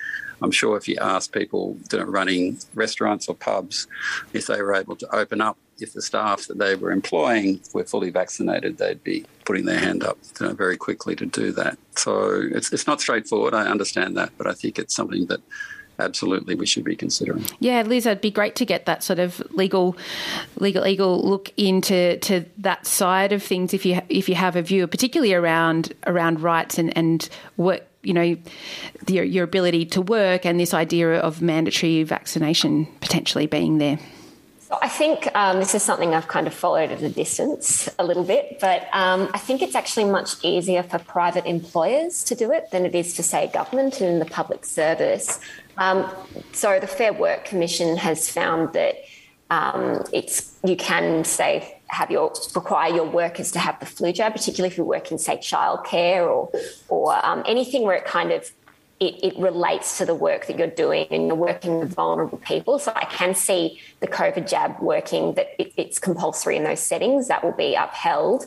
I'm 0.41 0.51
sure 0.51 0.77
if 0.79 0.89
you 0.89 0.97
ask 1.01 1.33
people 1.33 1.77
you 1.93 1.99
know, 1.99 2.05
running 2.05 2.59
restaurants 2.75 3.29
or 3.29 3.35
pubs 3.35 3.87
if 4.33 4.47
they 4.47 4.63
were 4.63 4.75
able 4.75 4.97
to 4.97 5.15
open 5.15 5.41
up 5.43 5.59
if 5.79 5.93
the 5.93 6.03
staff 6.03 6.47
that 6.47 6.59
they 6.59 6.75
were 6.75 6.91
employing 6.91 7.61
were 7.75 7.85
fully 7.85 8.11
vaccinated, 8.11 8.79
they'd 8.79 9.03
be 9.05 9.27
putting 9.45 9.67
their 9.67 9.79
hand 9.79 10.03
up 10.03 10.19
you 10.41 10.47
know, 10.47 10.55
very 10.55 10.77
quickly 10.77 11.15
to 11.17 11.27
do 11.27 11.53
that. 11.53 11.77
So 11.97 12.41
it's, 12.55 12.73
it's 12.73 12.87
not 12.87 13.01
straightforward. 13.01 13.55
I 13.55 13.67
understand 13.67 14.17
that, 14.17 14.31
but 14.39 14.47
I 14.47 14.55
think 14.55 14.79
it's 14.79 14.95
something 14.95 15.27
that 15.27 15.41
absolutely 15.99 16.55
we 16.55 16.67
should 16.67 16.85
be 16.85 16.97
considering. 16.97 17.45
Yeah, 17.61 17.83
Liz, 17.83 18.07
it'd 18.07 18.21
be 18.21 18.31
great 18.31 18.57
to 18.57 18.65
get 18.65 18.87
that 18.87 19.03
sort 19.03 19.19
of 19.19 19.41
legal, 19.53 19.97
legal, 20.57 20.83
legal 20.83 21.23
look 21.23 21.53
into 21.57 22.19
to 22.19 22.45
that 22.59 22.87
side 22.87 23.33
of 23.33 23.43
things 23.43 23.75
if 23.75 23.85
you 23.85 24.01
if 24.09 24.29
you 24.29 24.35
have 24.35 24.57
a 24.57 24.63
view, 24.63 24.87
particularly 24.87 25.35
around 25.35 25.93
around 26.07 26.41
rights 26.41 26.79
and 26.79 26.97
and 26.97 27.29
work. 27.57 27.83
You 28.03 28.13
know, 28.13 28.37
your 29.09 29.25
your 29.25 29.43
ability 29.43 29.87
to 29.87 30.01
work 30.01 30.47
and 30.47 30.61
this 30.61 30.73
idea 30.73 31.19
of 31.19 31.43
mandatory 31.43 32.05
vaccination 32.05 32.87
potentially 33.01 33.47
being 33.47 33.79
there. 33.79 33.99
I 34.83 34.89
think 34.89 35.29
um, 35.35 35.59
this 35.61 35.75
is 35.75 35.83
something 35.83 36.15
I've 36.15 36.27
kind 36.27 36.47
of 36.47 36.55
followed 36.55 36.91
at 36.91 37.01
a 37.01 37.09
distance 37.09 37.89
a 37.99 38.05
little 38.05 38.25
bit, 38.25 38.59
but 38.61 38.89
um, 38.93 39.31
I 39.33 39.39
think 39.39 39.63
it's 39.63 39.77
actually 39.77 40.05
much 40.05 40.45
easier 40.45 40.83
for 40.83 40.99
private 40.99 41.47
employers 41.47 42.25
to 42.25 42.35
do 42.35 42.53
it 42.53 42.71
than 42.73 42.85
it 42.85 42.95
is 42.95 43.15
for, 43.15 43.23
say, 43.23 43.49
government 43.53 44.01
and 44.01 44.21
the 44.21 44.27
public 44.27 44.65
service. 44.65 45.39
Um, 45.79 46.11
so 46.53 46.81
the 46.81 46.87
Fair 46.87 47.13
Work 47.13 47.45
Commission 47.45 47.97
has 47.97 48.29
found 48.29 48.73
that 48.73 48.97
um, 49.51 50.05
it's 50.13 50.59
you 50.65 50.77
can 50.77 51.25
say 51.25 51.79
have 51.89 52.11
your 52.11 52.33
require 52.55 52.93
your 52.93 53.09
workers 53.09 53.53
to 53.53 53.59
have 53.59 53.79
the 53.79 53.87
flu 53.87 54.13
jab, 54.13 54.33
particularly 54.33 54.73
if 54.73 54.79
you 54.79 54.85
work 54.85 55.13
in 55.13 55.19
say 55.19 55.37
childcare 55.37 56.27
or 56.27 56.51
or 56.89 57.25
um, 57.25 57.45
anything 57.47 57.83
where 57.83 57.97
it 57.97 58.05
kind 58.05 58.33
of 58.33 58.51
it, 58.99 59.23
it, 59.23 59.39
relates 59.39 59.99
to 59.99 60.07
the 60.07 60.15
work 60.15 60.47
that 60.47 60.59
you're 60.59 60.69
doing 60.69 61.07
and 61.11 61.27
you're 61.27 61.37
working 61.37 61.81
with 61.81 61.95
vulnerable 61.95 62.39
people. 62.39 62.79
So 62.79 62.93
I 62.97 63.05
can 63.05 63.35
see 63.35 63.79
the 64.01 64.07
COVID 64.07 64.49
jab 64.49 64.81
working 64.81 65.35
that 65.35 65.49
it, 65.59 65.73
it's 65.77 65.99
compulsory 65.99 66.57
in 66.57 66.65
those 66.65 66.81
settings 66.81 67.29
that 67.29 67.45
will 67.45 67.53
be 67.53 67.75
upheld. 67.75 68.47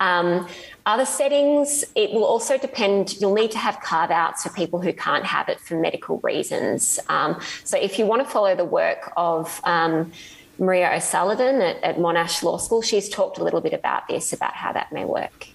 Um, 0.00 0.48
other 0.86 1.04
settings, 1.04 1.84
it 1.94 2.10
will 2.10 2.24
also 2.24 2.58
depend, 2.58 3.20
you'll 3.20 3.34
need 3.34 3.50
to 3.52 3.58
have 3.58 3.80
carve 3.80 4.10
outs 4.10 4.42
for 4.42 4.48
people 4.48 4.80
who 4.80 4.92
can't 4.92 5.24
have 5.24 5.48
it 5.48 5.60
for 5.60 5.78
medical 5.78 6.18
reasons. 6.20 6.98
Um, 7.08 7.38
so 7.64 7.76
if 7.78 7.98
you 7.98 8.06
want 8.06 8.24
to 8.24 8.28
follow 8.28 8.56
the 8.56 8.64
work 8.64 9.12
of 9.16 9.60
um, 9.64 10.10
Maria 10.58 10.90
O'Sullivan 10.96 11.60
at, 11.60 11.82
at 11.84 11.96
Monash 11.98 12.42
Law 12.42 12.56
School, 12.56 12.82
she's 12.82 13.08
talked 13.08 13.38
a 13.38 13.44
little 13.44 13.60
bit 13.60 13.74
about 13.74 14.08
this, 14.08 14.32
about 14.32 14.54
how 14.54 14.72
that 14.72 14.90
may 14.90 15.04
work. 15.04 15.49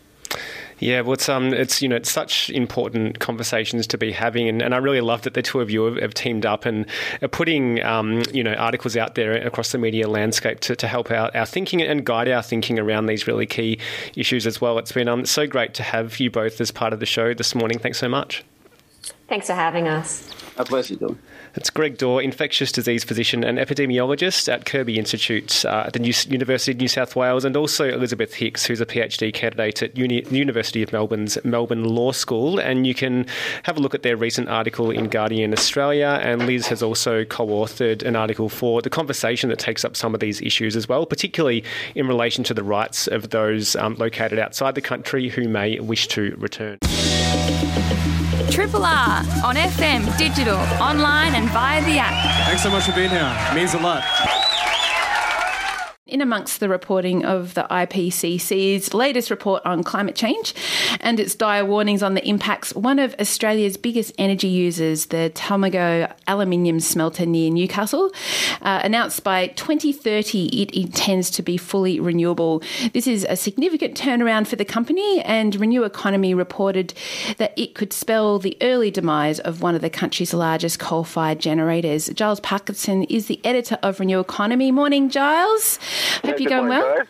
Yeah, 0.85 1.01
well, 1.01 1.13
it's 1.13 1.27
um, 1.27 1.51
it's 1.51 1.81
you 1.81 1.89
know, 1.89 1.95
it's 1.95 2.11
such 2.11 2.51
important 2.51 3.17
conversations 3.17 3.87
to 3.87 3.97
be 3.97 4.11
having, 4.11 4.47
and, 4.47 4.61
and 4.61 4.75
I 4.75 4.77
really 4.77 5.01
love 5.01 5.23
that 5.23 5.33
the 5.33 5.41
two 5.41 5.59
of 5.59 5.71
you 5.71 5.85
have, 5.85 5.95
have 5.95 6.13
teamed 6.13 6.45
up 6.45 6.63
and 6.63 6.85
are 7.23 7.27
putting 7.27 7.83
um, 7.83 8.21
you 8.31 8.43
know 8.43 8.53
articles 8.53 8.95
out 8.95 9.15
there 9.15 9.31
across 9.31 9.71
the 9.71 9.79
media 9.79 10.07
landscape 10.07 10.59
to, 10.59 10.75
to 10.75 10.87
help 10.87 11.09
out 11.09 11.35
our 11.35 11.47
thinking 11.47 11.81
and 11.81 12.05
guide 12.05 12.29
our 12.29 12.43
thinking 12.43 12.77
around 12.77 13.07
these 13.07 13.25
really 13.25 13.47
key 13.47 13.79
issues 14.15 14.45
as 14.45 14.61
well. 14.61 14.77
It's 14.77 14.91
been 14.91 15.07
um, 15.07 15.25
so 15.25 15.47
great 15.47 15.73
to 15.73 15.81
have 15.81 16.19
you 16.19 16.29
both 16.29 16.61
as 16.61 16.69
part 16.69 16.93
of 16.93 16.99
the 16.99 17.07
show 17.07 17.33
this 17.33 17.55
morning. 17.55 17.79
Thanks 17.79 17.97
so 17.97 18.07
much. 18.07 18.43
Thanks 19.27 19.47
for 19.47 19.53
having 19.53 19.87
us. 19.87 20.29
A 20.57 20.65
pleasure, 20.65 20.97
Dylan. 20.97 21.17
It's 21.57 21.69
Greg 21.69 21.97
Dore, 21.97 22.21
infectious 22.21 22.69
disease 22.69 23.05
physician 23.05 23.43
and 23.45 23.57
epidemiologist 23.57 24.51
at 24.51 24.65
Kirby 24.65 24.99
Institute 24.99 25.63
uh, 25.63 25.85
at 25.87 25.93
the 25.93 25.99
New- 25.99 26.13
University 26.27 26.73
of 26.73 26.79
New 26.79 26.89
South 26.89 27.15
Wales, 27.15 27.45
and 27.45 27.55
also 27.55 27.87
Elizabeth 27.87 28.33
Hicks, 28.33 28.65
who's 28.65 28.81
a 28.81 28.85
PhD 28.85 29.33
candidate 29.33 29.81
at 29.81 29.97
Uni- 29.97 30.25
University 30.29 30.83
of 30.83 30.91
Melbourne's 30.91 31.37
Melbourne 31.45 31.85
Law 31.85 32.11
School. 32.11 32.59
And 32.59 32.85
you 32.85 32.93
can 32.93 33.25
have 33.63 33.77
a 33.77 33.79
look 33.79 33.95
at 33.95 34.03
their 34.03 34.17
recent 34.17 34.49
article 34.49 34.91
in 34.91 35.07
Guardian 35.07 35.53
Australia. 35.53 36.19
And 36.21 36.45
Liz 36.45 36.67
has 36.67 36.83
also 36.83 37.23
co 37.23 37.47
authored 37.47 38.03
an 38.03 38.17
article 38.17 38.49
for 38.49 38.81
the 38.81 38.89
conversation 38.89 39.49
that 39.49 39.59
takes 39.59 39.85
up 39.85 39.95
some 39.95 40.13
of 40.13 40.19
these 40.19 40.41
issues 40.41 40.75
as 40.75 40.89
well, 40.89 41.05
particularly 41.05 41.63
in 41.95 42.05
relation 42.05 42.43
to 42.43 42.53
the 42.53 42.63
rights 42.63 43.07
of 43.07 43.29
those 43.29 43.77
um, 43.77 43.95
located 43.95 44.39
outside 44.39 44.75
the 44.75 44.81
country 44.81 45.29
who 45.29 45.47
may 45.47 45.79
wish 45.79 46.09
to 46.09 46.35
return. 46.37 46.79
Triple 48.51 48.85
R 48.85 49.19
on 49.43 49.55
FM, 49.55 50.17
digital, 50.17 50.57
online, 50.81 51.35
and 51.35 51.49
via 51.49 51.81
the 51.85 51.97
app. 51.97 52.45
Thanks 52.47 52.63
so 52.63 52.69
much 52.69 52.83
for 52.83 52.93
being 52.93 53.09
here. 53.09 53.35
It 53.51 53.55
means 53.55 53.73
a 53.73 53.79
lot. 53.79 54.03
In 56.07 56.21
amongst 56.21 56.59
the 56.59 56.69
reporting 56.69 57.25
of 57.25 57.55
the 57.55 57.63
IPCC's 57.63 58.93
latest 58.93 59.31
report 59.31 59.65
on 59.65 59.83
climate 59.83 60.15
change 60.15 60.53
and 60.99 61.19
its 61.19 61.33
dire 61.33 61.65
warnings 61.65 62.03
on 62.03 62.13
the 62.13 62.23
impacts, 62.27 62.75
one 62.75 62.99
of 62.99 63.15
Australia's 63.19 63.75
biggest 63.75 64.13
energy 64.19 64.47
users, 64.47 65.07
the 65.07 65.31
Tomago 65.31 66.13
aluminium 66.27 66.79
smelter 66.79 67.25
near 67.25 67.49
Newcastle, 67.49 68.11
uh, 68.61 68.81
announced 68.83 69.23
by 69.23 69.47
2030 69.47 70.61
it 70.61 70.69
intends 70.75 71.31
to 71.31 71.41
be 71.41 71.57
fully 71.57 71.99
renewable. 71.99 72.61
This 72.93 73.07
is 73.07 73.25
a 73.27 73.35
significant 73.35 73.97
turnaround 73.99 74.45
for 74.45 74.57
the 74.57 74.63
company, 74.63 75.21
and 75.21 75.55
Renew 75.55 75.85
Economy 75.85 76.35
reported 76.35 76.93
that 77.37 77.51
it 77.57 77.73
could 77.73 77.91
spell 77.91 78.37
the 78.37 78.55
early 78.61 78.91
demise 78.91 79.39
of 79.39 79.63
one 79.63 79.73
of 79.73 79.81
the 79.81 79.89
country's 79.89 80.35
largest 80.35 80.77
coal 80.77 81.03
fired 81.03 81.39
generators. 81.39 82.09
Giles 82.09 82.41
Parkinson 82.41 83.05
is 83.05 83.25
the 83.25 83.43
editor 83.43 83.79
of 83.81 83.99
Renew 83.99 84.19
Economy. 84.19 84.71
Morning, 84.71 85.09
Giles. 85.09 85.79
Hope 86.23 86.39
you're 86.39 86.49
going 86.49 86.69
well. 86.69 87.01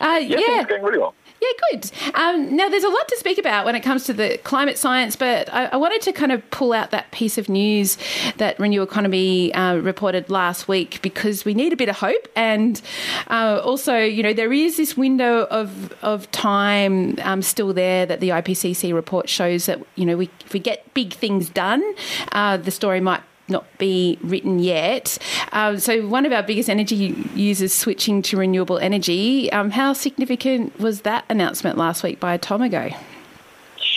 Uh, 0.00 0.20
yeah, 0.22 0.64
going 0.64 0.82
really 0.82 0.98
well. 0.98 1.14
Yeah, 1.40 1.48
good. 1.70 1.90
Um, 2.14 2.56
now, 2.56 2.68
there's 2.68 2.84
a 2.84 2.88
lot 2.88 3.06
to 3.08 3.16
speak 3.16 3.38
about 3.38 3.64
when 3.64 3.76
it 3.76 3.80
comes 3.80 4.04
to 4.04 4.12
the 4.12 4.38
climate 4.38 4.76
science, 4.76 5.14
but 5.14 5.52
I, 5.52 5.66
I 5.66 5.76
wanted 5.76 6.02
to 6.02 6.12
kind 6.12 6.32
of 6.32 6.48
pull 6.50 6.72
out 6.72 6.90
that 6.90 7.12
piece 7.12 7.38
of 7.38 7.48
news 7.48 7.96
that 8.38 8.58
Renew 8.58 8.82
Economy 8.82 9.54
uh, 9.54 9.76
reported 9.76 10.30
last 10.30 10.66
week 10.66 11.00
because 11.00 11.44
we 11.44 11.54
need 11.54 11.72
a 11.72 11.76
bit 11.76 11.88
of 11.88 11.96
hope. 11.96 12.26
And 12.34 12.80
uh, 13.28 13.60
also, 13.62 13.98
you 13.98 14.22
know, 14.22 14.32
there 14.32 14.52
is 14.52 14.76
this 14.76 14.96
window 14.96 15.44
of, 15.44 15.92
of 16.02 16.28
time 16.32 17.16
um, 17.22 17.42
still 17.42 17.72
there 17.72 18.04
that 18.04 18.18
the 18.18 18.30
IPCC 18.30 18.92
report 18.92 19.28
shows 19.28 19.66
that, 19.66 19.80
you 19.94 20.06
know, 20.06 20.16
we, 20.16 20.30
if 20.44 20.52
we 20.52 20.58
get 20.58 20.92
big 20.92 21.12
things 21.12 21.50
done, 21.50 21.84
uh, 22.32 22.56
the 22.56 22.72
story 22.72 23.00
might 23.00 23.22
not 23.48 23.66
be 23.78 24.18
written 24.22 24.58
yet. 24.58 25.18
Um, 25.52 25.78
so, 25.78 26.06
one 26.06 26.26
of 26.26 26.32
our 26.32 26.42
biggest 26.42 26.68
energy 26.68 27.16
users 27.34 27.72
switching 27.72 28.22
to 28.22 28.36
renewable 28.36 28.78
energy. 28.78 29.50
Um, 29.52 29.70
how 29.70 29.92
significant 29.92 30.78
was 30.78 31.02
that 31.02 31.24
announcement 31.28 31.76
last 31.76 32.02
week 32.02 32.20
by 32.20 32.36
Tomago? 32.36 32.90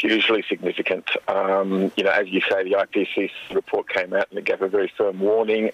hugely 0.01 0.43
significant. 0.49 1.07
Um, 1.27 1.91
you 1.95 2.03
know, 2.03 2.11
as 2.11 2.27
you 2.27 2.41
say, 2.41 2.63
the 2.63 2.71
IPCC 2.71 3.29
report 3.53 3.87
came 3.87 4.13
out 4.13 4.27
and 4.29 4.39
it 4.39 4.45
gave 4.45 4.61
a 4.61 4.67
very 4.67 4.91
firm 4.97 5.19
warning. 5.19 5.71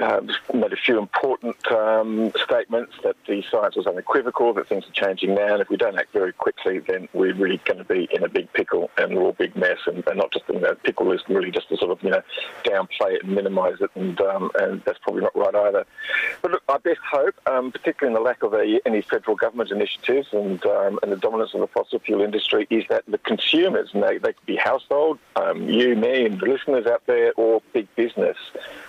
Uh, 0.00 0.20
made 0.52 0.72
a 0.72 0.76
few 0.76 0.98
important 0.98 1.56
um, 1.72 2.30
statements 2.44 2.92
that 3.02 3.16
the 3.26 3.42
science 3.50 3.76
was 3.76 3.86
unequivocal, 3.86 4.52
that 4.52 4.68
things 4.68 4.84
are 4.86 4.92
changing 4.92 5.34
now, 5.34 5.54
and 5.54 5.62
if 5.62 5.70
we 5.70 5.76
don't 5.76 5.98
act 5.98 6.12
very 6.12 6.32
quickly, 6.34 6.80
then 6.80 7.08
we're 7.14 7.34
really 7.34 7.58
going 7.64 7.78
to 7.78 7.84
be 7.84 8.06
in 8.12 8.22
a 8.22 8.28
big 8.28 8.52
pickle 8.52 8.90
and 8.98 9.16
we're 9.16 9.22
all 9.22 9.32
big 9.32 9.56
mess. 9.56 9.78
And, 9.86 10.06
and 10.06 10.18
not 10.18 10.32
just 10.32 10.44
you 10.52 10.60
know, 10.60 10.74
pickle 10.74 11.12
is 11.12 11.22
really 11.28 11.50
just 11.50 11.68
to 11.70 11.78
sort 11.78 11.92
of 11.92 12.02
you 12.02 12.10
know 12.10 12.22
downplay 12.64 13.14
it 13.14 13.24
and 13.24 13.34
minimise 13.34 13.80
it, 13.80 13.90
and 13.94 14.20
um, 14.20 14.50
and 14.58 14.82
that's 14.84 14.98
probably 14.98 15.22
not 15.22 15.34
right 15.34 15.54
either. 15.54 15.86
But 16.42 16.50
look, 16.50 16.62
our 16.68 16.78
best 16.78 17.00
hope, 17.10 17.34
um, 17.46 17.72
particularly 17.72 18.14
in 18.14 18.22
the 18.22 18.26
lack 18.26 18.42
of 18.42 18.52
a, 18.52 18.80
any 18.84 19.00
federal 19.00 19.36
government 19.36 19.70
initiatives 19.70 20.28
and 20.32 20.64
um, 20.66 20.98
and 21.02 21.10
the 21.10 21.16
dominance 21.16 21.54
of 21.54 21.60
the 21.60 21.68
fossil 21.68 22.00
fuel 22.00 22.20
industry, 22.20 22.66
is 22.68 22.84
that 22.90 23.04
the 23.08 23.18
consumers, 23.18 23.90
and 23.94 24.02
they, 24.02 24.18
they 24.18 24.34
could 24.34 24.46
be 24.46 24.56
household, 24.56 25.18
um, 25.36 25.68
you, 25.68 25.96
me, 25.96 26.26
and 26.26 26.40
the 26.40 26.46
listeners 26.46 26.86
out 26.86 27.02
there, 27.06 27.32
or 27.36 27.62
big 27.72 27.88
business, 27.96 28.36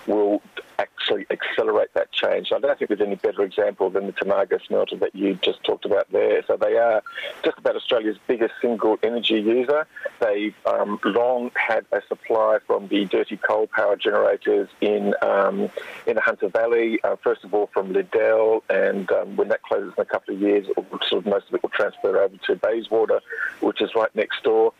will 0.08 0.42
actually 0.78 1.26
accelerate 1.30 1.92
that 1.94 2.10
change. 2.12 2.52
I 2.52 2.58
don't 2.58 2.78
think 2.78 2.88
there's 2.88 3.00
any 3.00 3.16
better 3.16 3.42
example 3.42 3.90
than 3.90 4.06
the 4.06 4.12
Tomago 4.12 4.58
smelter 4.66 4.96
that 4.96 5.14
you 5.14 5.34
just 5.42 5.62
talked 5.64 5.84
about 5.84 6.10
there. 6.12 6.42
So 6.46 6.56
they 6.56 6.76
are 6.76 7.02
just 7.44 7.58
about 7.58 7.76
Australia's 7.76 8.16
biggest 8.26 8.54
single 8.60 8.98
energy 9.02 9.40
user. 9.40 9.86
They've 10.20 10.54
um, 10.66 11.00
long 11.04 11.50
had 11.54 11.84
a 11.92 12.00
supply 12.08 12.58
from 12.66 12.88
the 12.88 13.04
dirty 13.06 13.36
coal 13.36 13.66
power 13.66 13.96
generators 13.96 14.68
in 14.80 15.14
um, 15.22 15.68
in 16.06 16.14
the 16.14 16.20
Hunter 16.20 16.48
Valley. 16.48 17.00
Uh, 17.02 17.16
first 17.16 17.44
of 17.44 17.52
all, 17.54 17.68
from 17.72 17.92
Liddell, 17.92 18.62
and 18.70 19.10
um, 19.12 19.36
when 19.36 19.48
that 19.48 19.62
closes 19.62 19.92
in 19.96 20.02
a 20.02 20.06
couple 20.06 20.34
of 20.34 20.40
years, 20.40 20.66
sort 21.08 21.24
of 21.24 21.26
most 21.26 21.48
of 21.48 21.54
it 21.54 21.62
will 21.62 21.70
transfer 21.70 22.16
over 22.20 22.36
to 22.46 22.56
Bayswater, 22.56 23.20
which 23.60 23.80
is 23.80 23.90
right 23.94 24.14
next 24.14 24.42
door. 24.42 24.72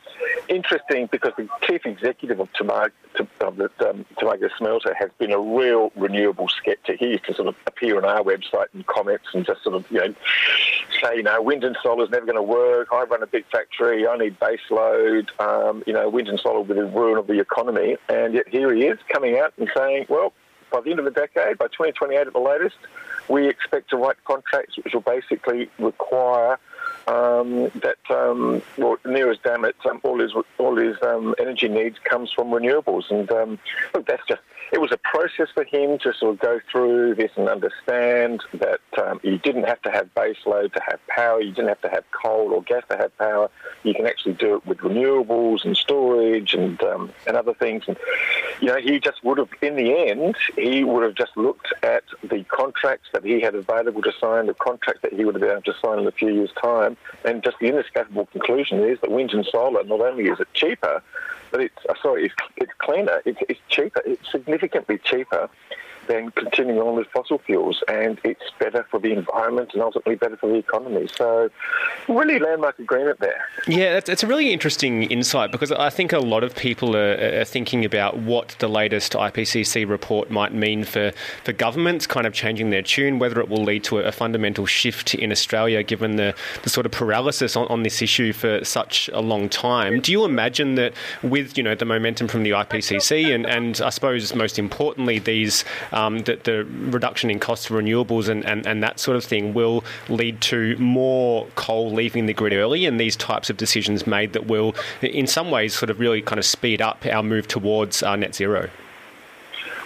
Interesting 0.49 1.09
because 1.11 1.33
the 1.37 1.49
chief 1.63 1.85
executive 1.85 2.41
of 2.41 2.53
Tomago, 2.53 2.93
of 3.41 3.57
the 3.57 3.71
um, 3.89 4.05
Tomago 4.19 4.49
smelter 4.57 4.95
has 4.99 5.11
been 5.19 5.33
a 5.33 5.39
real 5.39 5.93
renewable 5.97 6.49
skeptic. 6.49 6.99
He 7.01 7.09
used 7.09 7.25
to 7.27 7.35
sort 7.35 7.49
of 7.49 7.57
appear 7.67 7.97
on 7.97 8.05
our 8.05 8.23
website 8.23 8.67
and 8.73 8.87
comments 8.87 9.27
and 9.35 9.45
just 9.45 9.63
sort 9.63 9.75
of, 9.75 9.91
you 9.91 9.99
know, 9.99 10.15
say, 11.03 11.17
you 11.17 11.23
know, 11.23 11.41
wind 11.43 11.65
and 11.65 11.77
solar 11.83 12.05
is 12.05 12.11
never 12.11 12.27
going 12.27 12.37
to 12.37 12.43
work. 12.43 12.89
I 12.93 13.03
run 13.05 13.23
a 13.23 13.27
big 13.27 13.45
factory. 13.51 14.07
I 14.07 14.17
need 14.17 14.39
base 14.39 14.61
load. 14.71 15.31
Um, 15.39 15.83
you 15.87 15.93
know, 15.93 16.09
wind 16.09 16.29
and 16.29 16.39
solar 16.41 16.59
will 16.59 16.65
be 16.65 16.75
the 16.75 16.87
ruin 16.87 17.19
of 17.19 17.27
the 17.27 17.41
economy. 17.41 17.97
And 18.09 18.35
yet 18.35 18.49
here 18.49 18.73
he 18.73 18.87
is 18.87 18.99
coming 19.09 19.39
out 19.39 19.53
and 19.59 19.69
saying, 19.77 20.07
well, 20.09 20.33
by 20.71 20.81
the 20.81 20.91
end 20.91 20.99
of 20.99 21.05
the 21.05 21.11
decade, 21.11 21.59
by 21.59 21.67
2028 21.67 22.27
at 22.27 22.33
the 22.33 22.39
latest, 22.39 22.77
we 23.29 23.49
expect 23.49 23.91
to 23.91 23.97
write 23.97 24.17
contracts 24.25 24.77
which 24.77 24.95
will 24.95 25.01
basically 25.01 25.71
require 25.79 26.59
um, 27.07 27.71
that, 27.81 27.99
um, 28.11 28.63
well, 28.77 28.99
near 29.07 29.31
as 29.31 29.39
damn 29.43 29.65
it, 29.65 29.77
um, 29.89 30.01
all 30.03 30.21
his 30.21 30.33
all 30.59 30.77
his 30.77 30.97
um, 31.03 31.35
energy 31.39 31.69
needs 31.69 31.99
comes 32.05 32.31
from 32.33 32.49
renewables, 32.49 33.11
and 33.11 33.31
um, 33.33 33.59
look, 33.95 34.07
that's 34.07 34.27
just 34.29 34.43
it 34.73 34.81
was 34.81 34.93
a 34.93 34.99
process 34.99 35.49
for 35.55 35.65
him 35.65 35.99
to 35.99 36.13
sort 36.13 36.35
of 36.35 36.41
go 36.41 36.61
through 36.71 37.15
this 37.15 37.31
and 37.37 37.49
understand 37.49 38.43
that 38.55 38.81
um, 39.03 39.21
you 39.23 39.39
didn't 39.39 39.65
have 39.65 39.81
to 39.83 39.91
have 39.91 40.15
base 40.15 40.37
load 40.47 40.73
to 40.75 40.81
have 40.87 41.01
power, 41.09 41.41
you 41.41 41.53
didn't 41.53 41.69
have 41.69 41.81
to 41.81 41.89
have 41.89 42.05
coal 42.11 42.53
or 42.53 42.63
gas 42.63 42.83
to 42.91 42.97
have 42.97 43.17
power. 43.19 43.51
You 43.83 43.95
can 43.95 44.07
actually 44.07 44.35
do 44.35 44.57
it 44.57 44.67
with 44.67 44.79
renewables 44.79 45.65
and 45.65 45.77
storage 45.77 46.55
and 46.55 46.83
um, 46.83 47.13
and 47.27 47.37
other 47.37 47.55
things. 47.55 47.85
And 47.87 47.97
you 48.61 48.69
know, 48.69 48.77
he 48.77 48.99
just 48.99 49.25
would 49.25 49.39
have, 49.39 49.51
in 49.63 49.77
the 49.77 49.97
end, 50.09 50.37
he 50.57 50.85
would 50.85 51.03
have 51.05 51.15
just 51.15 51.37
looked 51.37 51.73
at 51.83 52.05
the 52.23 52.45
contracts 52.45 53.09
that 53.13 53.25
he 53.25 53.41
had 53.41 53.55
available 53.55 54.03
to 54.03 54.13
sign, 54.21 54.47
the 54.47 54.55
contracts 54.55 55.03
that 55.03 55.13
he 55.13 55.25
would 55.25 55.35
have 55.35 55.43
been 55.43 55.51
able 55.51 55.63
to 55.63 55.75
sign 55.81 55.99
in 55.99 56.07
a 56.07 56.13
few 56.13 56.33
years' 56.33 56.51
time, 56.61 56.97
and 57.25 57.43
just 57.43 57.59
the 57.61 57.67
inescapable 57.69 58.27
conclusion 58.27 58.83
is 58.83 59.01
that 59.01 59.11
wind 59.11 59.33
and 59.33 59.47
solar 59.47 59.85
not 59.85 60.01
only 60.01 60.25
is 60.25 60.41
it 60.41 60.49
cheaper, 60.55 61.03
but 61.51 61.61
it's 61.61 61.87
uh, 61.89 61.95
sorry, 62.03 62.27
it's, 62.27 62.35
it's 62.57 62.73
cleaner, 62.79 63.23
it's, 63.25 63.39
it's 63.49 63.61
cheaper, 63.69 64.03
it's 64.05 64.29
significantly 64.59 64.99
cheaper 65.05 65.49
than 66.09 66.31
continuing 66.33 66.81
on 66.81 66.97
with 66.97 67.07
fossil 67.09 67.39
fuels, 67.39 67.83
and 67.87 68.19
it's 68.25 68.43
better 68.59 68.87
for 68.91 68.99
the 68.99 69.13
environment 69.13 69.71
and 69.75 69.83
ultimately 69.83 70.17
better 70.17 70.37
for 70.37 70.49
the 70.49 70.57
economy. 70.57 71.09
So, 71.15 71.51
really 72.09 72.39
landmark 72.39 72.79
agreement 72.79 73.21
there. 73.21 73.45
Yeah, 73.67 74.01
it's 74.05 74.23
a 74.23 74.27
really 74.27 74.53
interesting 74.53 75.05
insight 75.05 75.53
because 75.53 75.71
I 75.71 75.91
think 75.91 76.13
a 76.13 76.19
lot 76.19 76.43
of 76.43 76.57
people 76.57 76.97
are, 76.97 77.41
are, 77.41 77.45
thinking 77.45 77.85
about 77.85 78.19
what 78.19 78.57
the 78.59 78.69
latest 78.69 79.13
IPCC 79.13 79.89
report 79.89 80.31
might 80.31 80.53
mean 80.53 80.85
for, 80.85 81.13
for 81.45 81.53
governments 81.53 82.07
kind 82.07 82.27
of 82.27 82.33
changing 82.33 82.71
their 82.71 82.83
tune, 82.83 83.19
whether 83.19 83.41
it 83.41 83.49
will 83.49 83.63
lead 83.63 83.85
to 83.85 83.99
a, 83.99 84.05
a 84.05 84.13
fundamental 84.13 84.67
shift 84.67 85.15
in 85.15 85.31
Australia 85.31 85.83
given 85.83 86.17
the, 86.17 86.35
the 86.63 86.71
sort 86.71 86.87
of 86.87 86.93
paralysis 86.93 87.57
on, 87.57 87.67
on 87.69 87.83
this 87.83 88.03
issue 88.03 88.33
for 88.33 88.65
such 88.65 89.09
a 89.13 89.21
long 89.21 89.49
time. 89.49 90.01
Do 90.01 90.13
you 90.13 90.25
imagine 90.25 90.75
that 90.77 90.95
with, 91.23 91.57
you 91.57 91.63
know, 91.63 91.75
the 91.75 91.85
momentum 91.85 92.29
from 92.29 92.43
the 92.43 92.51
IPCC 92.51 93.35
and, 93.35 93.47
and 93.47 93.81
I 93.81 93.91
suppose 93.91 94.35
most 94.35 94.59
importantly 94.59 95.19
these 95.19 95.65
um, 95.99 96.21
that 96.21 96.45
the 96.45 96.65
reduction 96.65 97.31
in 97.31 97.41
costs 97.41 97.67
for 97.67 97.83
renewables 97.83 98.29
and, 98.29 98.45
and, 98.47 98.67
and 98.67 98.83
that 98.83 99.01
sort 99.01 99.17
of 99.17 99.25
thing 99.25 99.53
will 99.53 99.85
lead 100.09 100.41
to 100.41 100.77
more 100.79 101.47
coal 101.57 101.91
leaving 101.91 102.27
the 102.27 102.35
grid 102.35 102.53
early 102.53 102.87
and 102.87 103.01
these 103.01 103.17
types 103.17 103.51
of 103.51 103.57
decisions 103.57 104.07
made 104.07 104.33
that 104.33 104.47
will, 104.47 104.75
in 105.03 105.27
some 105.27 105.51
ways, 105.51 105.75
sort 105.75 105.91
of 105.91 105.99
really 105.99 106.23
kind 106.23 106.39
of 106.39 106.45
speed 106.45 106.81
up 106.81 107.05
our 107.07 107.23
move 107.23 107.49
towards 107.49 108.03
uh, 108.03 108.15
net 108.15 108.35
zero. 108.35 108.71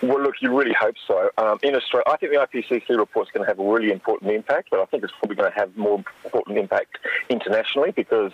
Well, 0.02 0.20
look, 0.20 0.34
you 0.40 0.54
really 0.54 0.74
hope 0.78 0.96
so. 1.06 1.30
Um, 1.38 1.60
in 1.62 1.76
Australia, 1.76 2.04
I 2.08 2.16
think 2.16 2.32
the 2.32 2.38
IPCC 2.38 2.98
report 2.98 3.28
is 3.28 3.32
going 3.32 3.44
to 3.44 3.48
have 3.48 3.60
a 3.60 3.64
really 3.64 3.92
important 3.92 4.32
impact, 4.32 4.68
but 4.70 4.80
I 4.80 4.84
think 4.86 5.04
it's 5.04 5.12
probably 5.18 5.36
going 5.36 5.52
to 5.52 5.58
have 5.58 5.76
more 5.76 6.02
important 6.24 6.58
impact 6.58 6.98
internationally 7.28 7.92
because 7.92 8.32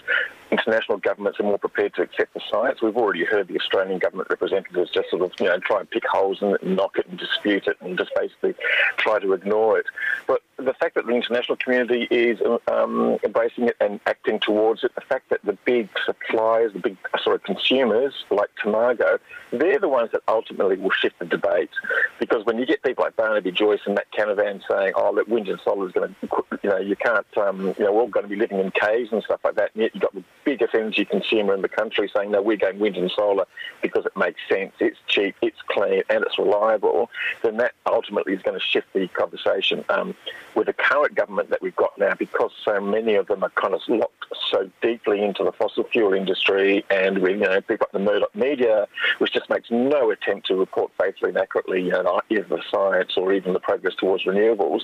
international 0.51 0.99
governments 0.99 1.39
are 1.41 1.45
more 1.45 1.59
prepared 1.59 1.95
to 1.95 2.03
accept 2.03 2.35
the 2.35 2.41
science. 2.51 2.81
We've 2.83 2.97
already 2.97 3.25
heard 3.25 3.49
the 3.49 3.57
Australian 3.59 3.99
government 3.99 4.29
representatives 4.31 4.91
just 4.91 5.11
sort 5.11 5.23
of, 5.23 5.33
you 5.39 5.47
know, 5.47 5.59
try 5.59 5.81
and 5.81 5.91
pick 5.91 6.05
holes 6.07 6.39
in 6.43 6.49
it 6.49 6.63
and 6.63 6.77
knock 6.77 6.99
it 6.99 7.07
and 7.07 7.19
dispute 7.19 7.67
it 7.67 7.77
and 7.81 7.99
just 7.99 8.11
basically 8.15 8.55
try 8.97 9.19
to 9.19 9.33
ignore 9.33 9.79
it. 9.79 9.87
But 10.27 10.43
the 10.57 10.75
fact 10.75 10.97
that 10.97 11.07
the 11.07 11.13
international 11.13 11.57
community 11.57 12.09
is 12.11 12.41
um, 12.67 13.19
embracing 13.25 13.69
it 13.69 13.77
and 13.81 14.01
acting 14.07 14.41
towards 14.41 14.83
it, 14.83 14.95
the 14.95 15.01
fact 15.03 15.31
that 15.31 15.41
the 15.45 15.53
big 15.65 15.89
suppliers, 16.05 16.73
the 16.73 16.81
big 16.81 16.97
sort 17.23 17.37
of 17.37 17.43
consumers 17.45 18.13
like 18.31 18.51
Tomago, 18.61 19.19
they're 19.53 19.79
the 19.79 19.89
ones 19.89 20.11
that 20.13 20.23
ultimately 20.27 20.77
will 20.77 20.91
shift 20.91 21.19
the 21.21 21.25
debate. 21.27 21.71
Because 22.19 22.45
when 22.45 22.59
you 22.59 22.67
get 22.67 22.83
people 22.83 23.05
like 23.05 23.17
Barnaby 23.17 23.53
Joyce 23.53 23.81
and 23.87 23.95
Matt 23.95 24.11
Canavan 24.13 24.61
saying, 24.69 24.93
"Oh, 24.97 25.13
look, 25.13 25.29
wind 25.29 25.49
and 25.49 25.61
solar 25.61 25.87
is 25.87 25.93
going 25.93 26.15
to, 26.21 26.45
you 26.63 26.71
know, 26.71 26.79
you 26.79 26.97
can't, 26.97 27.27
um, 27.37 27.75
you 27.79 27.85
know, 27.85 27.93
we're 27.93 28.01
all 28.01 28.09
going 28.09 28.25
to 28.25 28.31
be 28.31 28.37
living 28.37 28.59
in 28.59 28.71
caves 28.73 29.13
and 29.13 29.23
stuff 29.23 29.41
like 29.45 29.55
that," 29.55 29.71
and 29.75 29.83
yet 29.83 29.95
you've 29.95 30.03
got 30.03 30.15
the 30.15 30.25
biggest 30.49 30.75
energy 30.75 31.05
consumer 31.05 31.53
in 31.53 31.61
the 31.61 31.69
country 31.69 32.11
saying, 32.15 32.31
"No, 32.31 32.41
we're 32.41 32.57
going 32.57 32.79
wind 32.79 32.97
and 32.97 33.11
solar 33.11 33.47
because 33.83 34.07
it 34.07 34.17
makes 34.17 34.41
sense, 34.49 34.73
it's 34.81 34.99
cheap, 35.07 35.37
it's 35.43 35.61
clean, 35.69 36.03
and 36.09 36.25
it's 36.25 36.39
reliable," 36.39 37.11
then 37.43 37.59
that 37.59 37.73
ultimately 37.85 38.33
is 38.33 38.41
going 38.43 38.59
to 38.59 38.65
shift 38.65 38.91
the 38.95 39.09
conversation. 39.09 39.85
Um, 39.91 40.15
with 40.55 40.67
the 40.67 40.73
current 40.73 41.15
government 41.15 41.51
that 41.51 41.61
we've 41.63 41.77
got 41.77 41.97
now, 41.99 42.15
because 42.15 42.51
so 42.65 42.81
many 42.81 43.15
of 43.15 43.27
them 43.27 43.45
are 43.45 43.51
kind 43.51 43.75
of 43.75 43.81
locked 43.89 44.25
so 44.51 44.69
deeply 44.83 45.23
into 45.23 45.45
the 45.45 45.53
fossil 45.53 45.85
fuel 45.85 46.15
industry, 46.15 46.85
and 46.91 47.19
with 47.19 47.33
you 47.33 47.45
know 47.45 47.61
people 47.61 47.87
like 47.87 47.93
the 47.93 48.11
Murdoch 48.11 48.35
media, 48.35 48.89
which 49.19 49.33
just 49.33 49.51
makes 49.51 49.71
no 49.71 50.11
attempt 50.11 50.47
to 50.47 50.55
report 50.55 50.91
faithfully 50.99 51.31
and 51.31 51.39
accurately, 51.39 51.83
you 51.83 51.91
know, 51.91 52.21
either 52.31 52.45
the 52.45 52.63
science 52.71 53.17
or 53.17 53.33
even 53.33 53.53
the 53.53 53.61
progress 53.61 53.95
towards 53.95 54.25
renewables, 54.25 54.83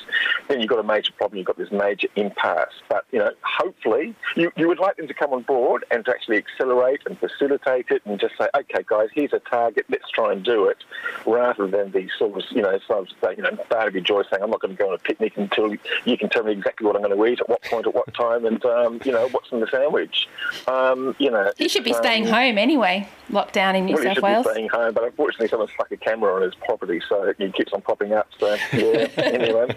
then 0.48 0.61
you've 0.61 0.68
got 0.68 0.79
a 0.79 0.85
major 0.85 1.12
problem. 1.12 1.38
You've 1.38 1.46
got 1.46 1.59
this 1.59 1.72
major 1.72 2.09
impasse. 2.16 2.74
But 2.88 3.05
you 3.11 3.18
know, 3.18 3.31
hopefully, 3.42 4.14
you, 4.37 4.53
you 4.57 4.68
would 4.68 4.79
like 4.79 4.96
them 4.96 5.09
to 5.09 5.14
come 5.14 5.33
on 5.33 5.42
board 5.42 5.54
forward 5.55 5.85
and 5.93 6.05
to 6.05 6.11
actually 6.11 6.37
accelerate 6.37 7.01
and 7.07 7.17
facilitate 7.17 7.87
it 7.90 8.03
and 8.07 8.19
just 8.19 8.37
say, 8.37 8.49
okay, 8.57 8.85
guys, 8.88 9.09
here's 9.14 9.33
a 9.33 9.38
target, 9.38 9.87
let's 9.88 10.11
try 10.11 10.33
and 10.33 10.45
do 10.45 10.67
it, 10.67 10.79
rather 11.27 11.69
than 11.69 11.93
these 11.93 12.11
sort 12.19 12.37
of, 12.37 12.43
you 12.51 12.61
know, 12.61 12.77
sort 12.88 13.09
of, 13.09 13.37
you 13.37 13.43
know, 13.45 13.57
Barnaby 13.71 14.01
Joyce 14.01 14.27
saying, 14.31 14.43
I'm 14.43 14.51
not 14.51 14.61
going 14.61 14.77
to 14.77 14.83
go 14.83 14.88
on 14.88 14.95
a 14.97 14.99
picnic 14.99 15.37
until 15.37 15.77
you 16.05 16.19
can 16.19 16.29
tell 16.29 16.43
me 16.43 16.51
exactly 16.51 16.85
what 16.85 16.97
I'm 16.97 17.03
going 17.03 17.17
to 17.17 17.25
eat, 17.27 17.40
at 17.40 17.49
what 17.49 17.62
point, 17.62 17.87
at 17.87 17.95
what 17.95 18.12
time, 18.14 18.45
and, 18.45 18.64
um, 18.64 19.01
you 19.05 19.12
know, 19.12 19.29
what's 19.29 19.53
in 19.53 19.61
the 19.61 19.69
sandwich. 19.69 20.29
Um, 20.67 21.14
you 21.21 21.31
know, 21.31 21.53
he 21.57 21.69
should 21.69 21.85
be 21.85 21.93
staying 21.93 22.27
um, 22.27 22.33
home 22.33 22.59
anyway, 22.59 23.09
locked 23.30 23.54
down 23.54 23.74
in 23.74 23.87
New 23.87 23.94
well, 23.94 24.14
South 24.14 24.22
Wales. 24.22 24.46
staying 24.50 24.68
home, 24.68 24.94
but 24.94 25.04
unfortunately, 25.04 25.48
someone 25.48 25.68
stuck 25.68 25.90
a 25.90 25.96
camera 25.96 26.34
on 26.34 26.42
his 26.42 26.54
property, 26.54 27.00
so 27.08 27.32
he 27.38 27.50
keeps 27.52 27.72
on 27.72 27.80
popping 27.82 28.12
up. 28.12 28.28
So, 28.38 28.56
yeah, 28.72 29.08
anyway. 29.16 29.68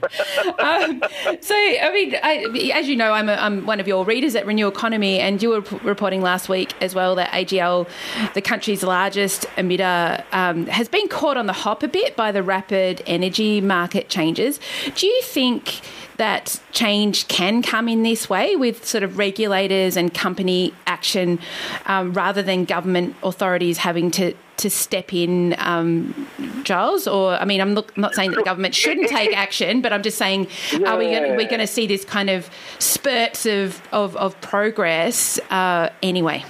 um, 0.60 1.02
so, 1.42 1.56
I 1.56 1.92
mean, 1.94 2.16
I, 2.22 2.72
as 2.74 2.88
you 2.88 2.96
know, 2.96 3.12
I'm, 3.12 3.30
a, 3.30 3.34
I'm 3.34 3.66
one 3.66 3.80
of 3.80 3.88
your 3.88 4.06
readers 4.06 4.36
at 4.36 4.46
Renew 4.46 4.68
Economy, 4.68 5.20
and 5.20 5.42
you 5.42 5.50
were 5.50 5.62
reporting 5.84 6.22
last 6.22 6.50
week 6.50 6.74
as 6.82 6.94
well 6.94 7.16
that 7.16 7.32
AGL, 7.32 7.88
the 8.34 8.42
country's 8.42 8.84
largest 8.84 9.46
emitter, 9.58 10.24
um, 10.34 10.68
has 10.68 10.88
been 10.88 11.08
caught 11.08 11.38
on 11.38 11.48
the 11.48 11.54
hop 11.54 11.84
a 11.84 11.88
bit 11.88 12.16
by 12.16 12.32
the 12.32 12.44
rapid 12.44 13.02
energy 13.06 13.62
market 13.62 14.10
changes. 14.10 14.60
Do 14.96 15.08
you 15.08 15.22
think 15.24 15.82
that 16.18 16.60
change 16.72 17.28
can 17.28 17.62
come 17.62 17.88
in 17.88 18.04
this 18.04 18.30
way 18.30 18.56
with 18.56 18.86
sort 18.86 19.04
of 19.04 19.18
regulators 19.18 19.96
and 19.96 20.14
company 20.14 20.74
action 20.86 21.40
um, 21.86 22.14
rather 22.14 22.42
than 22.42 22.66
government 22.66 23.16
authorities 23.24 23.78
having 23.78 24.12
to 24.12 24.34
to 24.58 24.72
step 24.72 25.14
in, 25.14 25.56
um, 25.60 26.28
Giles? 26.64 27.08
Or 27.08 27.34
I 27.34 27.46
mean, 27.46 27.62
I'm 27.62 27.76
not, 27.76 27.96
not 27.96 28.16
saying 28.16 28.32
that 28.32 28.44
government 28.44 28.74
shouldn't 28.74 29.08
take 29.08 29.36
action, 29.38 29.82
but 29.82 29.94
I'm 29.94 30.02
just 30.02 30.18
saying, 30.18 30.48
yeah. 30.72 30.94
are 30.94 30.98
we 30.98 31.46
going 31.46 31.60
to 31.60 31.68
see 31.68 31.86
this 31.86 32.04
kind 32.04 32.30
of 32.30 32.50
spurts 32.80 33.46
of 33.46 33.82
of, 33.92 34.16
of 34.18 34.40
progress 34.42 35.40
uh, 35.52 35.90
anyway? 36.02 36.44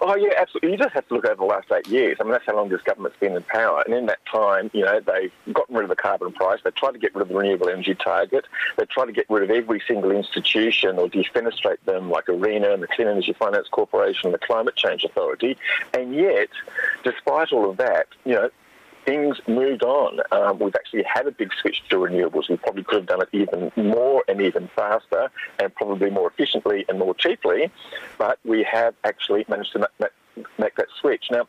Oh 0.00 0.16
yeah, 0.16 0.30
absolutely. 0.38 0.72
You 0.72 0.78
just 0.78 0.94
have 0.94 1.06
to 1.08 1.14
look 1.14 1.24
over 1.24 1.36
the 1.36 1.44
last 1.44 1.70
eight 1.72 1.86
years. 1.88 2.16
I 2.20 2.24
mean, 2.24 2.32
that's 2.32 2.46
how 2.46 2.56
long 2.56 2.68
this 2.68 2.82
government's 2.82 3.18
been 3.18 3.36
in 3.36 3.42
power, 3.42 3.82
and 3.86 3.94
in 3.94 4.06
that 4.06 4.24
time, 4.26 4.70
you 4.72 4.84
know, 4.84 5.00
they've 5.00 5.32
gotten 5.52 5.76
rid 5.76 5.84
of 5.84 5.90
the 5.90 5.96
carbon 5.96 6.32
price. 6.32 6.60
They 6.64 6.70
tried 6.70 6.92
to 6.92 6.98
get 6.98 7.14
rid 7.14 7.22
of 7.22 7.28
the 7.28 7.34
renewable 7.34 7.68
energy 7.68 7.94
target. 7.94 8.46
They 8.76 8.84
tried 8.86 9.06
to 9.06 9.12
get 9.12 9.26
rid 9.28 9.42
of 9.42 9.50
every 9.50 9.82
single 9.86 10.10
institution 10.10 10.98
or 10.98 11.08
defenestrate 11.08 11.78
them, 11.84 12.10
like 12.10 12.26
ARENA 12.26 12.72
and 12.72 12.82
the 12.82 12.88
Clean 12.88 13.08
Energy 13.08 13.32
Finance 13.32 13.68
Corporation 13.68 14.26
and 14.26 14.34
the 14.34 14.38
Climate 14.38 14.76
Change 14.76 15.04
Authority. 15.04 15.56
And 15.92 16.14
yet, 16.14 16.48
despite 17.02 17.52
all 17.52 17.70
of 17.70 17.76
that, 17.78 18.08
you 18.24 18.34
know, 18.34 18.50
things 19.04 19.40
moved 19.46 19.82
on. 19.82 20.20
Um, 20.32 20.58
we've 20.58 20.74
actually 20.74 21.04
had 21.04 21.26
a 21.26 21.30
big 21.30 21.52
switch 21.60 21.82
to 21.88 21.96
renewables. 21.96 22.48
We 22.48 22.56
probably 22.56 22.84
could 22.84 22.96
have 22.96 23.06
done 23.06 23.22
it 23.22 23.28
even 23.32 23.72
more 23.76 24.24
and 24.28 24.40
even 24.40 24.68
faster 24.74 25.30
and 25.58 25.74
probably 25.74 26.10
more 26.10 26.28
efficiently 26.28 26.84
and 26.88 26.98
more 26.98 27.14
cheaply, 27.14 27.70
but 28.18 28.38
we 28.44 28.62
have 28.64 28.94
actually 29.04 29.44
managed 29.48 29.72
to 29.72 29.88
make, 30.58 30.74
that 30.76 30.86
switch. 31.00 31.26
Now, 31.30 31.46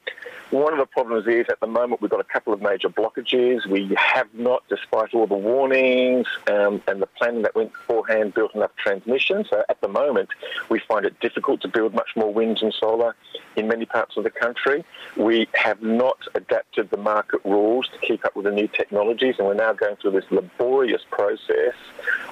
one 0.51 0.73
of 0.73 0.79
the 0.79 0.85
problems 0.85 1.27
is 1.27 1.45
at 1.49 1.59
the 1.59 1.67
moment 1.67 2.01
we've 2.01 2.11
got 2.11 2.19
a 2.19 2.25
couple 2.25 2.53
of 2.53 2.61
major 2.61 2.89
blockages. 2.89 3.65
We 3.65 3.95
have 3.97 4.33
not, 4.33 4.63
despite 4.69 5.13
all 5.13 5.27
the 5.27 5.35
warnings 5.35 6.27
um, 6.47 6.81
and 6.87 7.01
the 7.01 7.07
planning 7.07 7.41
that 7.43 7.55
went 7.55 7.73
beforehand, 7.73 8.33
built 8.33 8.55
enough 8.55 8.75
transmission. 8.77 9.45
So 9.49 9.63
at 9.69 9.81
the 9.81 9.87
moment, 9.87 10.29
we 10.69 10.79
find 10.79 11.05
it 11.05 11.19
difficult 11.19 11.61
to 11.61 11.67
build 11.67 11.93
much 11.93 12.09
more 12.15 12.33
wind 12.33 12.59
and 12.61 12.73
solar 12.73 13.15
in 13.55 13.67
many 13.67 13.85
parts 13.85 14.17
of 14.17 14.23
the 14.23 14.29
country. 14.29 14.83
We 15.17 15.47
have 15.53 15.81
not 15.81 16.17
adapted 16.35 16.89
the 16.89 16.97
market 16.97 17.41
rules 17.43 17.87
to 17.89 17.97
keep 18.05 18.25
up 18.25 18.35
with 18.35 18.45
the 18.45 18.51
new 18.51 18.67
technologies, 18.67 19.35
and 19.37 19.47
we're 19.47 19.53
now 19.55 19.73
going 19.73 19.95
through 19.97 20.11
this 20.11 20.25
laborious 20.29 21.01
process 21.09 21.73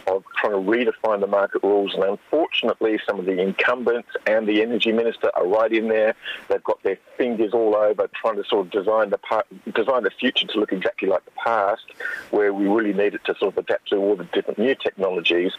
of 0.08 0.24
trying 0.38 0.54
to 0.54 0.72
redefine 0.72 1.22
the 1.22 1.28
market 1.28 1.64
rules. 1.64 1.94
And 1.94 2.04
unfortunately, 2.04 3.00
some 3.06 3.20
of 3.20 3.26
the 3.26 3.40
incumbents 3.40 4.10
and 4.28 4.48
the 4.48 4.62
energy 4.62 4.92
minister 4.92 5.32
are 5.36 5.48
right 5.48 5.72
in 5.72 5.88
there. 5.88 6.16
They've 6.48 6.64
got 6.64 6.82
their 6.84 6.98
fingers 7.18 7.54
all 7.54 7.76
over 7.76 8.10
trying 8.14 8.36
to 8.36 8.44
sort 8.44 8.66
of 8.66 8.72
design 8.72 9.10
the 9.10 9.18
part, 9.18 9.46
design 9.74 10.04
the 10.04 10.12
future 10.12 10.48
to 10.48 10.60
look 10.60 10.72
exactly 10.72 11.08
like 11.08 11.26
the 11.26 11.32
past, 11.32 11.84
where 12.32 12.54
we 12.54 12.68
really 12.68 12.94
need 12.94 13.14
it 13.14 13.24
to 13.26 13.36
sort 13.38 13.54
of 13.54 13.58
adapt 13.58 13.90
to 13.90 13.98
all 13.98 14.16
the 14.16 14.26
different 14.26 14.60
new 14.60 14.76
technologies. 14.76 15.54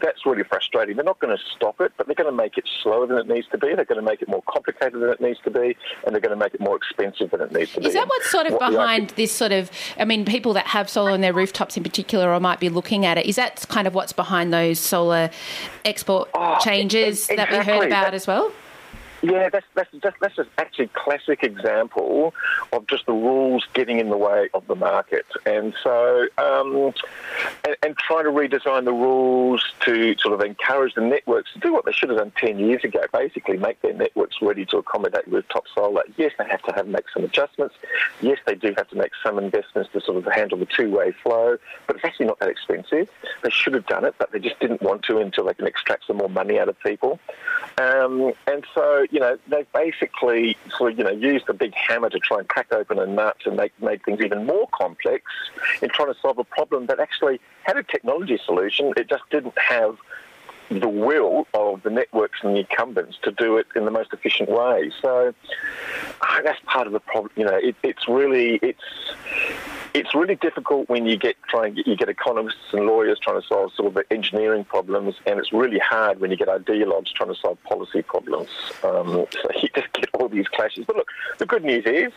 That's 0.00 0.24
really 0.26 0.44
frustrating. 0.44 0.96
They're 0.96 1.04
not 1.04 1.18
going 1.18 1.36
to 1.36 1.42
stop 1.56 1.80
it, 1.80 1.92
but 1.96 2.06
they're 2.06 2.14
going 2.14 2.30
to 2.30 2.36
make 2.36 2.58
it 2.58 2.68
slower 2.82 3.06
than 3.06 3.18
it 3.18 3.28
needs 3.28 3.46
to 3.48 3.58
be. 3.58 3.74
They're 3.74 3.84
going 3.84 4.00
to 4.00 4.02
make 4.02 4.22
it 4.22 4.28
more 4.28 4.42
complicated 4.48 5.00
than 5.00 5.10
it 5.10 5.20
needs 5.20 5.40
to 5.44 5.50
be, 5.50 5.76
and 6.04 6.14
they're 6.14 6.20
going 6.20 6.30
to 6.30 6.36
make 6.36 6.54
it 6.54 6.60
more 6.60 6.76
expensive 6.76 7.30
than 7.30 7.40
it 7.40 7.52
needs 7.52 7.72
to 7.72 7.80
be. 7.80 7.86
Is 7.86 7.94
that 7.94 8.08
what's 8.08 8.30
sort 8.30 8.46
of 8.46 8.54
what 8.54 8.70
behind 8.70 9.10
this 9.10 9.32
sort 9.32 9.52
of? 9.52 9.70
I 9.98 10.04
mean, 10.04 10.24
people 10.24 10.52
that 10.54 10.66
have 10.66 10.88
solar 10.88 11.10
on 11.10 11.20
their 11.20 11.32
rooftops 11.32 11.76
in 11.76 11.82
particular, 11.82 12.32
or 12.32 12.40
might 12.40 12.60
be 12.60 12.68
looking 12.68 13.06
at 13.06 13.18
it. 13.18 13.26
Is 13.26 13.36
that 13.36 13.66
kind 13.68 13.86
of 13.86 13.94
what's 13.94 14.12
behind 14.12 14.52
those 14.52 14.78
solar 14.78 15.30
export 15.84 16.28
oh, 16.34 16.58
changes 16.60 17.28
exactly. 17.28 17.36
that 17.36 17.50
we 17.50 17.72
heard 17.72 17.86
about 17.86 18.06
that, 18.06 18.14
as 18.14 18.26
well? 18.26 18.52
Yeah, 19.22 19.48
that's 19.48 19.66
that's 19.74 19.90
that's 20.20 20.36
just 20.36 20.48
actually 20.58 20.84
a 20.84 20.90
classic 20.94 21.42
example 21.42 22.34
of 22.72 22.86
just 22.86 23.06
the 23.06 23.12
rules 23.12 23.66
getting 23.74 23.98
in 23.98 24.10
the 24.10 24.16
way 24.16 24.48
of 24.54 24.66
the 24.68 24.76
market, 24.76 25.26
and 25.44 25.74
so 25.82 26.28
um, 26.38 26.92
and, 27.66 27.76
and, 27.82 27.96
trying 27.98 28.24
to 28.24 28.30
redesign 28.30 28.84
the 28.84 28.92
rules 28.92 29.64
to 29.80 30.16
sort 30.18 30.34
of 30.34 30.40
encourage 30.40 30.94
the 30.94 31.00
networks 31.00 31.52
to 31.54 31.58
do 31.58 31.72
what 31.72 31.84
they 31.84 31.90
should 31.90 32.10
have 32.10 32.18
done 32.18 32.32
ten 32.36 32.60
years 32.60 32.84
ago. 32.84 33.00
Basically, 33.12 33.56
make 33.56 33.82
their 33.82 33.92
networks 33.92 34.36
ready 34.40 34.64
to 34.66 34.78
accommodate 34.78 35.26
rooftop 35.26 35.64
solar. 35.74 36.04
Yes, 36.16 36.32
they 36.38 36.44
have 36.44 36.62
to 36.62 36.72
have 36.72 36.86
make 36.86 37.06
some 37.12 37.24
adjustments. 37.24 37.74
Yes, 38.20 38.38
they 38.46 38.54
do 38.54 38.72
have 38.76 38.88
to 38.90 38.96
make 38.96 39.12
some 39.20 39.38
investments 39.38 39.90
to 39.94 40.00
sort 40.00 40.18
of 40.18 40.32
handle 40.32 40.58
the 40.58 40.66
two-way 40.66 41.10
flow, 41.24 41.58
but 41.88 41.96
it's 41.96 42.04
actually 42.04 42.26
not 42.26 42.38
that 42.38 42.50
expensive. 42.50 43.08
They 43.42 43.50
should 43.50 43.74
have 43.74 43.86
done 43.86 44.04
it, 44.04 44.14
but 44.18 44.30
they 44.30 44.38
just 44.38 44.60
didn't 44.60 44.80
want 44.80 45.02
to 45.04 45.18
until 45.18 45.46
they 45.46 45.54
can 45.54 45.66
extract 45.66 46.06
some 46.06 46.18
more 46.18 46.28
money 46.28 46.60
out 46.60 46.68
of 46.68 46.78
people. 46.80 47.18
Um, 47.78 48.32
and 48.46 48.64
so 48.74 49.06
you 49.10 49.20
know, 49.20 49.38
they 49.48 49.64
basically 49.74 50.56
sort 50.76 50.92
of, 50.92 50.98
you 50.98 51.04
know, 51.04 51.10
used 51.10 51.48
a 51.48 51.54
big 51.54 51.74
hammer 51.74 52.10
to 52.10 52.18
try 52.18 52.38
and 52.38 52.48
crack 52.48 52.72
open 52.72 52.98
a 52.98 53.06
nut 53.06 53.36
and 53.46 53.56
make, 53.56 53.72
make 53.82 54.04
things 54.04 54.20
even 54.20 54.46
more 54.46 54.68
complex 54.72 55.24
in 55.80 55.88
trying 55.88 56.12
to 56.12 56.20
solve 56.20 56.38
a 56.38 56.44
problem 56.44 56.86
that 56.86 57.00
actually 57.00 57.40
had 57.62 57.76
a 57.76 57.82
technology 57.82 58.38
solution. 58.44 58.92
It 58.96 59.08
just 59.08 59.24
didn't 59.30 59.58
have 59.58 59.96
the 60.70 60.88
will 60.88 61.46
of 61.54 61.82
the 61.82 61.90
networks 61.90 62.40
and 62.42 62.54
the 62.54 62.60
incumbents 62.60 63.16
to 63.22 63.32
do 63.32 63.56
it 63.56 63.66
in 63.74 63.84
the 63.84 63.90
most 63.90 64.12
efficient 64.12 64.50
way. 64.50 64.90
So 65.00 65.34
that's 66.44 66.60
part 66.66 66.86
of 66.86 66.92
the 66.92 67.00
problem. 67.00 67.32
You 67.36 67.44
know, 67.46 67.56
it, 67.56 67.74
it's 67.82 68.06
really 68.06 68.56
it's 68.62 68.78
it's 69.94 70.14
really 70.14 70.36
difficult 70.36 70.88
when 70.88 71.06
you 71.06 71.16
get 71.16 71.36
trying 71.48 71.76
you 71.76 71.96
get 71.96 72.08
economists 72.08 72.72
and 72.72 72.86
lawyers 72.86 73.18
trying 73.18 73.40
to 73.40 73.46
solve 73.46 73.72
sort 73.74 73.88
of 73.88 73.94
the 73.94 74.04
engineering 74.12 74.64
problems, 74.64 75.16
and 75.26 75.38
it's 75.38 75.52
really 75.52 75.78
hard 75.78 76.20
when 76.20 76.30
you 76.30 76.36
get 76.36 76.48
ideologues 76.48 77.12
trying 77.12 77.32
to 77.32 77.40
solve 77.40 77.62
policy 77.64 78.02
problems. 78.02 78.48
Um, 78.82 79.26
so 79.32 79.50
you 79.62 79.68
just 79.74 79.92
get 79.92 80.07
all 80.18 80.28
these 80.28 80.48
clashes. 80.48 80.84
But 80.86 80.96
look, 80.96 81.08
the 81.38 81.46
good 81.46 81.64
news 81.64 81.84
is 81.86 82.12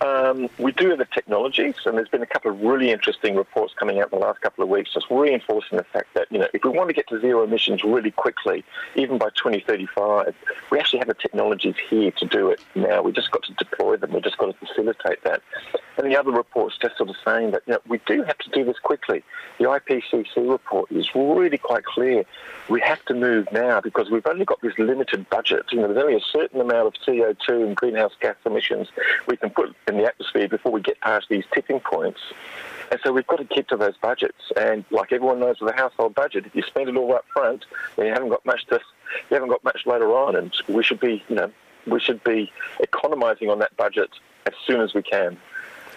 um, 0.00 0.48
we 0.58 0.72
do 0.72 0.90
have 0.90 0.98
the 0.98 1.06
technologies, 1.06 1.74
and 1.86 1.96
there's 1.96 2.08
been 2.08 2.22
a 2.22 2.26
couple 2.26 2.50
of 2.50 2.60
really 2.60 2.90
interesting 2.90 3.36
reports 3.36 3.74
coming 3.78 4.00
out 4.00 4.12
in 4.12 4.18
the 4.18 4.24
last 4.24 4.40
couple 4.40 4.62
of 4.62 4.70
weeks, 4.70 4.92
just 4.92 5.06
reinforcing 5.10 5.78
the 5.78 5.84
fact 5.84 6.14
that 6.14 6.28
you 6.30 6.38
know 6.38 6.48
if 6.54 6.62
we 6.62 6.70
want 6.70 6.88
to 6.88 6.94
get 6.94 7.08
to 7.08 7.20
zero 7.20 7.42
emissions 7.42 7.82
really 7.82 8.10
quickly, 8.10 8.64
even 8.94 9.18
by 9.18 9.30
2035, 9.30 10.34
we 10.70 10.78
actually 10.78 10.98
have 10.98 11.08
the 11.08 11.14
technologies 11.14 11.74
here 11.88 12.10
to 12.12 12.26
do 12.26 12.50
it 12.50 12.60
now. 12.74 13.02
We 13.02 13.12
just 13.12 13.30
got 13.30 13.42
to 13.44 13.52
deploy 13.54 13.96
them. 13.96 14.12
We 14.12 14.20
just 14.20 14.38
got 14.38 14.46
to 14.46 14.66
facilitate 14.66 15.24
that. 15.24 15.42
And 15.96 16.06
the 16.06 16.16
other 16.16 16.30
reports 16.30 16.76
just 16.80 16.96
sort 16.96 17.10
of 17.10 17.16
saying 17.24 17.50
that 17.52 17.62
you 17.66 17.72
know, 17.72 17.80
we 17.88 18.00
do 18.06 18.22
have 18.22 18.38
to 18.38 18.50
do 18.50 18.64
this 18.64 18.78
quickly. 18.78 19.24
The 19.58 19.64
IPCC 19.64 20.48
report 20.48 20.92
is 20.92 21.08
really 21.14 21.58
quite 21.58 21.84
clear. 21.84 22.24
We 22.68 22.80
have 22.82 23.04
to 23.06 23.14
move 23.14 23.48
now 23.52 23.80
because 23.80 24.10
we've 24.10 24.26
only 24.26 24.44
got 24.44 24.60
this 24.60 24.78
limited 24.78 25.28
budget. 25.28 25.66
You 25.72 25.80
know, 25.80 25.88
there's 25.88 26.04
only 26.04 26.16
a 26.16 26.20
certain 26.32 26.60
amount 26.60 26.86
of 26.86 26.94
CO2 27.06 27.37
and 27.48 27.76
greenhouse 27.76 28.12
gas 28.20 28.36
emissions 28.44 28.88
we 29.26 29.36
can 29.36 29.50
put 29.50 29.74
in 29.86 29.96
the 29.96 30.04
atmosphere 30.04 30.48
before 30.48 30.72
we 30.72 30.80
get 30.80 31.00
past 31.00 31.26
these 31.28 31.44
tipping 31.52 31.80
points. 31.80 32.20
And 32.90 33.00
so 33.04 33.12
we've 33.12 33.26
got 33.26 33.36
to 33.36 33.44
keep 33.44 33.68
to 33.68 33.76
those 33.76 33.96
budgets. 34.00 34.50
And 34.56 34.84
like 34.90 35.12
everyone 35.12 35.40
knows 35.40 35.60
with 35.60 35.74
a 35.74 35.76
household 35.76 36.14
budget, 36.14 36.46
if 36.46 36.54
you 36.54 36.62
spend 36.62 36.88
it 36.88 36.96
all 36.96 37.14
up 37.14 37.24
front, 37.32 37.66
then 37.96 38.06
you 38.06 38.12
haven't 38.12 38.30
got 38.30 38.44
much 38.46 38.66
to, 38.66 38.80
you 39.30 39.34
haven't 39.34 39.50
got 39.50 39.62
much 39.64 39.86
later 39.86 40.12
on. 40.12 40.36
And 40.36 40.52
we 40.68 40.82
should 40.82 41.00
be, 41.00 41.22
you 41.28 41.36
know, 41.36 41.52
we 41.86 42.00
should 42.00 42.22
be 42.24 42.50
economising 42.80 43.50
on 43.50 43.58
that 43.58 43.76
budget 43.76 44.10
as 44.46 44.54
soon 44.66 44.80
as 44.80 44.94
we 44.94 45.02
can. 45.02 45.38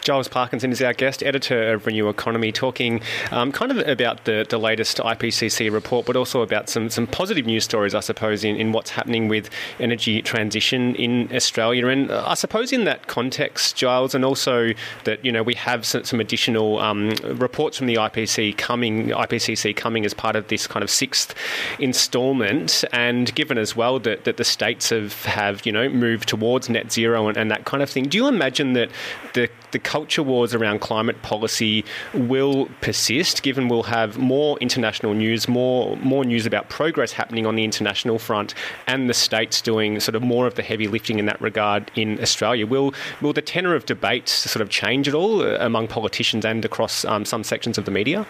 Giles 0.02 0.28
Parkinson 0.28 0.72
is 0.72 0.82
our 0.82 0.94
guest, 0.94 1.22
editor 1.22 1.74
of 1.74 1.86
Renew 1.86 2.10
Economy, 2.10 2.52
talking 2.52 3.02
um, 3.30 3.52
kind 3.52 3.72
of 3.72 3.88
about 3.88 4.26
the, 4.26 4.46
the 4.50 4.58
latest 4.58 4.98
IPCC 4.98 5.72
report, 5.72 6.08
but 6.08 6.16
also 6.16 6.42
about 6.42 6.70
some, 6.70 6.90
some 6.90 7.06
positive 7.06 7.46
news 7.46 7.64
stories, 7.64 7.94
I 7.94 8.00
suppose, 8.00 8.44
in, 8.44 8.56
in 8.56 8.72
what's 8.72 8.90
happening 8.90 9.28
with 9.28 9.50
energy 9.80 10.24
transition 10.24 10.96
in 10.96 11.34
Australia. 11.34 11.88
And 11.88 12.12
I 12.12 12.34
suppose 12.34 12.74
in 12.74 12.86
that 12.86 13.06
context, 13.06 13.76
Giles, 13.76 14.16
and 14.16 14.26
also 14.26 14.72
that 15.04 15.24
you 15.24 15.32
know 15.32 15.44
we 15.44 15.54
have 15.54 15.86
some, 15.86 16.04
some 16.04 16.20
additional 16.20 16.80
um, 16.80 17.12
reports 17.24 17.78
from 17.78 17.86
the 17.86 17.96
IPC 17.96 18.58
coming, 18.58 19.10
IPCC 19.10 19.76
coming 19.76 20.04
as 20.04 20.16
part 20.16 20.36
of 20.36 20.48
this 20.48 20.66
kind 20.66 20.82
of 20.82 20.90
sixth 20.90 21.36
instalment, 21.78 22.84
and 22.92 23.34
given 23.36 23.60
as 23.60 23.76
well 23.76 24.00
that, 24.00 24.24
that 24.24 24.38
the 24.38 24.44
states 24.44 24.90
have 24.90 25.26
have 25.26 25.64
you 25.64 25.72
know 25.72 25.88
moved 25.90 26.28
towards 26.28 26.70
net 26.70 26.92
zero 26.92 27.28
and, 27.28 27.38
and 27.38 27.52
that 27.52 27.66
kind 27.66 27.84
of 27.84 27.90
thing. 27.90 28.06
Do 28.06 28.18
you 28.18 28.28
imagine 28.28 28.74
that 28.74 28.90
the 29.34 29.48
the 29.72 29.80
culture 29.92 30.24
wars 30.24 30.54
around 30.54 30.80
climate 30.80 31.22
policy 31.22 31.84
will 32.14 32.70
persist, 32.80 33.44
given 33.44 33.68
we'll 33.68 33.84
have 33.84 34.18
more 34.18 34.58
international 34.60 35.14
news, 35.14 35.50
more 35.50 35.98
more 35.98 36.24
news 36.24 36.46
about 36.46 36.70
progress 36.70 37.12
happening 37.12 37.46
on 37.46 37.56
the 37.58 37.66
international 37.66 38.18
front, 38.18 38.54
and 38.88 39.10
the 39.10 39.14
states 39.14 39.60
doing 39.60 40.00
sort 40.00 40.16
of 40.16 40.22
more 40.24 40.48
of 40.48 40.56
the 40.56 40.64
heavy 40.64 40.88
lifting 40.88 41.20
in 41.20 41.26
that 41.26 41.42
regard 41.42 41.92
in 41.94 42.22
Australia. 42.22 42.66
Will 42.66 42.94
will 43.22 43.34
the 43.34 43.42
tenor 43.42 43.76
of 43.76 43.86
debate 43.86 44.30
sort 44.30 44.62
of 44.62 44.70
change 44.70 45.10
at 45.10 45.14
all 45.14 45.42
uh, 45.42 45.58
among 45.60 45.90
politicians 45.90 46.46
and 46.46 46.64
across 46.64 47.04
um, 47.04 47.26
some 47.26 47.44
sections 47.44 47.78
of 47.78 47.84
the 47.84 47.92
media? 47.92 48.26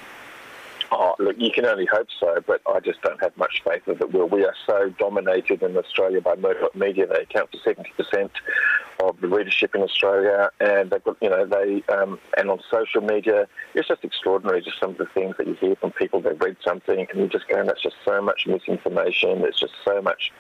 Look, 1.22 1.36
you 1.38 1.52
can 1.52 1.66
only 1.66 1.86
hope 1.86 2.08
so, 2.20 2.38
but 2.48 2.62
I 2.68 2.80
just 2.80 3.02
don't 3.04 3.22
have 3.22 3.36
much 3.38 3.62
faith 3.64 3.84
that 3.86 4.02
it 4.02 4.12
will. 4.12 4.28
We 4.28 4.44
are 4.44 4.56
so 4.66 4.90
dominated 4.98 5.62
in 5.62 5.78
Australia 5.78 6.20
by 6.20 6.36
Murdoch 6.36 6.76
media; 6.76 7.06
they 7.06 7.22
account 7.22 7.52
for 7.52 7.58
seventy 7.64 7.92
percent 7.96 8.32
of 9.04 9.22
the 9.22 9.28
readership 9.28 9.76
in 9.76 9.82
Australia, 9.82 10.50
and 10.60 10.90
they've 10.90 11.04
got, 11.04 11.18
you 11.22 11.30
know, 11.30 11.46
they 11.46 11.84
um, 11.94 12.20
and 12.38 12.50
on 12.50 12.60
social 12.72 13.02
media, 13.02 13.48
it's 13.76 13.88
just 13.88 14.04
extraordinary. 14.04 14.62
Just 14.62 14.80
some 14.80 14.92
of 14.92 14.98
the 14.98 15.06
things 15.06 15.36
that 15.38 15.48
you 15.48 15.54
hear 15.56 15.76
from 15.76 15.92
people. 15.92 16.22
They've 16.22 16.40
read 16.40 16.58
something, 16.66 17.06
and 17.10 17.20
you 17.20 17.28
just 17.28 17.48
go, 17.48 17.64
that's 17.64 17.84
just 17.84 17.98
so 18.04 18.20
much 18.22 18.48
misinformation. 18.48 19.42
There's 19.42 19.60
just 19.60 19.74
so 19.86 20.02
much 20.02 20.32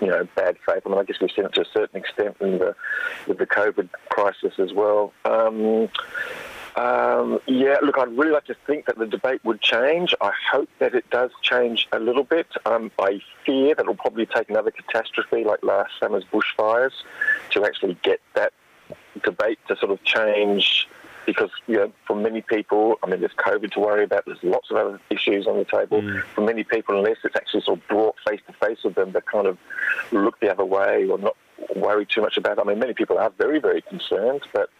you 0.00 0.08
know, 0.08 0.26
bad 0.34 0.56
faith. 0.66 0.82
I 0.84 0.88
mean, 0.88 0.98
I 0.98 1.04
guess 1.04 1.16
we've 1.20 1.30
seen 1.34 1.44
it 1.44 1.54
to 1.54 1.62
a 1.62 1.66
certain 1.72 2.00
extent 2.00 2.36
in 2.40 2.58
the 2.58 2.74
with 3.26 3.38
the 3.38 3.46
COVID 3.46 3.88
crisis 4.10 4.54
as 4.58 4.72
well. 4.72 5.12
Um, 5.24 5.88
um, 6.80 7.40
yeah, 7.46 7.76
look, 7.82 7.98
I'd 7.98 8.16
really 8.16 8.30
like 8.30 8.46
to 8.46 8.56
think 8.66 8.86
that 8.86 8.96
the 8.96 9.06
debate 9.06 9.44
would 9.44 9.60
change. 9.60 10.14
I 10.22 10.32
hope 10.50 10.70
that 10.78 10.94
it 10.94 11.08
does 11.10 11.30
change 11.42 11.86
a 11.92 11.98
little 11.98 12.24
bit. 12.24 12.46
Um, 12.64 12.90
I 12.98 13.20
fear 13.44 13.74
that 13.74 13.82
it'll 13.82 13.94
probably 13.94 14.24
take 14.24 14.48
another 14.48 14.70
catastrophe 14.70 15.44
like 15.44 15.62
last 15.62 15.92
summer's 16.00 16.24
bushfires 16.24 16.92
to 17.50 17.66
actually 17.66 17.98
get 18.02 18.20
that 18.34 18.54
debate 19.22 19.58
to 19.68 19.76
sort 19.76 19.92
of 19.92 20.02
change. 20.04 20.88
Because 21.26 21.50
you 21.66 21.76
know, 21.76 21.92
for 22.06 22.16
many 22.16 22.40
people, 22.40 22.98
I 23.02 23.08
mean, 23.08 23.20
there's 23.20 23.34
COVID 23.34 23.72
to 23.72 23.80
worry 23.80 24.04
about. 24.04 24.24
There's 24.24 24.42
lots 24.42 24.70
of 24.70 24.78
other 24.78 25.00
issues 25.10 25.46
on 25.46 25.58
the 25.58 25.66
table. 25.66 26.00
Mm. 26.00 26.22
For 26.34 26.40
many 26.40 26.64
people, 26.64 26.96
unless 26.96 27.18
it's 27.24 27.36
actually 27.36 27.60
sort 27.60 27.78
of 27.78 27.88
brought 27.88 28.16
face 28.26 28.40
to 28.46 28.54
face 28.54 28.78
with 28.82 28.94
them, 28.94 29.12
they 29.12 29.20
kind 29.20 29.46
of 29.46 29.58
look 30.12 30.40
the 30.40 30.50
other 30.50 30.64
way 30.64 31.06
or 31.08 31.18
not 31.18 31.36
worry 31.76 32.06
too 32.06 32.22
much 32.22 32.38
about 32.38 32.58
it. 32.58 32.60
I 32.62 32.64
mean, 32.64 32.78
many 32.78 32.94
people 32.94 33.18
are 33.18 33.30
very, 33.36 33.60
very 33.60 33.82
concerned, 33.82 34.40
but 34.54 34.70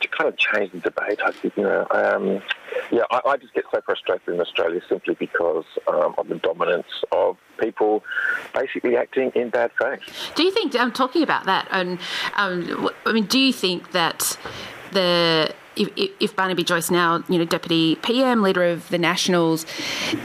to 0.00 0.08
kind 0.08 0.28
of 0.28 0.36
change 0.36 0.72
the 0.72 0.78
debate. 0.78 1.20
I 1.24 1.32
think, 1.32 1.56
you 1.56 1.62
know, 1.62 1.86
um, 1.90 2.42
yeah, 2.90 3.02
I, 3.10 3.20
I, 3.26 3.36
just 3.36 3.54
get 3.54 3.64
so 3.72 3.80
frustrated 3.84 4.34
in 4.34 4.40
Australia 4.40 4.80
simply 4.88 5.14
because 5.14 5.64
um, 5.88 6.14
of 6.18 6.28
the 6.28 6.36
dominance 6.36 6.86
of 7.12 7.36
people 7.58 8.02
basically 8.54 8.96
acting 8.96 9.32
in 9.34 9.50
bad 9.50 9.70
faith. 9.80 10.00
Do 10.34 10.42
you 10.42 10.52
think, 10.52 10.74
I'm 10.76 10.92
talking 10.92 11.22
about 11.22 11.46
that, 11.46 11.68
and 11.70 11.98
um, 12.36 12.90
I 13.06 13.12
mean, 13.12 13.26
do 13.26 13.38
you 13.38 13.52
think 13.52 13.92
that 13.92 14.38
the 14.92 15.54
if, 15.76 15.88
if 16.20 16.36
Barnaby 16.36 16.64
Joyce 16.64 16.90
now, 16.90 17.22
you 17.28 17.38
know, 17.38 17.44
deputy 17.44 17.96
PM, 17.96 18.42
leader 18.42 18.64
of 18.64 18.88
the 18.88 18.98
Nationals, 18.98 19.64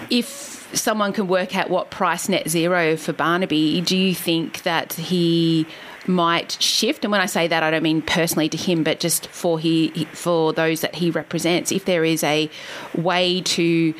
if 0.09 0.55
someone 0.73 1.13
can 1.13 1.27
work 1.27 1.55
out 1.55 1.69
what 1.69 1.91
price 1.91 2.27
net 2.27 2.49
zero 2.49 2.97
for 2.97 3.13
Barnaby, 3.13 3.81
do 3.81 3.95
you 3.95 4.13
think 4.15 4.63
that 4.63 4.93
he 4.93 5.67
might 6.07 6.61
shift. 6.61 7.03
And 7.03 7.11
when 7.11 7.21
I 7.21 7.25
say 7.25 7.47
that, 7.47 7.63
I 7.63 7.71
don't 7.71 7.83
mean 7.83 8.01
personally 8.01 8.49
to 8.49 8.57
him, 8.57 8.83
but 8.83 8.99
just 8.99 9.27
for 9.27 9.59
he 9.59 9.89
for 10.13 10.53
those 10.53 10.81
that 10.81 10.95
he 10.95 11.11
represents. 11.11 11.71
If 11.71 11.85
there 11.85 12.03
is 12.03 12.23
a 12.23 12.49
way 12.95 13.41
to 13.41 13.93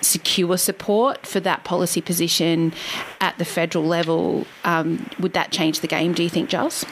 secure 0.00 0.56
support 0.56 1.26
for 1.26 1.40
that 1.40 1.64
policy 1.64 2.00
position 2.00 2.72
at 3.20 3.38
the 3.38 3.44
federal 3.44 3.84
level, 3.84 4.46
um, 4.64 5.08
would 5.18 5.32
that 5.34 5.52
change 5.52 5.80
the 5.80 5.88
game? 5.88 6.12
Do 6.12 6.22
you 6.22 6.28
think, 6.28 6.48
Giles? 6.48 6.84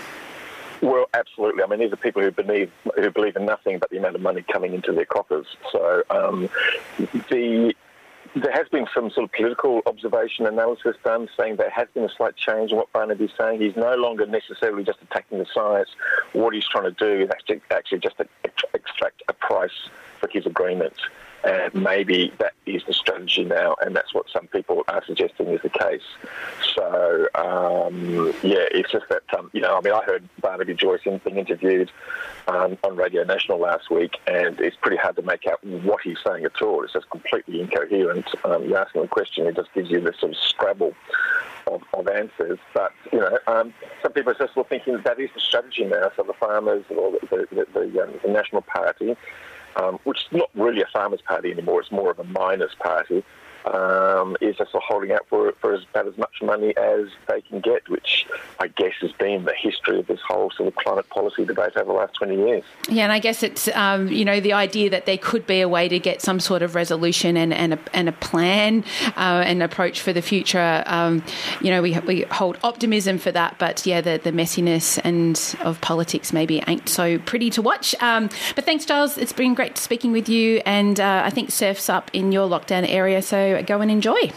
Well, 0.82 1.06
absolutely. 1.12 1.62
I 1.62 1.66
mean, 1.66 1.80
these 1.80 1.92
are 1.92 1.96
people 1.96 2.22
who 2.22 2.30
believe 2.30 2.70
who 2.96 3.10
believe 3.10 3.36
in 3.36 3.44
nothing 3.44 3.78
but 3.78 3.90
the 3.90 3.98
amount 3.98 4.14
of 4.14 4.22
money 4.22 4.42
coming 4.50 4.74
into 4.74 4.92
their 4.92 5.04
coffers. 5.04 5.46
So 5.72 6.02
um, 6.10 6.48
the 7.28 7.74
there 8.34 8.52
has 8.52 8.68
been 8.68 8.86
some 8.94 9.10
sort 9.10 9.24
of 9.24 9.32
political 9.32 9.82
observation 9.86 10.46
analysis 10.46 10.96
done 11.02 11.28
saying 11.36 11.56
there 11.56 11.70
has 11.70 11.88
been 11.94 12.04
a 12.04 12.08
slight 12.08 12.36
change 12.36 12.70
in 12.70 12.76
what 12.76 12.92
Barnaby's 12.92 13.32
saying. 13.36 13.60
He's 13.60 13.76
no 13.76 13.96
longer 13.96 14.26
necessarily 14.26 14.84
just 14.84 15.02
attacking 15.02 15.38
the 15.38 15.46
science. 15.52 15.90
What 16.32 16.54
he's 16.54 16.66
trying 16.66 16.84
to 16.84 16.92
do 16.92 17.24
is 17.24 17.30
actually, 17.30 17.60
actually 17.70 17.98
just 17.98 18.16
extract 18.72 19.22
a 19.28 19.32
price 19.32 19.88
for 20.20 20.28
his 20.28 20.46
agreement. 20.46 20.94
And 21.42 21.74
maybe 21.74 22.32
that 22.38 22.52
is 22.66 22.82
the 22.86 22.92
strategy 22.92 23.44
now, 23.44 23.74
and 23.80 23.96
that's 23.96 24.12
what 24.12 24.26
some 24.30 24.46
people 24.48 24.84
are 24.88 25.02
suggesting 25.06 25.48
is 25.48 25.60
the 25.62 25.70
case. 25.70 26.02
So, 26.74 27.28
um, 27.34 28.34
yeah, 28.42 28.66
it's 28.70 28.92
just 28.92 29.08
that, 29.08 29.22
um, 29.36 29.50
you 29.54 29.60
know, 29.60 29.76
I 29.76 29.80
mean, 29.80 29.94
I 29.94 30.02
heard 30.04 30.28
Barnaby 30.40 30.74
Joyce 30.74 31.00
being 31.04 31.38
interviewed 31.38 31.90
um, 32.46 32.76
on 32.84 32.96
Radio 32.96 33.24
National 33.24 33.58
last 33.58 33.90
week, 33.90 34.18
and 34.26 34.60
it's 34.60 34.76
pretty 34.76 34.98
hard 34.98 35.16
to 35.16 35.22
make 35.22 35.46
out 35.46 35.64
what 35.64 36.02
he's 36.02 36.18
saying 36.24 36.44
at 36.44 36.60
all. 36.60 36.84
It's 36.84 36.92
just 36.92 37.08
completely 37.08 37.62
incoherent. 37.62 38.26
Um, 38.44 38.64
you 38.64 38.76
ask 38.76 38.94
him 38.94 39.02
a 39.02 39.08
question, 39.08 39.46
it 39.46 39.56
just 39.56 39.72
gives 39.72 39.90
you 39.90 40.00
this 40.00 40.18
sort 40.20 40.32
of 40.32 40.38
scrabble 40.38 40.94
of, 41.66 41.82
of 41.94 42.06
answers. 42.08 42.58
But, 42.74 42.92
you 43.12 43.20
know, 43.20 43.38
um, 43.46 43.72
some 44.02 44.12
people 44.12 44.32
are 44.32 44.46
just 44.46 44.58
thinking 44.68 45.00
that, 45.04 45.18
is 45.18 45.30
the 45.34 45.40
strategy 45.40 45.84
now. 45.84 46.10
So 46.16 46.22
the 46.22 46.34
farmers 46.34 46.84
or 46.90 47.12
the, 47.12 47.46
the, 47.50 47.66
the, 47.74 47.80
the, 47.80 48.02
um, 48.02 48.10
the 48.22 48.30
National 48.30 48.62
Party 48.62 49.16
um, 49.76 49.98
which 50.04 50.18
is 50.18 50.32
not 50.32 50.50
really 50.54 50.82
a 50.82 50.86
farmers' 50.92 51.20
party 51.22 51.50
anymore. 51.50 51.80
It's 51.80 51.90
more 51.90 52.10
of 52.10 52.18
a 52.18 52.24
miners' 52.24 52.74
party 52.78 53.24
um, 53.66 54.36
is 54.40 54.56
just 54.56 54.70
holding 54.72 55.12
out 55.12 55.26
for, 55.28 55.52
for 55.60 55.74
about 55.74 56.06
as 56.06 56.16
much 56.18 56.42
money 56.42 56.76
as 56.76 57.06
they 57.28 57.40
can 57.42 57.60
get, 57.60 57.88
which 57.88 58.26
I 58.58 58.68
guess 58.68 58.94
has 59.00 59.12
been 59.12 59.44
the 59.44 59.54
history 59.54 59.98
of 59.98 60.06
this 60.06 60.20
whole 60.26 60.50
sort 60.50 60.68
of 60.68 60.74
climate 60.76 61.08
policy 61.08 61.44
debate 61.44 61.76
over 61.76 61.86
the 61.86 61.92
last 61.92 62.14
20 62.14 62.36
years. 62.36 62.64
Yeah, 62.88 63.04
and 63.04 63.12
I 63.12 63.18
guess 63.18 63.42
it's, 63.42 63.68
um, 63.68 64.08
you 64.08 64.24
know, 64.24 64.40
the 64.40 64.52
idea 64.52 64.90
that 64.90 65.06
there 65.06 65.18
could 65.18 65.46
be 65.46 65.60
a 65.60 65.68
way 65.68 65.88
to 65.88 65.98
get 65.98 66.22
some 66.22 66.40
sort 66.40 66.62
of 66.62 66.74
resolution 66.74 67.36
and, 67.36 67.52
and, 67.52 67.74
a, 67.74 67.78
and 67.92 68.08
a 68.08 68.12
plan 68.12 68.84
uh, 69.16 69.42
and 69.44 69.62
approach 69.62 70.00
for 70.00 70.12
the 70.12 70.22
future. 70.22 70.82
Um, 70.86 71.22
you 71.60 71.70
know, 71.70 71.82
we, 71.82 71.98
we 72.00 72.22
hold 72.22 72.58
optimism 72.62 73.18
for 73.18 73.32
that, 73.32 73.56
but 73.58 73.86
yeah, 73.86 74.00
the, 74.00 74.20
the 74.22 74.32
messiness 74.32 74.98
and 75.04 75.56
of 75.62 75.80
politics 75.80 76.32
maybe 76.32 76.62
ain't 76.66 76.88
so 76.88 77.18
pretty 77.18 77.50
to 77.50 77.62
watch. 77.62 77.94
Um, 78.00 78.28
but 78.54 78.64
thanks, 78.64 78.84
Giles. 78.84 79.18
It's 79.18 79.32
been 79.32 79.54
great 79.54 79.78
speaking 79.78 80.12
with 80.12 80.28
you, 80.28 80.62
and 80.64 80.98
uh, 80.98 81.22
I 81.24 81.30
think 81.30 81.50
surf's 81.50 81.88
up 81.88 82.10
in 82.12 82.32
your 82.32 82.48
lockdown 82.48 82.88
area, 82.88 83.22
so 83.22 83.49
go 83.62 83.80
and 83.80 83.90
enjoy. 83.90 84.30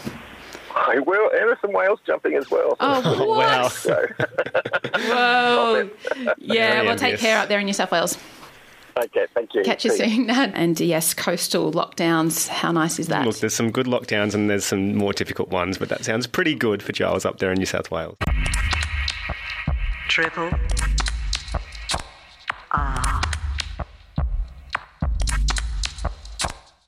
I 0.74 0.98
will. 0.98 1.30
And 1.30 1.48
there's 1.48 1.60
some 1.60 1.72
whales 1.72 2.00
jumping 2.06 2.34
as 2.34 2.50
well. 2.50 2.76
Oh, 2.80 3.34
wow. 3.38 3.68
Whoa. 4.94 5.90
yeah, 6.38 6.82
well, 6.82 6.96
take 6.96 7.18
care 7.18 7.38
up 7.38 7.48
there 7.48 7.60
in 7.60 7.66
New 7.66 7.72
South 7.72 7.92
Wales. 7.92 8.18
Okay, 8.96 9.26
thank 9.34 9.54
you. 9.54 9.62
Catch 9.64 9.84
you 9.84 9.90
soon. 9.90 10.30
And 10.30 10.78
yes, 10.78 11.14
coastal 11.14 11.72
lockdowns. 11.72 12.48
How 12.48 12.70
nice 12.70 12.98
is 12.98 13.08
that? 13.08 13.26
Look, 13.26 13.38
there's 13.38 13.54
some 13.54 13.70
good 13.70 13.86
lockdowns 13.86 14.34
and 14.34 14.48
there's 14.48 14.64
some 14.64 14.94
more 14.94 15.12
difficult 15.12 15.50
ones, 15.50 15.78
but 15.78 15.88
that 15.88 16.04
sounds 16.04 16.26
pretty 16.26 16.54
good 16.54 16.82
for 16.82 16.92
Giles 16.92 17.24
up 17.24 17.38
there 17.38 17.50
in 17.50 17.58
New 17.58 17.66
South 17.66 17.90
Wales. 17.90 18.16
Triple 20.08 20.50
R. 22.70 23.22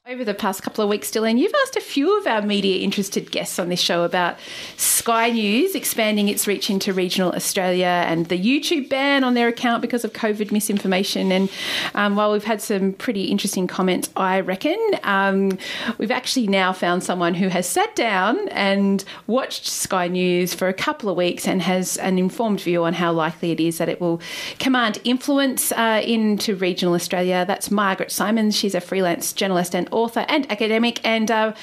Over 0.08 0.24
the 0.24 0.34
past 0.34 0.62
couple 0.62 0.84
of 0.84 0.88
weeks, 0.88 1.10
Dylan, 1.10 1.36
you've 1.36 1.52
asked 1.62 1.74
a 1.74 1.80
few 1.80 2.16
of 2.16 2.28
our 2.28 2.40
media 2.40 2.80
interested 2.80 3.32
guests 3.32 3.58
on 3.58 3.70
this 3.70 3.80
show 3.80 4.04
about 4.04 4.38
Sky 4.76 5.30
News 5.30 5.74
expanding 5.74 6.28
its 6.28 6.46
reach 6.46 6.70
into 6.70 6.92
regional 6.92 7.32
Australia 7.32 8.04
and 8.06 8.26
the 8.26 8.38
YouTube 8.38 8.88
ban 8.88 9.24
on 9.24 9.34
their 9.34 9.48
account 9.48 9.82
because 9.82 10.04
of 10.04 10.12
COVID 10.12 10.52
misinformation. 10.52 11.32
And 11.32 11.50
um, 11.96 12.14
while 12.14 12.30
we've 12.30 12.44
had 12.44 12.62
some 12.62 12.92
pretty 12.92 13.24
interesting 13.24 13.66
comments, 13.66 14.08
I 14.14 14.38
reckon, 14.38 14.78
um, 15.02 15.58
we've 15.98 16.12
actually 16.12 16.46
now 16.46 16.72
found 16.72 17.02
someone 17.02 17.34
who 17.34 17.48
has 17.48 17.68
sat 17.68 17.96
down 17.96 18.48
and 18.50 19.04
watched 19.26 19.66
Sky 19.66 20.06
News 20.06 20.54
for 20.54 20.68
a 20.68 20.72
couple 20.72 21.08
of 21.08 21.16
weeks 21.16 21.48
and 21.48 21.60
has 21.62 21.96
an 21.96 22.16
informed 22.16 22.60
view 22.60 22.84
on 22.84 22.94
how 22.94 23.10
likely 23.10 23.50
it 23.50 23.58
is 23.58 23.78
that 23.78 23.88
it 23.88 24.00
will 24.00 24.20
command 24.60 25.00
influence 25.02 25.72
uh, 25.72 26.00
into 26.04 26.54
regional 26.54 26.94
Australia. 26.94 27.44
That's 27.44 27.72
Margaret 27.72 28.12
Simons. 28.12 28.56
She's 28.56 28.76
a 28.76 28.80
freelance 28.80 29.32
journalist 29.32 29.74
and 29.74 29.88
author 29.96 30.24
and 30.28 30.50
academic. 30.52 31.00
And 31.04 31.30
uh, 31.30 31.54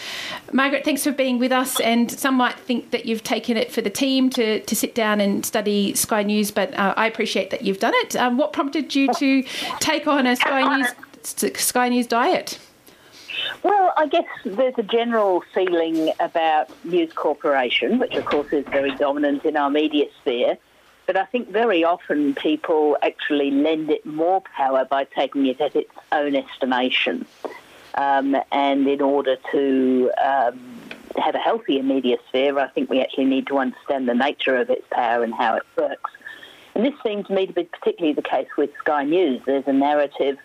Margaret, 0.51 0.83
thanks 0.83 1.03
for 1.03 1.11
being 1.11 1.39
with 1.39 1.51
us. 1.51 1.79
And 1.79 2.11
some 2.11 2.35
might 2.35 2.55
think 2.55 2.91
that 2.91 3.05
you've 3.05 3.23
taken 3.23 3.55
it 3.55 3.71
for 3.71 3.81
the 3.81 3.89
team 3.89 4.29
to, 4.31 4.59
to 4.59 4.75
sit 4.75 4.95
down 4.95 5.21
and 5.21 5.45
study 5.45 5.93
Sky 5.93 6.23
News, 6.23 6.51
but 6.51 6.73
uh, 6.77 6.93
I 6.97 7.07
appreciate 7.07 7.51
that 7.51 7.61
you've 7.61 7.79
done 7.79 7.93
it. 7.97 8.15
Um, 8.15 8.37
what 8.37 8.51
prompted 8.51 8.95
you 8.95 9.13
to 9.13 9.43
take 9.79 10.07
on 10.07 10.27
a 10.27 10.35
Sky 10.35 10.77
News 10.77 10.87
Sky 11.55 11.87
News 11.87 12.07
diet? 12.07 12.59
Well, 13.63 13.93
I 13.95 14.07
guess 14.07 14.25
there's 14.43 14.73
a 14.77 14.83
general 14.83 15.41
feeling 15.53 16.11
about 16.19 16.69
News 16.83 17.13
Corporation, 17.13 17.99
which 17.99 18.13
of 18.15 18.25
course 18.25 18.51
is 18.51 18.65
very 18.65 18.93
dominant 18.95 19.45
in 19.45 19.55
our 19.55 19.69
media 19.69 20.07
sphere. 20.19 20.57
But 21.05 21.17
I 21.17 21.25
think 21.25 21.49
very 21.49 21.83
often 21.83 22.33
people 22.35 22.97
actually 23.01 23.51
lend 23.51 23.89
it 23.89 24.05
more 24.05 24.41
power 24.41 24.85
by 24.85 25.03
taking 25.03 25.45
it 25.45 25.59
at 25.59 25.75
its 25.75 25.93
own 26.11 26.35
estimation. 26.35 27.25
Um, 27.95 28.35
and 28.51 28.87
in 28.87 29.01
order 29.01 29.37
to 29.51 30.11
um, 30.23 30.59
have 31.17 31.35
a 31.35 31.39
healthier 31.39 31.83
media 31.83 32.17
sphere, 32.27 32.57
I 32.59 32.67
think 32.67 32.89
we 32.89 33.01
actually 33.01 33.25
need 33.25 33.47
to 33.47 33.57
understand 33.59 34.07
the 34.07 34.15
nature 34.15 34.55
of 34.55 34.69
its 34.69 34.85
power 34.91 35.23
and 35.23 35.33
how 35.33 35.55
it 35.55 35.63
works. 35.77 36.11
And 36.75 36.85
this 36.85 36.93
seems 37.03 37.27
to 37.27 37.33
me 37.33 37.45
to 37.45 37.53
be 37.53 37.65
particularly 37.65 38.13
the 38.13 38.23
case 38.23 38.47
with 38.57 38.71
Sky 38.79 39.03
News. 39.03 39.41
There's 39.45 39.67
a 39.67 39.73
narrative 39.73 40.37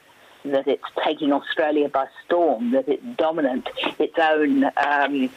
that 0.44 0.68
it's 0.68 0.84
taking 1.04 1.32
Australia 1.32 1.88
by 1.88 2.06
storm, 2.24 2.72
that 2.72 2.88
it's 2.88 3.04
dominant. 3.16 3.68
Its 3.98 4.18
own 4.18 4.64
um, 4.76 5.30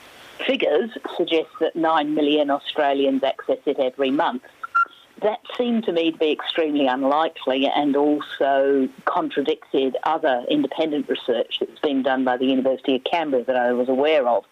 figures 0.45 0.91
suggest 1.17 1.49
that 1.59 1.75
9 1.75 2.13
million 2.13 2.49
Australians 2.49 3.23
access 3.23 3.59
it 3.65 3.79
every 3.79 4.11
month. 4.11 4.43
That 5.21 5.39
seemed 5.55 5.83
to 5.83 5.91
me 5.91 6.11
to 6.11 6.17
be 6.17 6.31
extremely 6.31 6.87
unlikely 6.87 7.67
and 7.67 7.95
also 7.95 8.89
contradicted 9.05 9.95
other 10.03 10.43
independent 10.49 11.07
research 11.07 11.59
that's 11.59 11.79
been 11.79 12.01
done 12.01 12.23
by 12.23 12.37
the 12.37 12.45
University 12.45 12.95
of 12.95 13.03
Canberra 13.03 13.43
that 13.43 13.55
I 13.55 13.71
was 13.73 13.87
aware 13.87 14.27
of. 14.27 14.45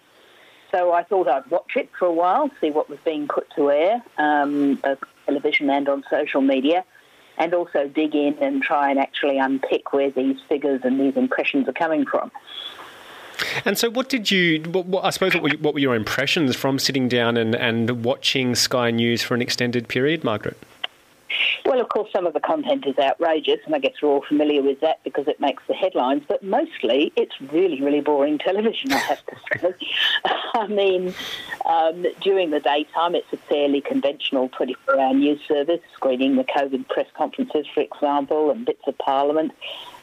So 0.71 0.93
I 0.93 1.03
thought 1.03 1.27
I'd 1.27 1.49
watch 1.49 1.75
it 1.75 1.89
for 1.97 2.05
a 2.05 2.13
while, 2.13 2.51
see 2.61 2.69
what 2.69 2.87
was 2.87 2.99
being 3.03 3.27
put 3.27 3.49
to 3.55 3.71
air, 3.71 4.03
um, 4.19 4.75
both 4.75 4.99
television 5.25 5.71
and 5.71 5.89
on 5.89 6.03
social 6.07 6.41
media, 6.41 6.85
and 7.39 7.55
also 7.55 7.87
dig 7.87 8.13
in 8.13 8.37
and 8.39 8.61
try 8.61 8.91
and 8.91 8.99
actually 8.99 9.39
unpick 9.39 9.91
where 9.91 10.11
these 10.11 10.37
figures 10.47 10.81
and 10.83 10.99
these 10.99 11.17
impressions 11.17 11.67
are 11.67 11.73
coming 11.73 12.05
from. 12.05 12.31
And 13.65 13.77
so, 13.77 13.89
what 13.89 14.09
did 14.09 14.31
you? 14.31 14.61
What, 14.63 14.85
what, 14.85 15.05
I 15.05 15.09
suppose 15.09 15.33
what 15.33 15.43
were, 15.43 15.49
what 15.59 15.73
were 15.73 15.79
your 15.79 15.95
impressions 15.95 16.55
from 16.55 16.79
sitting 16.79 17.07
down 17.07 17.37
and, 17.37 17.55
and 17.55 18.03
watching 18.03 18.55
Sky 18.55 18.91
News 18.91 19.23
for 19.23 19.35
an 19.35 19.41
extended 19.41 19.87
period, 19.87 20.23
Margaret? 20.23 20.57
Well, 21.65 21.79
of 21.79 21.89
course, 21.89 22.09
some 22.11 22.25
of 22.25 22.33
the 22.33 22.39
content 22.39 22.85
is 22.87 22.97
outrageous, 22.97 23.59
and 23.65 23.75
I 23.75 23.79
guess 23.79 23.93
we're 24.01 24.09
all 24.09 24.25
familiar 24.27 24.63
with 24.63 24.79
that 24.81 25.03
because 25.03 25.27
it 25.27 25.39
makes 25.39 25.61
the 25.67 25.73
headlines. 25.73 26.23
But 26.27 26.43
mostly, 26.43 27.13
it's 27.15 27.39
really, 27.39 27.81
really 27.81 28.01
boring 28.01 28.39
television. 28.39 28.91
I 28.91 28.97
have 28.97 29.25
to 29.27 29.35
say. 29.61 29.73
I 30.55 30.67
mean, 30.67 31.13
um, 31.65 32.05
during 32.21 32.49
the 32.49 32.59
daytime, 32.59 33.15
it's 33.15 33.31
a 33.31 33.37
fairly 33.37 33.81
conventional 33.81 34.49
24-hour 34.49 35.13
news 35.13 35.39
service, 35.47 35.81
screening 35.93 36.35
the 36.35 36.43
COVID 36.43 36.87
press 36.89 37.07
conferences, 37.15 37.67
for 37.73 37.81
example, 37.81 38.49
and 38.49 38.65
bits 38.65 38.83
of 38.87 38.97
Parliament, 38.97 39.51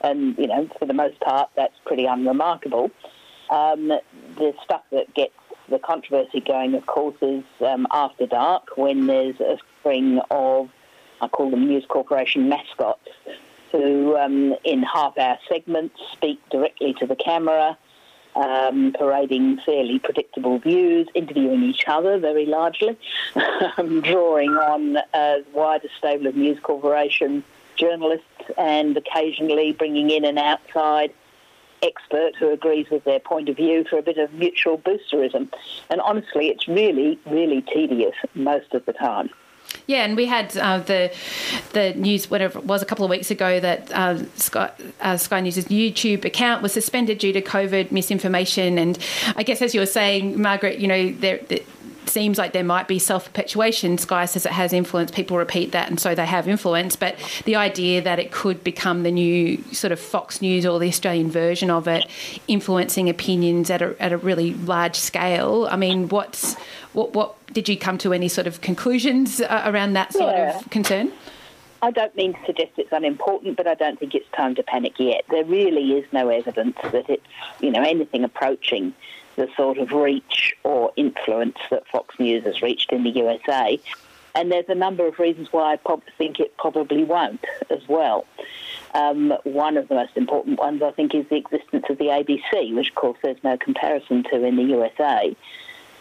and 0.03 0.39
you 0.39 0.47
know, 0.47 0.69
for 0.79 0.87
the 0.87 0.95
most 0.95 1.19
part, 1.21 1.51
that's 1.57 1.77
pretty 1.85 2.07
unremarkable. 2.07 2.91
Um, 3.51 3.89
the 3.89 4.55
stuff 4.63 4.83
that 4.91 5.13
gets 5.15 5.35
the 5.69 5.79
controversy 5.79 6.41
going, 6.41 6.75
of 6.75 6.87
course, 6.87 7.17
is 7.21 7.45
um, 7.61 7.87
after 7.91 8.27
dark 8.27 8.77
when 8.77 9.07
there's 9.07 9.41
a 9.41 9.59
string 9.81 10.21
of 10.31 10.71
I 11.21 11.29
call 11.29 11.51
them 11.51 11.67
News 11.67 11.87
Corporation 11.87 12.49
mascots, 12.49 13.09
who 13.73 14.17
um, 14.17 14.55
in 14.65 14.83
half-hour 14.83 15.39
segments 15.49 15.99
speak 16.13 16.41
directly 16.51 16.95
to 16.95 17.07
the 17.07 17.17
camera, 17.17 17.77
um, 18.35 18.95
parading 18.97 19.59
fairly 19.65 19.99
predictable 19.99 20.59
views, 20.59 21.09
interviewing 21.15 21.63
each 21.63 21.85
other 21.87 22.19
very 22.19 22.45
largely, 22.45 22.97
um, 23.79 24.03
drawing 24.03 24.51
on 24.51 24.99
a 25.15 25.43
wider 25.53 25.89
stable 25.97 26.27
of 26.27 26.37
News 26.37 26.61
Corporation 26.61 27.43
journalists 27.77 28.27
and 28.59 28.97
occasionally 28.97 29.73
bringing 29.73 30.11
in 30.11 30.25
an 30.25 30.39
outside 30.39 31.13
expert 31.83 32.35
who 32.39 32.51
agrees 32.51 32.89
with 32.91 33.05
their 33.05 33.21
point 33.21 33.49
of 33.49 33.57
view 33.57 33.85
for 33.89 33.99
a 33.99 34.03
bit 34.03 34.19
of 34.19 34.33
mutual 34.35 34.79
boosterism. 34.79 35.53
And 35.91 36.01
honestly, 36.01 36.49
it's 36.49 36.67
really, 36.69 37.19
really 37.27 37.63
tedious 37.63 38.15
most 38.35 38.75
of 38.75 38.85
the 38.87 38.93
time. 38.93 39.31
Yeah, 39.87 40.05
and 40.05 40.17
we 40.17 40.27
had 40.27 40.57
uh, 40.57 40.79
the 40.79 41.13
the 41.73 41.93
news, 41.95 42.31
whatever 42.31 42.59
it 42.59 42.65
was, 42.65 42.83
a 42.83 42.87
couple 42.87 43.05
of 43.05 43.11
weeks 43.11 43.31
ago 43.31 43.61
that 43.61 43.91
uh, 43.93 44.25
Sky, 44.37 44.71
uh, 45.01 45.17
Sky 45.17 45.41
News' 45.41 45.57
YouTube 45.67 46.25
account 46.25 46.63
was 46.63 46.73
suspended 46.73 47.19
due 47.19 47.33
to 47.33 47.43
COVID 47.43 47.93
misinformation. 47.93 48.79
And 48.79 48.99
I 49.37 49.43
guess, 49.43 49.63
as 49.63 49.75
you 49.75 49.81
were 49.81 49.87
saying, 49.87 50.41
Margaret, 50.41 50.79
you 50.79 50.89
know, 50.89 51.13
there, 51.13 51.41
seems 52.09 52.39
like 52.39 52.53
there 52.53 52.65
might 52.65 52.89
be 52.89 52.99
self 52.99 53.25
perpetuation. 53.25 53.99
Sky 53.99 54.25
says 54.25 54.47
it 54.47 54.53
has 54.53 54.73
influence. 54.73 55.11
People 55.11 55.37
repeat 55.37 55.73
that, 55.73 55.89
and 55.89 56.01
so 56.01 56.15
they 56.15 56.27
have 56.27 56.49
influence. 56.49 56.97
But 56.97 57.17
the 57.45 57.57
idea 57.57 58.03
that 58.03 58.19
it 58.19 58.33
could 58.33 58.63
become 58.65 59.03
the 59.03 59.11
new 59.11 59.63
sort 59.73 59.93
of 59.93 60.01
Fox 60.01 60.41
News 60.41 60.67
or 60.67 60.79
the 60.79 60.89
Australian 60.89 61.31
version 61.31 61.71
of 61.71 61.89
it, 61.89 62.07
influencing 62.49 63.09
opinions 63.09 63.71
at 63.71 63.83
a, 63.83 63.97
at 64.01 64.13
a 64.13 64.17
really 64.19 64.55
large 64.55 64.97
scale. 64.97 65.69
I 65.71 65.77
mean, 65.77 66.09
what's 66.09 66.55
what? 66.93 67.15
What 67.15 67.35
did 67.53 67.69
you 67.69 67.77
come 67.77 67.99
to 67.99 68.13
any 68.13 68.29
sort 68.29 68.47
of 68.47 68.61
conclusions 68.61 69.41
uh, 69.41 69.63
around 69.67 69.95
that 69.95 70.13
sort 70.13 70.35
yeah. 70.35 70.59
of 70.59 70.71
concern? 70.71 71.13
I 71.83 71.91
don't 71.91 72.15
mean 72.17 72.33
to 72.33 72.39
suggest 72.47 72.73
it's 72.79 72.91
unimportant, 72.91 73.57
but 73.57 73.67
I 73.67 73.75
don't 73.75 73.99
think 73.99 74.15
it's 74.15 74.29
time 74.33 74.55
to 74.57 74.63
panic 74.63 74.95
yet. 74.99 75.25
There 75.31 75.45
really 75.45 75.93
is 75.93 76.05
no 76.13 76.29
evidence 76.29 76.77
that 76.83 77.09
it's, 77.09 77.23
you 77.61 77.71
know, 77.71 77.83
anything 77.83 78.25
approaching 78.25 78.95
the 79.37 79.49
sort 79.57 79.79
of 79.79 79.93
reach 79.93 80.55
or 80.65 80.93
influence 80.97 81.59
that 81.71 81.87
Fox 81.89 82.19
News 82.19 82.45
has 82.45 82.63
reached 82.63 82.93
in 82.93 83.05
the 83.05 83.11
USA. 83.11 83.81
And 84.35 84.53
there's 84.53 84.69
a 84.69 84.75
number 84.75 85.07
of 85.07 85.19
reasons 85.19 85.49
why 85.51 85.75
I 85.75 85.97
think 86.19 86.41
it 86.41 86.57
probably 86.59 87.05
won't 87.05 87.45
as 87.71 87.87
well. 87.89 88.27
Um, 88.95 89.35
one 89.45 89.77
of 89.77 89.89
the 89.89 89.95
most 89.95 90.17
important 90.17 90.59
ones, 90.59 90.83
I 90.83 90.91
think, 90.91 91.15
is 91.15 91.27
the 91.29 91.37
existence 91.37 91.87
of 91.89 91.99
the 91.99 92.07
ABC, 92.07 92.75
which, 92.75 92.91
of 92.91 92.95
course, 92.95 93.19
there's 93.23 93.43
no 93.43 93.57
comparison 93.57 94.25
to 94.25 94.45
in 94.45 94.57
the 94.57 94.65
USA. 94.65 95.35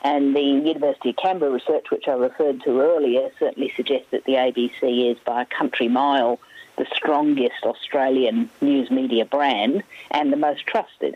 And 0.04 0.36
the 0.36 0.42
University 0.42 1.12
of 1.12 1.16
Canberra 1.16 1.52
research, 1.52 1.90
which 1.92 2.08
I 2.08 2.14
referred 2.14 2.62
to 2.64 2.82
earlier, 2.82 3.30
certainly 3.40 3.72
suggests 3.76 4.08
that 4.12 4.26
the 4.26 4.34
ABC 4.34 5.12
is 5.12 5.18
by 5.26 5.42
a 5.42 5.46
country 5.46 5.88
mile 5.88 6.40
the 6.78 6.86
strongest 6.94 7.64
Australian 7.64 8.50
news 8.62 8.92
media 8.92 9.26
brand 9.26 9.82
and 10.12 10.32
the 10.32 10.38
most 10.38 10.68
trusted 10.68 11.16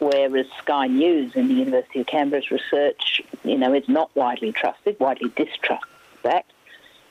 whereas 0.00 0.46
Sky 0.58 0.86
News 0.86 1.32
and 1.36 1.48
the 1.48 1.54
University 1.54 2.00
of 2.00 2.06
Canberra's 2.06 2.50
research, 2.50 3.22
you 3.44 3.56
know, 3.56 3.72
is 3.72 3.88
not 3.88 4.10
widely 4.16 4.52
trusted, 4.52 4.98
widely 4.98 5.30
distrusted, 5.36 5.88
fact, 6.22 6.52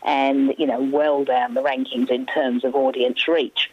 and, 0.04 0.54
you 0.58 0.66
know, 0.66 0.82
well 0.82 1.24
down 1.24 1.54
the 1.54 1.62
rankings 1.62 2.10
in 2.10 2.26
terms 2.26 2.64
of 2.64 2.76
audience 2.76 3.28
reach. 3.28 3.72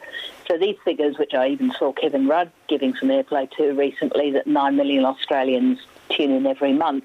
So 0.49 0.59
these 0.59 0.77
figures, 0.85 1.19
which 1.19 1.35
I 1.35 1.49
even 1.49 1.73
saw 1.73 1.93
Kevin 1.93 2.29
Rudd 2.29 2.53
giving 2.69 2.95
some 2.95 3.09
airplay 3.09 3.51
to 3.57 3.73
recently, 3.73 4.31
that 4.33 4.47
9 4.47 4.77
million 4.77 5.05
Australians 5.05 5.81
tune 6.11 6.31
in 6.31 6.47
every 6.47 6.73
month, 6.73 7.05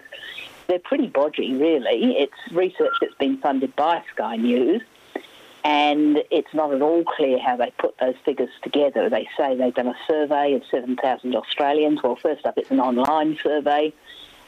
they're 0.67 0.79
pretty 0.79 1.09
bodgy, 1.09 1.59
really. 1.59 2.17
It's 2.17 2.51
research 2.51 2.93
that's 3.01 3.15
been 3.15 3.37
funded 3.37 3.75
by 3.75 4.03
Sky 4.13 4.35
News 4.37 4.81
and 5.63 6.23
it's 6.31 6.53
not 6.53 6.73
at 6.73 6.81
all 6.81 7.03
clear 7.03 7.39
how 7.39 7.55
they 7.55 7.71
put 7.77 7.97
those 7.99 8.15
figures 8.25 8.49
together. 8.63 9.09
They 9.09 9.27
say 9.37 9.55
they've 9.55 9.73
done 9.73 9.87
a 9.87 9.97
survey 10.07 10.53
of 10.53 10.63
7,000 10.69 11.35
Australians. 11.35 12.01
Well, 12.03 12.15
first 12.15 12.45
up, 12.45 12.57
it's 12.57 12.71
an 12.71 12.79
online 12.79 13.37
survey, 13.43 13.93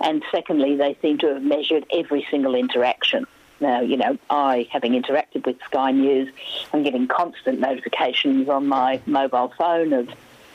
and 0.01 0.23
secondly, 0.31 0.75
they 0.75 0.97
seem 1.01 1.17
to 1.19 1.33
have 1.33 1.43
measured 1.43 1.85
every 1.91 2.25
single 2.29 2.55
interaction. 2.55 3.25
Now, 3.59 3.81
you 3.81 3.95
know, 3.95 4.17
I, 4.29 4.67
having 4.71 5.01
interacted 5.01 5.45
with 5.45 5.57
Sky 5.65 5.91
News, 5.91 6.33
I'm 6.73 6.83
getting 6.83 7.07
constant 7.07 7.59
notifications 7.59 8.49
on 8.49 8.67
my 8.67 8.99
mobile 9.05 9.53
phone 9.57 9.93
of 9.93 10.09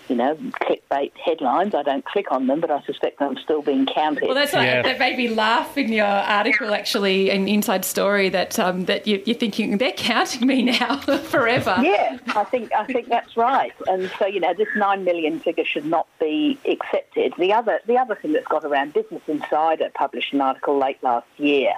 you 0.09 0.17
know, 0.17 0.35
clickbait 0.35 1.13
headlines. 1.17 1.75
I 1.75 1.83
don't 1.83 2.05
click 2.05 2.31
on 2.31 2.47
them, 2.47 2.61
but 2.61 2.71
I 2.71 2.83
suspect 2.83 3.21
I'm 3.21 3.37
still 3.37 3.63
being 3.63 3.87
counted. 3.87 4.25
Well, 4.25 4.35
that's 4.35 4.53
yeah. 4.53 4.83
that 4.83 4.99
made 4.99 5.17
me 5.17 5.29
laugh 5.29 5.77
in 5.77 5.93
your 5.93 6.07
article, 6.07 6.75
actually, 6.75 7.31
an 7.31 7.49
inside 7.49 7.85
story 7.85 8.29
that 8.31 8.59
um, 8.59 8.87
that 8.87 9.07
you, 9.07 9.23
are 9.29 9.35
thinking 9.35 9.79
they're 9.79 9.93
counting 9.93 10.47
me 10.47 10.63
now 10.63 11.01
forever. 11.25 11.77
Yeah, 11.83 12.19
I 12.29 12.45
think 12.45 12.73
I 12.73 12.85
think 12.85 13.09
that's 13.09 13.37
right. 13.37 13.73
And 13.87 14.11
so 14.19 14.27
you 14.27 14.41
know, 14.41 14.55
this 14.55 14.69
nine 14.77 15.05
million 15.05 15.41
figure 15.41 15.65
should 15.65 15.87
not 15.87 16.07
be 16.19 16.59
accepted. 16.65 17.35
The 17.39 17.53
other 17.53 17.81
the 17.87 17.99
other 17.99 18.15
thing 18.15 18.33
that's 18.33 18.49
got 18.49 18.65
around, 18.65 18.95
Business 18.95 19.23
Insider 19.27 19.91
published 19.95 20.33
an 20.33 20.41
article 20.41 20.79
late 20.79 21.03
last 21.03 21.27
year 21.37 21.75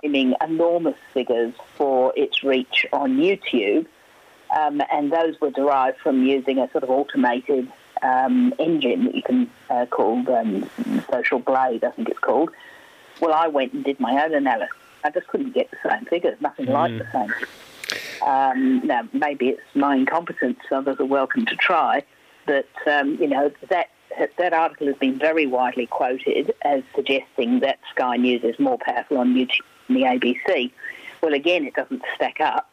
claiming 0.00 0.34
enormous 0.40 0.96
figures 1.12 1.52
for 1.76 2.12
its 2.16 2.42
reach 2.44 2.86
on 2.92 3.16
YouTube 3.16 3.86
um, 4.56 4.82
and 4.90 5.12
those 5.12 5.40
were 5.40 5.50
derived 5.50 5.98
from 5.98 6.24
using 6.24 6.58
a 6.58 6.70
sort 6.70 6.84
of 6.84 6.90
automated 6.90 7.70
um, 8.02 8.54
engine 8.58 9.04
that 9.04 9.14
you 9.14 9.22
can 9.22 9.50
uh, 9.68 9.86
call 9.86 10.28
um, 10.32 10.68
Social 11.10 11.38
Blade, 11.38 11.84
I 11.84 11.90
think 11.90 12.08
it's 12.08 12.18
called. 12.18 12.50
Well, 13.20 13.34
I 13.34 13.48
went 13.48 13.72
and 13.72 13.84
did 13.84 14.00
my 14.00 14.24
own 14.24 14.34
analysis. 14.34 14.74
I 15.04 15.10
just 15.10 15.28
couldn't 15.28 15.52
get 15.52 15.70
the 15.70 15.76
same 15.88 16.04
figures, 16.06 16.36
nothing 16.40 16.66
mm. 16.66 16.72
like 16.72 16.98
the 16.98 17.06
same. 17.12 18.28
Um, 18.28 18.86
now, 18.86 19.08
maybe 19.12 19.48
it's 19.48 19.62
my 19.74 19.96
incompetence. 19.96 20.60
Others 20.70 21.00
are 21.00 21.06
welcome 21.06 21.46
to 21.46 21.56
try, 21.56 22.02
but 22.46 22.68
um, 22.86 23.16
you 23.16 23.26
know 23.26 23.50
that 23.68 23.90
that 24.38 24.52
article 24.52 24.86
has 24.86 24.96
been 24.96 25.18
very 25.18 25.46
widely 25.46 25.86
quoted 25.86 26.52
as 26.62 26.82
suggesting 26.94 27.60
that 27.60 27.78
Sky 27.94 28.16
News 28.16 28.42
is 28.44 28.58
more 28.58 28.78
powerful 28.78 29.18
on 29.18 29.34
YouTube 29.34 29.60
than 29.86 29.96
the 29.96 30.02
ABC. 30.02 30.70
Well, 31.22 31.34
again, 31.34 31.64
it 31.64 31.74
doesn't 31.74 32.02
stack 32.14 32.40
up. 32.40 32.70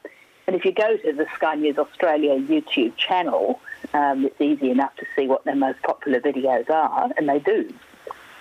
And 0.48 0.56
if 0.56 0.64
you 0.64 0.72
go 0.72 0.96
to 0.96 1.14
the 1.14 1.28
Sky 1.36 1.56
News 1.56 1.78
Australia 1.78 2.40
YouTube 2.40 2.96
channel, 2.96 3.60
um, 3.94 4.26
it's 4.26 4.40
easy 4.40 4.72
enough 4.72 4.96
to 4.96 5.06
see 5.14 5.28
what 5.28 5.44
their 5.44 5.56
most 5.56 5.82
popular 5.84 6.22
videos 6.22 6.70
are, 6.70 7.10
and 7.18 7.28
they 7.28 7.40
do 7.40 7.74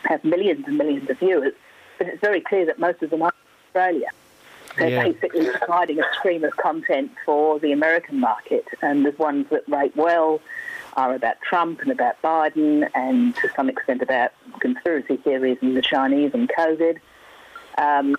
have 0.04 0.22
millions 0.24 0.64
and 0.68 0.78
millions 0.78 1.10
of 1.10 1.18
viewers. 1.18 1.52
But 1.98 2.06
it's 2.06 2.20
very 2.20 2.40
clear 2.40 2.64
that 2.66 2.78
most 2.78 3.02
of 3.02 3.10
them 3.10 3.22
are 3.22 3.32
Australia. 3.66 4.08
They're 4.76 4.90
yeah. 4.90 5.04
basically 5.04 5.48
providing 5.50 5.98
a 5.98 6.04
stream 6.18 6.44
of 6.44 6.56
content 6.56 7.10
for 7.24 7.58
the 7.58 7.72
American 7.72 8.20
market, 8.20 8.66
and 8.82 9.04
the 9.04 9.10
ones 9.12 9.46
that 9.50 9.68
rate 9.68 9.96
well 9.96 10.40
are 10.96 11.12
about 11.14 11.40
Trump 11.40 11.80
and 11.80 11.90
about 11.90 12.22
Biden, 12.22 12.88
and 12.94 13.34
to 13.36 13.48
some 13.56 13.68
extent 13.68 14.00
about 14.00 14.32
conspiracy 14.60 15.16
theories 15.16 15.58
and 15.60 15.76
the 15.76 15.82
Chinese 15.82 16.32
and 16.34 16.48
COVID. 16.48 16.98
Um, 17.78 18.16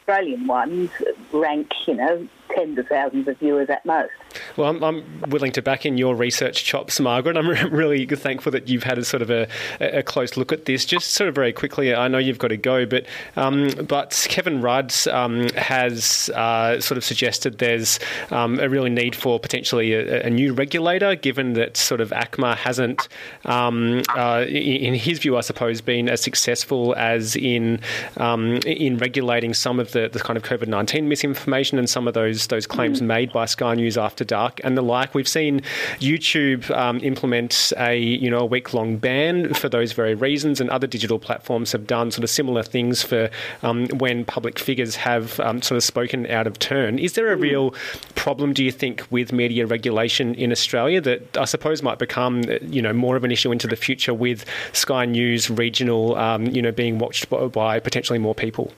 Australian 0.00 0.46
ones 0.46 0.90
rank, 1.32 1.72
you 1.86 1.94
know, 1.94 2.28
tens 2.54 2.78
of 2.78 2.86
thousands 2.88 3.28
of 3.28 3.38
viewers 3.38 3.68
at 3.70 3.84
most. 3.84 4.12
Well, 4.56 4.68
I'm, 4.68 4.82
I'm, 4.82 5.04
willing 5.28 5.52
to 5.52 5.62
back 5.62 5.86
in 5.86 5.96
your 5.96 6.14
research 6.14 6.64
chops, 6.64 6.98
Margaret. 7.00 7.36
I'm 7.36 7.48
really 7.72 8.06
thankful 8.06 8.52
that 8.52 8.68
you've 8.68 8.82
had 8.82 8.98
a 8.98 9.04
sort 9.04 9.22
of 9.22 9.30
a, 9.30 9.48
a, 9.80 10.02
close 10.02 10.36
look 10.36 10.52
at 10.52 10.64
this. 10.64 10.84
Just 10.84 11.12
sort 11.12 11.28
of 11.28 11.34
very 11.34 11.52
quickly, 11.52 11.94
I 11.94 12.08
know 12.08 12.18
you've 12.18 12.38
got 12.38 12.48
to 12.48 12.56
go, 12.56 12.84
but 12.86 13.06
um, 13.36 13.70
but 13.88 14.26
Kevin 14.28 14.60
Rudd 14.60 14.92
um, 15.08 15.48
has 15.50 16.30
uh, 16.30 16.80
sort 16.80 16.98
of 16.98 17.04
suggested 17.04 17.58
there's 17.58 17.98
um, 18.30 18.58
a 18.60 18.68
really 18.68 18.90
need 18.90 19.14
for 19.16 19.38
potentially 19.38 19.94
a, 19.94 20.26
a, 20.26 20.30
new 20.30 20.52
regulator, 20.52 21.14
given 21.14 21.54
that 21.54 21.76
sort 21.76 22.00
of 22.00 22.10
ACMA 22.10 22.56
hasn't, 22.56 23.08
um, 23.44 24.02
uh, 24.16 24.44
in 24.48 24.94
his 24.94 25.20
view, 25.20 25.36
I 25.36 25.40
suppose, 25.40 25.80
been 25.80 26.08
as 26.08 26.20
successful 26.20 26.94
as 26.96 27.36
in 27.36 27.80
um, 28.16 28.56
in 28.66 28.98
regulating 28.98 29.54
some 29.54 29.80
of 29.80 29.92
the, 29.92 30.08
the 30.12 30.18
kind 30.18 30.36
of 30.36 30.42
COVID 30.42 30.68
nineteen 30.68 31.08
misinformation 31.08 31.78
and 31.78 31.88
some 31.88 32.08
of 32.08 32.14
those 32.14 32.33
those 32.48 32.66
claims 32.66 33.00
mm. 33.00 33.06
made 33.06 33.32
by 33.32 33.46
Sky 33.46 33.74
News 33.74 33.96
After 33.96 34.24
Dark 34.24 34.60
and 34.64 34.76
the 34.76 34.82
like. 34.82 35.14
We've 35.14 35.28
seen 35.28 35.60
YouTube 35.98 36.70
um, 36.70 36.98
implement 37.02 37.72
a 37.78 37.96
you 37.98 38.30
know 38.30 38.40
a 38.40 38.44
week 38.46 38.74
long 38.74 38.96
ban 38.96 39.54
for 39.54 39.68
those 39.68 39.92
very 39.92 40.14
reasons, 40.14 40.60
and 40.60 40.70
other 40.70 40.86
digital 40.86 41.18
platforms 41.18 41.72
have 41.72 41.86
done 41.86 42.10
sort 42.10 42.24
of 42.24 42.30
similar 42.30 42.62
things 42.62 43.02
for 43.02 43.30
um, 43.62 43.86
when 43.98 44.24
public 44.24 44.58
figures 44.58 44.96
have 44.96 45.40
um, 45.40 45.62
sort 45.62 45.76
of 45.76 45.84
spoken 45.84 46.26
out 46.30 46.46
of 46.46 46.58
turn. 46.58 46.98
Is 46.98 47.14
there 47.14 47.32
a 47.32 47.36
real 47.36 47.74
problem, 48.14 48.52
do 48.52 48.64
you 48.64 48.72
think, 48.72 49.04
with 49.10 49.32
media 49.32 49.66
regulation 49.66 50.34
in 50.34 50.52
Australia 50.52 51.00
that 51.00 51.36
I 51.36 51.44
suppose 51.44 51.82
might 51.82 51.98
become 51.98 52.42
you 52.62 52.82
know 52.82 52.92
more 52.92 53.16
of 53.16 53.24
an 53.24 53.30
issue 53.30 53.52
into 53.52 53.66
the 53.66 53.76
future 53.76 54.14
with 54.14 54.44
Sky 54.72 55.04
News 55.04 55.50
regional 55.50 56.16
um, 56.16 56.46
you 56.46 56.62
know 56.62 56.72
being 56.72 56.98
watched 56.98 57.28
by, 57.28 57.46
by 57.46 57.80
potentially 57.80 58.18
more 58.18 58.34
people? 58.34 58.72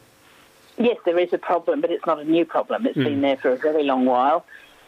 Yes, 0.79 0.99
there 1.05 1.19
is 1.19 1.33
a 1.33 1.39
problem, 1.39 1.81
but 1.81 1.91
it's 1.91 2.07
not 2.07 2.21
a 2.21 2.25
new 2.25 2.45
problem. 2.45 2.87
It's 2.87 2.99
mm. 2.99 3.05
been 3.05 3.21
there 3.21 3.37
for 3.37 3.51
a 3.51 3.57
very 3.57 3.85
long 3.85 4.05
while. 4.05 4.45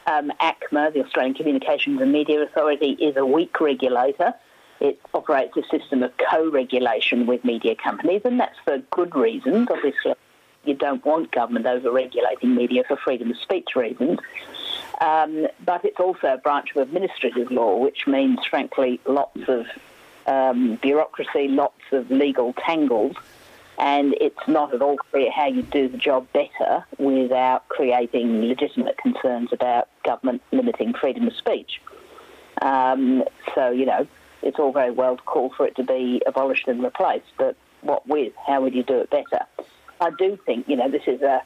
Um, 0.07 0.33
ACMA, 0.41 0.93
the 0.93 1.05
Australian 1.05 1.35
Communications 1.35 2.01
and 2.01 2.13
Media 2.13 2.43
Authority, 2.43 2.93
is 2.93 3.17
a 3.17 3.25
weak 3.25 3.61
regulator. 3.61 4.35
It 4.81 5.01
operates 5.13 5.57
a 5.57 5.63
system 5.71 6.03
of 6.03 6.13
co-regulation 6.31 7.27
with 7.27 7.45
media 7.45 7.75
companies, 7.75 8.23
and 8.25 8.39
that's 8.39 8.59
for 8.65 8.79
good 8.91 9.15
reasons. 9.15 9.69
Obviously, 9.71 10.15
you 10.65 10.75
don't 10.75 11.05
want 11.05 11.33
government 11.33 11.67
over-regulating 11.67 12.55
media 12.55 12.85
for 12.87 12.97
freedom 12.97 13.31
of 13.31 13.37
speech 13.39 13.71
reasons. 13.75 14.19
Um, 15.01 15.47
but 15.65 15.85
it's 15.85 16.01
also 16.01 16.35
a 16.35 16.39
branch 16.39 16.71
of 16.75 16.83
administrative 16.83 17.51
law, 17.51 17.77
which 17.77 18.07
means, 18.07 18.45
frankly, 18.45 19.01
lots 19.07 19.41
of 19.49 19.67
um, 20.27 20.77
bureaucracy, 20.77 21.49
lots 21.49 21.81
of 21.93 22.11
legal 22.11 22.53
tangles, 22.53 23.17
and 23.79 24.15
it's 24.21 24.49
not 24.49 24.75
at 24.75 24.83
all 24.83 24.97
clear 24.97 25.31
how 25.31 25.47
you 25.47 25.63
do 25.63 25.89
the 25.89 25.99
job 25.99 26.27
better 26.33 26.85
without 26.99 27.69
creating 27.69 28.43
legitimate 28.47 28.99
concerns 28.99 29.53
about 29.53 29.89
government 30.05 30.43
limiting 30.51 30.93
freedom 30.95 31.29
of 31.29 31.35
speech. 31.35 31.81
Um, 32.61 33.23
so, 33.55 33.71
you 33.71 33.87
know, 33.87 34.07
it's 34.43 34.59
all 34.59 34.73
very 34.73 34.91
well 34.91 35.17
to 35.17 35.23
call 35.23 35.51
for 35.57 35.67
it 35.67 35.77
to 35.77 35.85
be 35.85 36.21
abolished 36.27 36.67
and 36.67 36.83
replaced, 36.83 37.27
but 37.39 37.57
what 37.83 38.07
with? 38.09 38.33
How 38.47 38.61
would 38.61 38.75
you 38.75 38.83
do 38.83 38.99
it 38.99 39.11
better? 39.11 39.47
I 40.01 40.11
do 40.19 40.37
think, 40.45 40.69
you 40.69 40.77
know, 40.77 40.91
this 40.91 41.05
is 41.07 41.23
a 41.23 41.43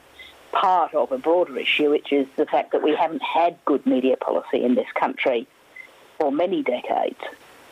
part 0.51 0.95
of 0.95 1.11
a 1.11 1.19
broader 1.19 1.57
issue, 1.57 1.91
which 1.91 2.11
is 2.11 2.27
the 2.35 2.45
fact 2.45 2.71
that 2.71 2.81
we 2.81 2.95
haven't 2.95 3.21
had 3.21 3.57
good 3.65 3.85
media 3.85 4.17
policy 4.17 4.63
in 4.63 4.73
this 4.73 4.91
country 4.95 5.47
for 6.19 6.31
many 6.31 6.63
decades 6.63 7.19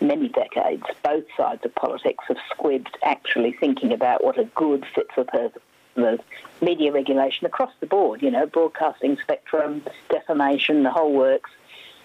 many 0.01 0.29
decades, 0.29 0.83
both 1.03 1.25
sides 1.37 1.63
of 1.63 1.73
politics 1.75 2.23
have 2.27 2.37
squibbed 2.51 2.95
actually 3.03 3.53
thinking 3.53 3.93
about 3.93 4.23
what 4.23 4.39
a 4.39 4.45
good 4.55 4.85
fit 4.93 5.07
for 5.13 5.23
purpose 5.23 5.61
media 6.61 6.91
regulation 6.91 7.45
across 7.45 7.71
the 7.79 7.85
board, 7.85 8.21
you 8.21 8.31
know, 8.31 8.45
broadcasting 8.45 9.17
spectrum, 9.21 9.83
defamation, 10.09 10.83
the 10.83 10.91
whole 10.91 11.13
works. 11.13 11.49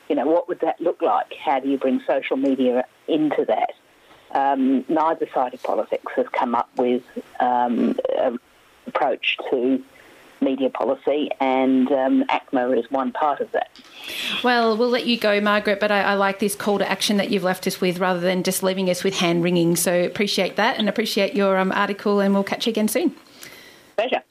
You 0.08 0.16
know, 0.16 0.26
what 0.26 0.48
would 0.48 0.60
that 0.60 0.80
look 0.80 1.02
like? 1.02 1.34
How 1.34 1.60
do 1.60 1.68
you 1.68 1.78
bring 1.78 2.00
social 2.06 2.36
media 2.36 2.84
into 3.08 3.44
that? 3.46 3.74
Um, 4.32 4.84
neither 4.88 5.28
side 5.32 5.54
of 5.54 5.62
politics 5.62 6.12
has 6.16 6.26
come 6.28 6.54
up 6.54 6.68
with 6.76 7.02
um, 7.40 7.96
an 8.18 8.38
approach 8.86 9.38
to 9.50 9.82
media 10.40 10.70
policy, 10.70 11.30
and 11.40 11.90
um, 11.90 12.24
ACMA 12.24 12.78
is 12.78 12.90
one 12.90 13.12
part 13.12 13.40
of 13.40 13.50
that. 13.52 13.70
Well, 14.44 14.76
we'll 14.76 14.90
let 14.90 15.06
you 15.06 15.18
go, 15.18 15.40
Margaret, 15.40 15.80
but 15.80 15.90
I, 15.90 16.02
I, 16.02 16.14
like 16.14 16.38
this 16.38 16.54
call 16.54 16.78
to 16.78 16.90
action 16.90 17.16
that 17.16 17.30
you've 17.30 17.42
left 17.42 17.66
us 17.66 17.80
with 17.80 17.98
rather 17.98 18.20
than 18.20 18.42
just 18.42 18.62
leaving 18.62 18.88
us 18.90 19.02
with 19.02 19.18
hand 19.18 19.42
wringing. 19.42 19.76
So 19.76 20.04
appreciate 20.04 20.56
that 20.56 20.78
and 20.78 20.88
appreciate 20.88 21.34
your 21.34 21.58
um, 21.58 21.72
article, 21.72 22.20
and 22.20 22.34
we'll 22.34 22.44
catch 22.44 22.66
you 22.66 22.70
again 22.70 22.88
soon. 22.88 23.14
Pleasure. 23.96 24.22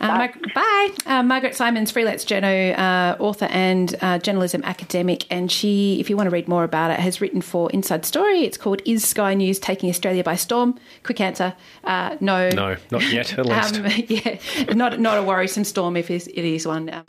Uh, 0.00 0.08
bye. 0.08 0.16
Mar- 0.18 0.34
bye. 0.54 0.88
Uh, 1.06 1.22
Margaret 1.22 1.54
Simons, 1.54 1.90
freelance 1.90 2.24
journo, 2.24 2.78
uh, 2.78 3.16
author 3.18 3.46
and 3.46 3.94
uh, 4.02 4.18
journalism 4.18 4.62
academic, 4.64 5.24
and 5.30 5.50
she, 5.50 5.98
if 6.00 6.10
you 6.10 6.16
want 6.16 6.26
to 6.26 6.30
read 6.30 6.48
more 6.48 6.64
about 6.64 6.90
it, 6.90 7.00
has 7.00 7.20
written 7.20 7.40
for 7.40 7.70
Inside 7.70 8.04
Story. 8.04 8.40
It's 8.40 8.56
called 8.56 8.82
"Is 8.84 9.04
Sky 9.04 9.34
News 9.34 9.58
Taking 9.58 9.88
Australia 9.88 10.22
by 10.22 10.36
Storm?" 10.36 10.78
Quick 11.02 11.20
answer: 11.20 11.54
uh, 11.84 12.16
No. 12.20 12.50
No, 12.50 12.76
not 12.90 13.10
yet. 13.12 13.38
At 13.38 13.46
least. 13.74 13.76
um, 13.76 13.86
yeah, 14.08 14.74
not 14.74 15.00
not 15.00 15.18
a 15.18 15.22
worrisome 15.22 15.64
storm 15.64 15.96
if 15.96 16.10
it 16.10 16.28
is 16.28 16.66
one. 16.66 16.90
Um, 16.90 17.04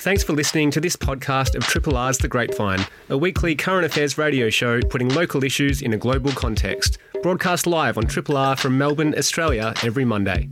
Thanks 0.00 0.22
for 0.22 0.32
listening 0.32 0.70
to 0.70 0.80
this 0.80 0.94
podcast 0.94 1.56
of 1.56 1.64
Triple 1.64 1.96
R's 1.96 2.18
The 2.18 2.28
Grapevine, 2.28 2.86
a 3.08 3.18
weekly 3.18 3.56
current 3.56 3.84
affairs 3.84 4.16
radio 4.16 4.48
show 4.48 4.80
putting 4.80 5.08
local 5.08 5.42
issues 5.42 5.82
in 5.82 5.92
a 5.92 5.96
global 5.96 6.30
context. 6.30 6.98
Broadcast 7.20 7.66
live 7.66 7.98
on 7.98 8.04
Triple 8.06 8.36
R 8.36 8.54
from 8.54 8.78
Melbourne, 8.78 9.12
Australia, 9.18 9.74
every 9.82 10.04
Monday. 10.04 10.48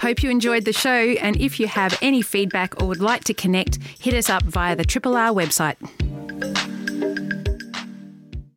Hope 0.00 0.22
you 0.22 0.30
enjoyed 0.30 0.64
the 0.64 0.72
show, 0.72 0.90
and 0.90 1.36
if 1.40 1.58
you 1.58 1.66
have 1.66 1.98
any 2.02 2.20
feedback 2.20 2.80
or 2.80 2.88
would 2.88 3.00
like 3.00 3.24
to 3.24 3.34
connect, 3.34 3.78
hit 3.98 4.14
us 4.14 4.28
up 4.28 4.42
via 4.42 4.76
the 4.76 4.84
Triple 4.84 5.16
R 5.16 5.30
website. 5.30 5.76